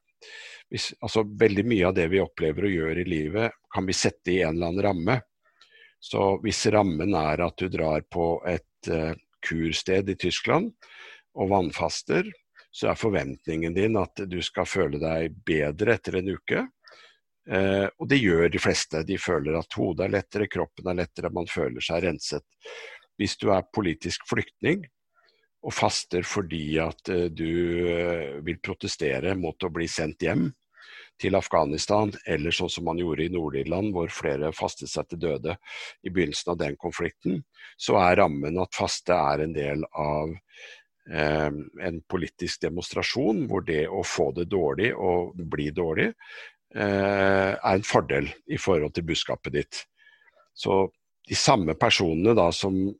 hvis, 0.73 0.89
altså 1.05 1.23
Veldig 1.39 1.65
mye 1.69 1.89
av 1.89 1.93
det 1.97 2.07
vi 2.09 2.21
opplever 2.23 2.67
og 2.67 2.75
gjør 2.77 3.01
i 3.03 3.05
livet, 3.05 3.57
kan 3.73 3.85
vi 3.85 3.95
sette 3.97 4.33
i 4.33 4.41
en 4.41 4.55
eller 4.55 4.71
annen 4.71 4.85
ramme. 4.87 5.17
Så 6.03 6.33
hvis 6.43 6.65
rammen 6.73 7.13
er 7.15 7.43
at 7.45 7.59
du 7.61 7.69
drar 7.71 8.03
på 8.11 8.27
et 8.49 8.89
uh, 8.91 9.13
kursted 9.45 10.09
i 10.09 10.15
Tyskland 10.19 10.71
og 11.39 11.51
vannfaster, 11.51 12.27
så 12.73 12.89
er 12.89 12.99
forventningen 12.99 13.75
din 13.75 13.99
at 14.01 14.23
du 14.27 14.39
skal 14.43 14.67
føle 14.67 14.99
deg 15.01 15.37
bedre 15.45 15.95
etter 15.95 16.17
en 16.19 16.33
uke. 16.33 16.65
Uh, 17.47 17.87
og 17.99 18.09
det 18.09 18.19
gjør 18.23 18.49
de 18.49 18.61
fleste. 18.63 19.03
De 19.07 19.19
føler 19.21 19.59
at 19.59 19.77
hodet 19.77 20.07
er 20.07 20.15
lettere, 20.17 20.49
kroppen 20.51 20.89
er 20.91 21.03
lettere, 21.03 21.31
man 21.33 21.47
føler 21.51 21.85
seg 21.85 22.07
renset. 22.07 22.45
Hvis 23.19 23.37
du 23.37 23.51
er 23.53 23.67
politisk 23.75 24.25
flyktning, 24.27 24.83
og 25.63 25.73
faster 25.73 26.25
fordi 26.27 26.65
at 26.83 27.09
uh, 27.13 27.29
du 27.31 28.41
vil 28.43 28.59
protestere 28.63 29.35
mot 29.39 29.63
å 29.63 29.71
bli 29.73 29.87
sendt 29.91 30.27
hjem, 30.27 30.49
til 31.21 31.37
Afghanistan, 31.37 32.11
eller 32.25 32.53
sånn 32.55 32.71
som 32.71 32.87
man 32.87 32.99
gjorde 32.99 33.27
i 33.27 33.31
Nord-Irland, 33.33 33.93
hvor 33.95 34.11
flere 34.13 34.51
fastet 34.55 34.91
seg 34.91 35.07
til 35.09 35.21
døde 35.23 35.57
i 36.03 36.11
begynnelsen 36.11 36.53
av 36.53 36.61
den 36.61 36.77
konflikten, 36.79 37.43
så 37.77 37.99
er 38.01 38.19
rammen 38.23 38.59
at 38.61 38.75
faste 38.75 39.15
er 39.15 39.45
en 39.45 39.53
del 39.55 39.85
av 39.89 40.33
eh, 40.33 41.51
en 41.87 42.01
politisk 42.09 42.65
demonstrasjon 42.65 43.45
hvor 43.51 43.65
det 43.67 43.85
å 43.87 44.03
få 44.07 44.31
det 44.37 44.49
dårlig 44.51 44.93
og 44.95 45.37
bli 45.53 45.69
dårlig 45.75 46.09
eh, 46.09 47.51
er 47.53 47.73
en 47.73 47.87
fordel 47.87 48.29
i 48.51 48.59
forhold 48.59 48.95
til 48.97 49.07
budskapet 49.13 49.57
ditt. 49.59 49.83
Så 50.53 50.85
de 51.29 51.37
samme 51.39 51.77
personene 51.79 52.35
da 52.37 52.49
som 52.55 52.75
eh, 52.89 52.97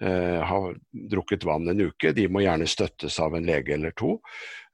har 0.00 0.72
drukket 1.12 1.44
vann 1.44 1.68
en 1.68 1.82
uke, 1.84 2.14
de 2.16 2.24
må 2.32 2.40
gjerne 2.40 2.66
støttes 2.66 3.18
av 3.20 3.36
en 3.36 3.44
lege 3.46 3.74
eller 3.74 3.92
to. 3.92 4.14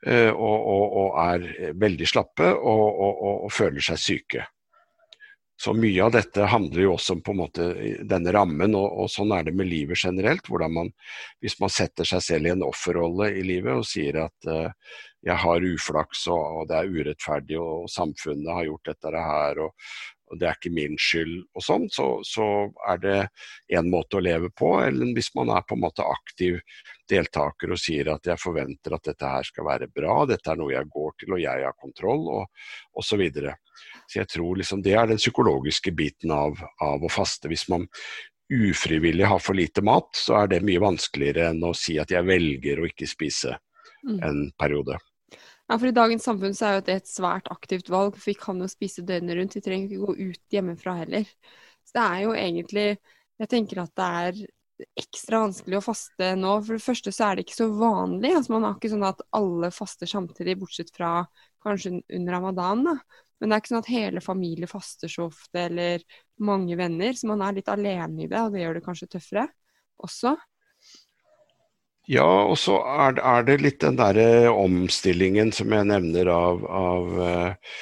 Eh, 0.07 0.31
og, 0.31 0.67
og, 0.71 0.93
og, 1.01 1.17
er 1.25 1.73
veldig 1.75 2.07
slappe 2.07 2.53
og, 2.55 3.01
og, 3.03 3.51
føler 3.51 3.83
seg 3.83 3.99
syke. 3.99 4.45
Så 5.59 5.73
mye 5.75 6.05
av 6.05 6.13
dette 6.15 6.45
handler 6.47 6.85
jo 6.85 6.93
også 6.95 7.17
om 7.17 7.23
på 7.27 7.33
en 7.35 7.41
måte 7.41 7.65
denne 8.07 8.31
rammen, 8.31 8.77
og, 8.79 9.09
sånn 9.11 9.35
er 9.35 9.49
det 9.49 9.57
med 9.59 9.67
livet 9.67 9.99
generelt. 9.99 10.47
hvordan 10.47 10.71
man, 10.77 10.93
Hvis 11.43 11.59
man 11.59 11.73
setter 11.75 12.07
seg 12.07 12.23
selv 12.23 12.47
i 12.47 12.53
en 12.53 12.63
offerrolle 12.63 13.33
i 13.35 13.43
livet 13.43 13.75
og 13.75 13.89
sier 13.89 14.21
at 14.23 14.47
uh, 14.47 14.71
jeg 15.27 15.35
har 15.35 15.67
uflaks 15.67 16.29
og, 16.31 16.69
det 16.71 16.79
er 16.79 16.95
urettferdig 16.95 17.59
og 17.59 17.91
samfunnet 17.91 18.55
har 18.55 18.69
gjort 18.69 18.93
dette 18.93 19.25
her 19.27 19.65
og, 19.67 19.75
og 19.75 20.18
det 20.37 20.49
er 20.49 20.59
ikke 20.59 20.75
min 20.75 20.99
skyld 21.01 21.37
og 21.57 21.65
sånn, 21.65 21.87
så, 21.93 22.07
så, 22.27 22.47
er 22.91 23.01
det 23.03 23.17
en 23.79 23.91
måte 23.91 24.19
å 24.19 24.25
leve 24.25 24.51
på. 24.55 24.75
Eller 24.85 25.13
hvis 25.17 25.31
man 25.39 25.53
er 25.55 25.65
på 25.67 25.77
en 25.79 25.85
måte 25.87 26.07
aktiv 26.07 26.59
deltaker 27.09 27.73
og 27.73 27.81
sier 27.81 28.11
at 28.13 28.29
jeg 28.29 28.41
forventer 28.43 28.97
at 28.97 29.09
dette 29.09 29.33
her 29.33 29.49
skal 29.49 29.69
være 29.69 29.91
bra, 29.95 30.21
dette 30.29 30.53
er 30.53 30.61
noe 30.61 30.75
jeg 30.75 30.91
går 30.93 31.15
til 31.23 31.37
og 31.37 31.43
jeg 31.43 31.67
har 31.67 31.77
kontroll, 31.81 32.27
og 32.41 32.47
osv. 32.99 33.07
Så, 33.09 33.17
videre. 33.19 33.55
så 34.07 34.21
jeg 34.21 34.29
tror 34.31 34.59
liksom 34.61 34.83
det 34.85 34.93
er 34.95 35.09
den 35.11 35.19
psykologiske 35.19 35.95
biten 35.97 36.35
av, 36.35 36.61
av 36.85 37.03
å 37.03 37.11
faste. 37.11 37.49
Hvis 37.51 37.67
man 37.73 37.89
ufrivillig 38.53 39.27
har 39.29 39.41
for 39.43 39.57
lite 39.59 39.83
mat, 39.85 40.09
så 40.17 40.43
er 40.43 40.53
det 40.53 40.65
mye 40.65 40.83
vanskeligere 40.83 41.51
enn 41.53 41.65
å 41.67 41.75
si 41.77 41.99
at 42.01 42.13
jeg 42.13 42.25
velger 42.29 42.81
å 42.81 42.89
ikke 42.89 43.09
spise 43.09 43.57
mm. 44.07 44.21
en 44.25 44.41
periode. 44.61 44.97
Ja, 45.69 45.77
for 45.77 45.89
I 45.91 45.93
dagens 45.97 46.25
samfunn 46.25 46.55
så 46.57 46.67
er 46.69 46.77
jo 46.79 46.85
det 46.87 46.95
et 47.03 47.11
svært 47.11 47.49
aktivt 47.53 47.91
valg, 47.93 48.15
for 48.17 48.31
vi 48.31 48.37
kan 48.41 48.61
jo 48.63 48.69
spise 48.73 49.05
døgnet 49.05 49.37
rundt. 49.37 49.57
Vi 49.59 49.65
trenger 49.65 49.91
ikke 49.91 50.07
gå 50.07 50.31
ut 50.31 50.55
hjemmefra 50.55 50.95
heller. 51.03 51.29
Så 51.85 51.97
det 51.99 52.05
er 52.05 52.23
jo 52.25 52.37
egentlig 52.37 52.89
Jeg 53.39 53.49
tenker 53.53 53.79
at 53.85 53.93
det 53.95 54.07
er 54.19 54.39
ekstra 54.99 55.45
vanskelig 55.45 55.77
å 55.79 55.85
faste 55.85 56.33
nå. 56.41 56.57
For 56.67 56.75
det 56.75 56.83
første 56.83 57.13
så 57.15 57.29
er 57.29 57.37
det 57.39 57.45
ikke 57.47 57.59
så 57.61 57.69
vanlig. 57.71 58.33
altså 58.35 58.55
Man 58.57 58.67
har 58.67 58.75
ikke 58.75 58.91
sånn 58.91 59.07
at 59.07 59.23
alle 59.39 59.71
faster 59.75 60.11
samtidig, 60.11 60.57
bortsett 60.59 60.91
fra 60.95 61.13
kanskje 61.63 62.01
under 62.03 62.35
ramadan. 62.35 62.83
da. 62.89 62.97
Men 63.39 63.51
det 63.51 63.55
er 63.55 63.63
ikke 63.63 63.73
sånn 63.75 63.85
at 63.85 63.93
hele 63.93 64.25
familie 64.25 64.71
faster 64.71 65.13
så 65.13 65.29
ofte, 65.29 65.69
eller 65.69 66.03
mange 66.43 66.79
venner. 66.81 67.15
Så 67.15 67.31
man 67.31 67.45
er 67.47 67.61
litt 67.61 67.71
alene 67.71 68.25
i 68.25 68.31
det, 68.31 68.41
og 68.43 68.57
det 68.57 68.65
gjør 68.65 68.81
det 68.81 68.85
kanskje 68.89 69.11
tøffere 69.15 69.47
også. 70.03 70.35
Ja, 72.09 72.25
og 72.49 72.57
så 72.57 72.79
er, 72.89 73.19
er, 73.21 73.43
det 73.45 73.59
litt 73.61 73.83
den 73.83 73.99
derre 73.99 74.49
omstillingen 74.49 75.51
som 75.53 75.75
jeg 75.77 75.89
nevner 75.91 76.31
av, 76.33 76.63
av, 76.65 77.11
eh, 77.21 77.75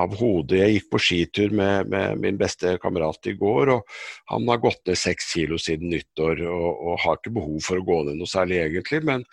av 0.00 0.14
hodet. 0.16 0.62
Jeg 0.62 0.76
gikk 0.78 0.86
på 0.94 1.00
skitur 1.04 1.52
med, 1.52 1.90
med, 1.92 2.16
min 2.22 2.38
beste 2.40 2.78
kamerat 2.80 3.28
i 3.28 3.34
går, 3.36 3.74
og 3.74 3.98
han 4.32 4.48
har 4.48 4.62
gått 4.64 4.80
ned 4.88 4.96
seks 4.96 5.28
kilo 5.34 5.60
siden 5.60 5.92
nyttår 5.92 6.40
og, 6.48 6.70
og, 6.72 6.94
har 7.04 7.20
ikke 7.20 7.34
behov 7.36 7.60
for 7.68 7.82
å 7.82 7.86
gå 7.90 8.00
ned 8.06 8.16
noe 8.16 8.32
særlig 8.32 8.62
egentlig, 8.62 9.02
men, 9.04 9.28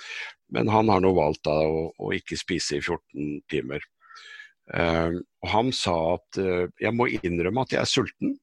men 0.52 0.76
han 0.76 0.91
har 0.91 1.00
nå 1.06 1.16
valgt 1.16 1.46
da, 1.48 1.56
å, 1.64 1.88
å, 1.96 2.12
ikke 2.12 2.36
spise 2.39 2.82
i 2.82 2.84
14 2.84 3.39
timer. 3.54 3.88
Uh, 4.74 5.20
og 5.44 5.50
han 5.52 5.72
sa 5.76 5.94
at 6.18 6.38
uh, 6.39 6.68
jeg 6.80 6.96
må 6.96 7.08
innrømme 7.16 7.64
at 7.64 7.76
jeg 7.76 7.84
er 7.84 7.89
sulten. 7.91 8.38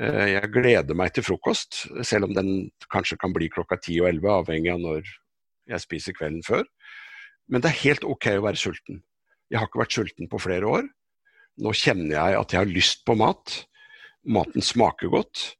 Eh, 0.00 0.28
jeg 0.32 0.52
gleder 0.54 0.96
meg 0.96 1.12
til 1.12 1.24
frokost, 1.26 1.84
selv 2.06 2.30
om 2.30 2.36
den 2.36 2.52
kanskje 2.92 3.18
kan 3.20 3.34
bli 3.34 3.50
klokka 3.52 3.76
ti 3.82 3.98
og 4.00 4.08
elleve, 4.08 4.38
avhengig 4.40 4.72
av 4.72 4.80
når 4.80 5.10
jeg 5.68 5.84
spiser 5.84 6.16
kvelden 6.16 6.44
før. 6.46 6.64
Men 7.52 7.62
det 7.62 7.72
er 7.72 7.82
helt 7.82 8.06
ok 8.08 8.30
å 8.38 8.46
være 8.46 8.60
sulten. 8.60 9.02
Jeg 9.52 9.60
har 9.60 9.68
ikke 9.68 9.82
vært 9.82 9.98
sulten 9.98 10.30
på 10.32 10.40
flere 10.40 10.68
år. 10.68 10.88
Nå 11.60 11.74
kjenner 11.76 12.16
jeg 12.16 12.38
at 12.38 12.54
jeg 12.54 12.62
har 12.62 12.72
lyst 12.72 13.04
på 13.04 13.16
mat. 13.20 13.58
Maten 14.24 14.64
smaker 14.64 15.12
godt. 15.12 15.50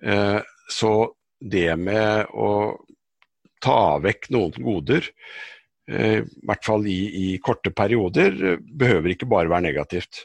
Eh, 0.00 0.40
så 0.72 0.92
det 1.44 1.68
med 1.76 2.30
å 2.32 2.48
ta 3.64 3.98
vekk 4.00 4.30
noen 4.32 4.64
goder, 4.64 5.04
eh, 5.90 6.22
i 6.24 6.46
hvert 6.48 6.64
fall 6.64 6.88
i, 6.88 7.00
i 7.20 7.26
korte 7.44 7.72
perioder, 7.74 8.56
behøver 8.64 9.12
ikke 9.12 9.28
bare 9.28 9.52
være 9.52 9.68
negativt. 9.68 10.24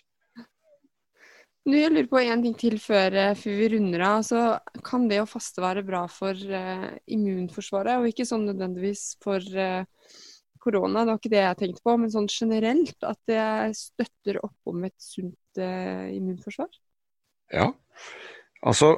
Du, 1.69 1.75
jeg 1.77 1.91
lurer 1.93 2.07
på 2.09 2.21
en 2.23 2.41
ting 2.41 2.55
til 2.57 2.79
før, 2.81 3.13
eh, 3.13 3.35
før 3.37 3.57
vi 3.59 3.67
runder 3.75 4.01
av. 4.07 4.23
Så 4.25 4.39
kan 4.85 5.05
det 5.09 5.19
å 5.21 5.29
faste 5.29 5.61
være 5.61 5.85
bra 5.85 6.05
for 6.09 6.33
uh, 6.33 6.87
immunforsvaret, 7.13 7.99
og 7.99 8.09
ikke 8.09 8.25
sånn 8.25 8.47
nødvendigvis 8.49 9.03
for 9.21 9.43
uh, 9.53 9.83
korona, 10.63 11.03
det 11.03 11.13
var 11.13 11.19
ikke 11.19 11.33
det 11.35 11.43
jeg 11.43 11.59
tenkte 11.59 11.85
på, 11.85 11.97
men 11.99 12.13
sånn 12.13 12.29
generelt? 12.31 12.97
At 13.05 13.19
det 13.29 13.43
støtter 13.77 14.41
opp 14.47 14.71
om 14.71 14.87
et 14.87 14.97
sunt 15.03 15.61
uh, 15.61 16.07
immunforsvar? 16.15 16.71
Ja, 17.53 17.69
altså 18.61 18.95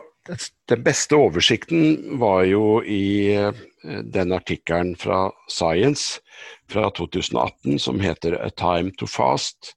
den 0.69 0.83
beste 0.85 1.17
oversikten 1.17 2.19
var 2.21 2.43
jo 2.45 2.83
i 2.85 3.33
den 3.81 4.35
artikkelen 4.35 4.91
fra 4.99 5.23
Science 5.49 6.21
fra 6.69 6.91
2018 6.93 7.79
som 7.81 7.97
heter 8.03 8.37
'A 8.37 8.51
Time 8.53 8.93
to 8.99 9.09
Fast'. 9.09 9.73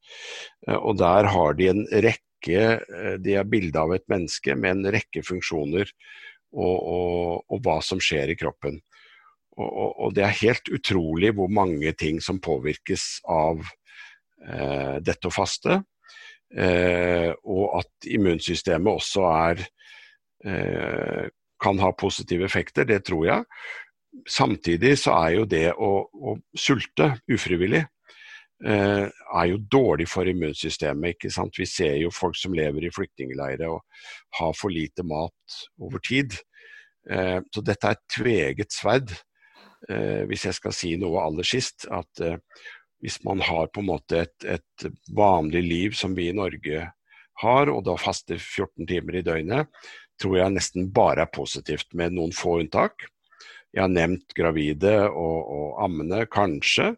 Og 0.68 0.98
der 1.00 1.30
har 1.32 1.56
de 1.56 1.70
en 1.72 1.86
rekke 1.88 2.23
rekke 2.44 2.84
eh, 2.94 3.14
De 3.18 3.36
er 3.36 3.44
bilde 3.44 3.78
av 3.78 3.94
et 3.94 4.06
menneske 4.08 4.54
med 4.56 4.70
en 4.70 4.92
rekke 4.92 5.22
funksjoner 5.22 5.88
og, 6.54 6.76
og, 6.78 7.44
og 7.50 7.62
hva 7.64 7.80
som 7.82 7.98
skjer 8.00 8.30
i 8.30 8.36
kroppen. 8.36 8.80
Og, 9.56 9.98
og, 9.98 10.14
det 10.14 10.22
er 10.24 10.40
helt 10.42 10.68
utrolig 10.68 11.32
hvor 11.34 11.48
mange 11.48 11.92
ting 11.92 12.20
som 12.20 12.40
påvirkes 12.40 13.20
av 13.26 13.60
eh, 14.46 15.00
dette 15.02 15.28
å 15.28 15.34
faste. 15.34 15.82
Eh, 16.54 17.32
og 17.44 17.80
at 17.80 18.06
immunsystemet 18.06 18.92
også 18.92 19.24
er 19.30 19.64
eh, 20.46 21.26
kan 21.62 21.78
ha 21.80 21.90
positive 21.96 22.44
effekter, 22.44 22.84
det 22.84 23.04
tror 23.06 23.26
jeg. 23.26 23.44
Samtidig 24.30 24.94
så 24.98 25.14
er 25.24 25.30
jo 25.38 25.44
det 25.46 25.72
å, 25.74 25.92
å 26.06 26.36
sulte 26.54 27.16
ufrivillig 27.30 27.84
er 28.62 29.46
jo 29.50 29.58
dårlig 29.58 30.06
for 30.08 30.28
immunsystemet. 30.30 31.16
ikke 31.16 31.30
sant? 31.32 31.58
Vi 31.58 31.66
ser 31.66 31.96
jo 31.98 32.12
folk 32.14 32.36
som 32.38 32.54
lever 32.54 32.86
i 32.86 32.92
flyktningleirer 32.94 33.66
og 33.68 33.82
har 34.38 34.54
for 34.56 34.72
lite 34.72 35.04
mat 35.04 35.56
over 35.82 35.98
tid. 35.98 36.36
Eh, 37.10 37.40
så 37.52 37.64
dette 37.64 37.88
er 37.88 37.98
et 37.98 38.04
tveget 38.16 38.72
sverd, 38.72 39.12
eh, 39.88 40.24
hvis 40.28 40.46
jeg 40.48 40.56
skal 40.56 40.76
si 40.76 40.94
noe 41.00 41.22
aller 41.24 41.46
sist. 41.46 41.86
At 41.92 42.24
hvis 43.04 43.20
man 43.24 43.42
har 43.44 43.68
på 43.68 43.82
en 43.82 43.90
måte 43.90 44.24
et, 44.24 44.46
et 44.48 44.86
vanlig 45.12 45.64
liv 45.64 45.98
som 45.98 46.14
vi 46.16 46.30
i 46.30 46.36
Norge 46.36 46.86
har, 47.42 47.72
og 47.72 47.82
da 47.84 47.96
faster 48.00 48.38
14 48.38 48.86
timer 48.88 49.18
i 49.18 49.26
døgnet, 49.26 49.84
tror 50.20 50.38
jeg 50.38 50.54
nesten 50.54 50.92
bare 50.94 51.26
er 51.26 51.34
positivt, 51.34 51.90
med 51.92 52.14
noen 52.14 52.32
få 52.32 52.60
unntak. 52.62 53.08
Jeg 53.74 53.82
har 53.82 53.90
nevnt 53.90 54.34
gravide 54.38 54.92
og, 55.08 55.38
og 55.50 55.82
ammende, 55.82 56.22
kanskje, 56.30 56.92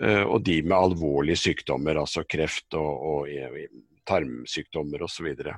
eh, 0.00 0.22
og 0.24 0.40
de 0.46 0.62
med 0.64 0.76
alvorlige 0.78 1.42
sykdommer, 1.42 2.00
altså 2.00 2.24
kreft 2.24 2.76
og, 2.80 3.04
og 3.10 3.98
tarmsykdommer 4.08 5.04
osv. 5.04 5.34
Så, 5.36 5.52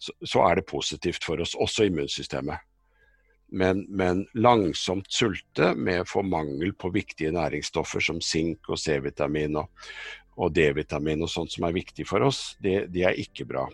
så 0.00 0.12
Så 0.24 0.44
er 0.48 0.56
det 0.56 0.66
positivt 0.66 1.24
for 1.24 1.40
oss, 1.44 1.54
også 1.54 1.90
immunsystemet. 1.90 2.64
Men, 3.52 3.82
men, 3.88 4.26
langsomt 4.34 5.10
sulte 5.12 5.74
med 5.74 6.06
for 6.08 6.22
mangel 6.22 6.72
på 6.72 6.92
viktige 6.94 7.32
næringsstoffer 7.34 8.00
som 8.00 8.20
sink 8.22 8.68
og 8.70 8.78
C-vitamin 8.78 9.58
og, 9.58 9.88
og 10.38 10.52
D-vitamin 10.54 11.26
og 11.26 11.32
sånt 11.32 11.52
som 11.52 11.66
er 11.66 11.74
viktig 11.74 12.06
for 12.06 12.22
oss, 12.28 12.54
det, 12.62 12.92
det, 12.94 13.02
er 13.08 13.18
ikke 13.18 13.48
bra. 13.50 13.66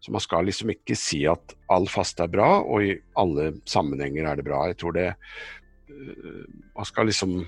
Så 0.00 0.12
man 0.14 0.22
skal 0.24 0.46
liksom 0.48 0.72
ikke 0.72 0.96
si 0.96 1.22
at 1.28 1.54
all 1.72 1.88
faste 1.90 2.24
er 2.24 2.32
bra, 2.32 2.48
og 2.64 2.84
i 2.86 2.94
alle 3.20 3.50
sammenhenger 3.68 4.28
er 4.30 4.38
det 4.38 4.46
bra. 4.46 4.62
Jeg 4.70 4.78
tror 4.80 4.96
det 4.96 5.08
øh, 5.12 6.44
Man 6.76 6.88
skal 6.88 7.10
liksom 7.10 7.40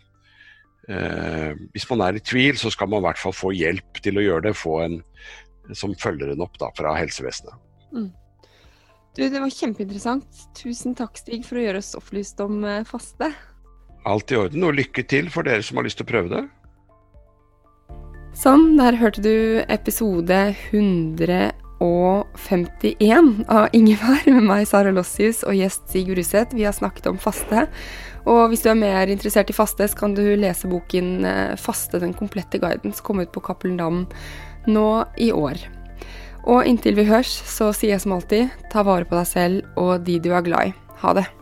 eh, 0.89 1.53
hvis 1.73 1.89
man 1.91 2.05
er 2.05 2.19
i 2.19 2.25
tvil, 2.25 2.59
så 2.61 2.71
skal 2.71 2.91
man 2.93 3.01
i 3.01 3.09
hvert 3.09 3.23
fall 3.23 3.37
få 3.37 3.55
hjelp 3.57 4.03
til 4.05 4.21
å 4.21 4.27
gjøre 4.27 4.51
det. 4.51 4.59
Få 4.59 4.81
en 4.85 5.01
som 5.79 5.95
følger 5.95 6.33
en 6.33 6.43
opp 6.45 6.59
da, 6.61 6.69
fra 6.77 6.97
helsevesenet. 6.99 7.55
Mm. 7.95 8.11
Du, 9.17 9.23
Det 9.29 9.41
var 9.41 9.53
kjempeinteressant. 9.53 10.45
Tusen 10.59 10.97
takk, 10.99 11.19
Stig, 11.21 11.45
for 11.47 11.61
å 11.61 11.67
gjøre 11.67 11.83
oss 11.83 11.95
opplyst 11.99 12.41
om 12.45 12.63
eh, 12.65 12.83
faste. 12.89 13.31
Alt 14.09 14.33
i 14.33 14.39
orden, 14.41 14.65
og 14.67 14.77
lykke 14.77 15.05
til 15.07 15.29
for 15.31 15.47
dere 15.47 15.63
som 15.65 15.79
har 15.79 15.87
lyst 15.87 16.01
til 16.01 16.09
å 16.09 16.13
prøve 16.13 16.33
det. 16.33 16.43
Sånn, 18.37 18.73
der 18.79 18.97
hørte 18.97 19.21
du 19.23 19.61
episode 19.69 20.39
151 21.83 23.45
av 23.51 23.73
Ingevær 23.75 24.29
med 24.31 24.47
meg, 24.47 24.67
Sara 24.71 24.93
Lossius, 24.95 25.43
og 25.49 25.59
gjest 25.59 25.91
Sigurd 25.91 26.21
Ruseth. 26.21 26.55
Vi 26.55 26.67
har 26.67 26.77
snakket 26.77 27.11
om 27.11 27.21
faste. 27.21 27.67
Og 28.23 28.53
hvis 28.53 28.63
du 28.63 28.71
er 28.71 28.79
mer 28.79 29.11
interessert 29.11 29.51
i 29.51 29.57
faste, 29.57 29.89
så 29.91 29.99
kan 29.99 30.15
du 30.15 30.23
lese 30.39 30.71
boken 30.71 31.27
eh, 31.27 31.59
'Faste 31.59 31.99
den 31.99 32.15
komplette 32.15 32.63
guiden', 32.63 32.95
som 32.95 33.07
kom 33.07 33.21
ut 33.21 33.33
på 33.35 33.43
Cappelen 33.43 33.81
Dam 33.81 34.07
nå 34.67 35.05
i 35.19 35.33
år. 35.35 35.59
Og 36.47 36.67
inntil 36.67 36.95
vi 36.99 37.07
høres, 37.11 37.35
så 37.47 37.73
sier 37.75 37.97
jeg 37.97 38.07
som 38.07 38.15
alltid, 38.19 38.51
ta 38.71 38.83
vare 38.87 39.07
på 39.07 39.19
deg 39.19 39.27
selv 39.27 39.79
og 39.79 40.03
de 40.07 40.19
du 40.23 40.33
er 40.35 40.47
glad 40.47 40.71
i. 40.71 40.75
Ha 41.03 41.15
det. 41.19 41.42